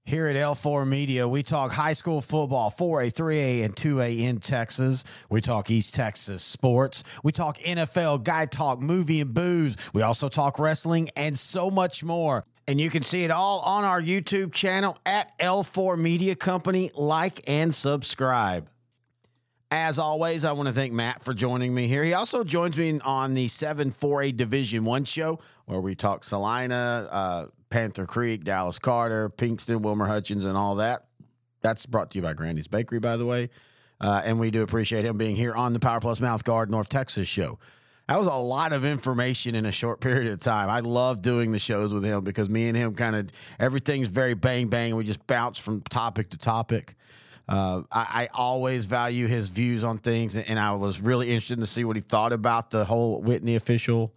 Here 0.04 0.28
at 0.28 0.36
L4 0.36 0.86
Media, 0.86 1.26
we 1.26 1.42
talk 1.42 1.72
high 1.72 1.92
school 1.92 2.20
football, 2.20 2.70
4A, 2.70 3.12
3A, 3.12 3.64
and 3.64 3.74
2A 3.74 4.20
in 4.20 4.38
Texas. 4.38 5.02
We 5.28 5.40
talk 5.40 5.68
East 5.68 5.96
Texas 5.96 6.44
sports. 6.44 7.02
We 7.24 7.32
talk 7.32 7.58
NFL, 7.58 8.22
guy 8.22 8.46
talk, 8.46 8.80
movie 8.80 9.20
and 9.20 9.34
booze. 9.34 9.76
We 9.92 10.02
also 10.02 10.28
talk 10.28 10.60
wrestling 10.60 11.10
and 11.16 11.36
so 11.36 11.72
much 11.72 12.04
more. 12.04 12.44
And 12.68 12.80
you 12.80 12.90
can 12.90 13.02
see 13.02 13.22
it 13.22 13.30
all 13.30 13.60
on 13.60 13.84
our 13.84 14.02
YouTube 14.02 14.52
channel 14.52 14.98
at 15.06 15.38
L4 15.38 15.98
Media 15.98 16.34
Company. 16.34 16.90
Like 16.94 17.48
and 17.48 17.72
subscribe. 17.72 18.68
As 19.70 19.98
always, 19.98 20.44
I 20.44 20.52
want 20.52 20.68
to 20.68 20.74
thank 20.74 20.92
Matt 20.92 21.24
for 21.24 21.34
joining 21.34 21.74
me 21.74 21.86
here. 21.86 22.02
He 22.02 22.12
also 22.12 22.44
joins 22.44 22.76
me 22.76 23.00
on 23.04 23.34
the 23.34 23.48
7 23.48 23.92
4A 23.92 24.36
Division 24.36 24.84
1 24.84 25.04
show 25.04 25.38
where 25.66 25.80
we 25.80 25.94
talk 25.94 26.24
Celina, 26.24 27.08
uh, 27.10 27.46
Panther 27.70 28.06
Creek, 28.06 28.44
Dallas 28.44 28.78
Carter, 28.78 29.28
Pinkston, 29.30 29.82
Wilmer 29.82 30.06
Hutchins, 30.06 30.44
and 30.44 30.56
all 30.56 30.76
that. 30.76 31.06
That's 31.62 31.84
brought 31.86 32.12
to 32.12 32.18
you 32.18 32.22
by 32.22 32.32
Grandy's 32.32 32.68
Bakery, 32.68 33.00
by 33.00 33.16
the 33.16 33.26
way. 33.26 33.50
Uh, 34.00 34.22
and 34.24 34.38
we 34.38 34.50
do 34.50 34.62
appreciate 34.62 35.04
him 35.04 35.18
being 35.18 35.36
here 35.36 35.54
on 35.54 35.72
the 35.72 35.80
Power 35.80 36.00
Plus 36.00 36.20
Mouth 36.20 36.44
Guard 36.44 36.70
North 36.70 36.88
Texas 36.88 37.26
show. 37.26 37.58
That 38.08 38.18
was 38.18 38.28
a 38.28 38.34
lot 38.34 38.72
of 38.72 38.84
information 38.84 39.56
in 39.56 39.66
a 39.66 39.72
short 39.72 40.00
period 40.00 40.32
of 40.32 40.38
time. 40.38 40.70
I 40.70 40.80
love 40.80 41.22
doing 41.22 41.50
the 41.50 41.58
shows 41.58 41.92
with 41.92 42.04
him 42.04 42.22
because 42.22 42.48
me 42.48 42.68
and 42.68 42.76
him 42.76 42.94
kind 42.94 43.16
of 43.16 43.30
everything's 43.58 44.08
very 44.08 44.34
bang 44.34 44.68
bang. 44.68 44.94
We 44.94 45.04
just 45.04 45.26
bounce 45.26 45.58
from 45.58 45.80
topic 45.82 46.30
to 46.30 46.38
topic. 46.38 46.94
Uh, 47.48 47.82
I, 47.90 48.22
I 48.22 48.28
always 48.34 48.86
value 48.86 49.26
his 49.26 49.48
views 49.48 49.84
on 49.84 49.98
things, 49.98 50.34
and, 50.34 50.48
and 50.48 50.58
I 50.58 50.72
was 50.72 51.00
really 51.00 51.28
interested 51.28 51.58
to 51.60 51.66
see 51.66 51.84
what 51.84 51.96
he 51.96 52.02
thought 52.02 52.32
about 52.32 52.70
the 52.70 52.84
whole 52.84 53.20
Whitney 53.20 53.54
official 53.54 54.14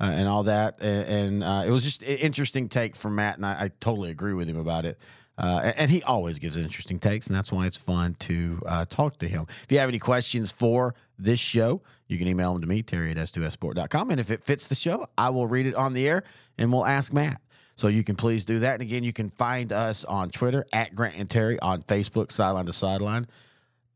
uh, 0.00 0.04
and 0.04 0.28
all 0.28 0.44
that. 0.44 0.76
And, 0.80 1.08
and 1.08 1.44
uh, 1.44 1.64
it 1.66 1.70
was 1.70 1.82
just 1.84 2.02
an 2.02 2.18
interesting 2.18 2.68
take 2.68 2.94
from 2.94 3.16
Matt, 3.16 3.36
and 3.36 3.46
I, 3.46 3.64
I 3.64 3.70
totally 3.80 4.10
agree 4.10 4.32
with 4.32 4.48
him 4.48 4.58
about 4.58 4.84
it. 4.84 4.98
Uh, 5.36 5.72
and, 5.76 5.88
he 5.88 6.02
always 6.02 6.40
gives 6.40 6.56
interesting 6.56 6.98
takes, 6.98 7.28
and 7.28 7.36
that's 7.36 7.52
why 7.52 7.64
it's 7.66 7.76
fun 7.76 8.14
to 8.18 8.60
uh, 8.66 8.84
talk 8.90 9.18
to 9.18 9.28
him. 9.28 9.46
If 9.62 9.70
you 9.70 9.78
have 9.78 9.88
any 9.88 10.00
questions 10.00 10.50
for 10.50 10.96
this 11.16 11.38
show, 11.38 11.80
you 12.08 12.18
can 12.18 12.26
email 12.26 12.52
them 12.52 12.62
to 12.62 12.66
me, 12.66 12.82
Terry 12.82 13.10
at 13.10 13.16
S2SSport.com. 13.16 14.10
And 14.10 14.18
if 14.18 14.30
it 14.30 14.42
fits 14.42 14.68
the 14.68 14.74
show, 14.74 15.06
I 15.16 15.30
will 15.30 15.46
read 15.46 15.66
it 15.66 15.74
on 15.74 15.92
the 15.92 16.08
air 16.08 16.24
and 16.56 16.72
we'll 16.72 16.86
ask 16.86 17.12
Matt. 17.12 17.40
So 17.76 17.86
you 17.86 18.02
can 18.02 18.16
please 18.16 18.44
do 18.44 18.58
that. 18.60 18.72
And 18.74 18.82
again, 18.82 19.04
you 19.04 19.12
can 19.12 19.30
find 19.30 19.72
us 19.72 20.04
on 20.04 20.30
Twitter 20.30 20.66
at 20.72 20.96
Grant 20.96 21.14
and 21.16 21.30
Terry, 21.30 21.60
on 21.60 21.82
Facebook, 21.82 22.32
Sideline 22.32 22.66
to 22.66 22.72
Sideline. 22.72 23.28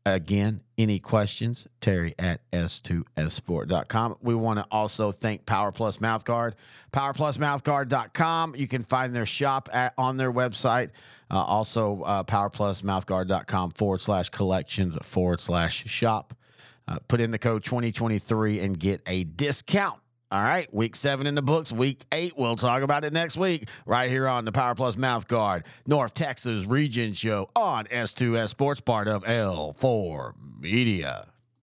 Again, 0.05 0.61
any 0.77 0.99
questions, 0.99 1.65
Terry 1.79 2.13
at 2.19 2.39
S2SSport.com. 2.51 4.17
We 4.21 4.35
want 4.35 4.59
to 4.59 4.65
also 4.69 5.11
thank 5.11 5.45
Power 5.45 5.71
Plus 5.71 5.97
Mouthguard, 5.97 6.53
PowerPlusMouthguard.com. 6.91 8.55
You 8.55 8.67
can 8.67 8.83
find 8.83 9.15
their 9.15 9.25
shop 9.25 9.69
at, 9.71 9.93
on 9.97 10.17
their 10.17 10.31
website. 10.31 10.89
Uh, 11.31 11.41
also, 11.41 12.01
uh, 12.03 12.23
PowerPlusMouthguard.com 12.23 13.71
forward 13.71 14.01
slash 14.01 14.29
collections 14.29 14.97
forward 15.01 15.39
slash 15.39 15.85
shop. 15.87 16.33
Uh, 16.87 16.99
put 17.07 17.21
in 17.21 17.31
the 17.31 17.39
code 17.39 17.63
2023 17.63 18.59
and 18.59 18.77
get 18.77 19.01
a 19.05 19.23
discount. 19.23 19.99
All 20.31 20.41
right, 20.41 20.73
week 20.73 20.95
seven 20.95 21.27
in 21.27 21.35
the 21.35 21.43
books. 21.43 21.71
Week 21.71 22.03
eight, 22.11 22.33
we'll 22.35 22.55
talk 22.55 22.81
about 22.81 23.05
it 23.05 23.13
next 23.13 23.37
week, 23.37 23.69
right 23.85 24.09
here 24.09 24.27
on 24.27 24.45
the 24.45 24.51
Power 24.51 24.73
Plus 24.73 24.97
Mouth 24.97 25.27
Guard 25.27 25.63
North 25.85 26.15
Texas 26.15 26.65
Region 26.65 27.13
Show 27.13 27.51
on 27.55 27.85
S2S 27.85 28.49
Sports, 28.49 28.81
part 28.81 29.07
of 29.07 29.23
L4 29.25 30.33
Media. 30.59 31.27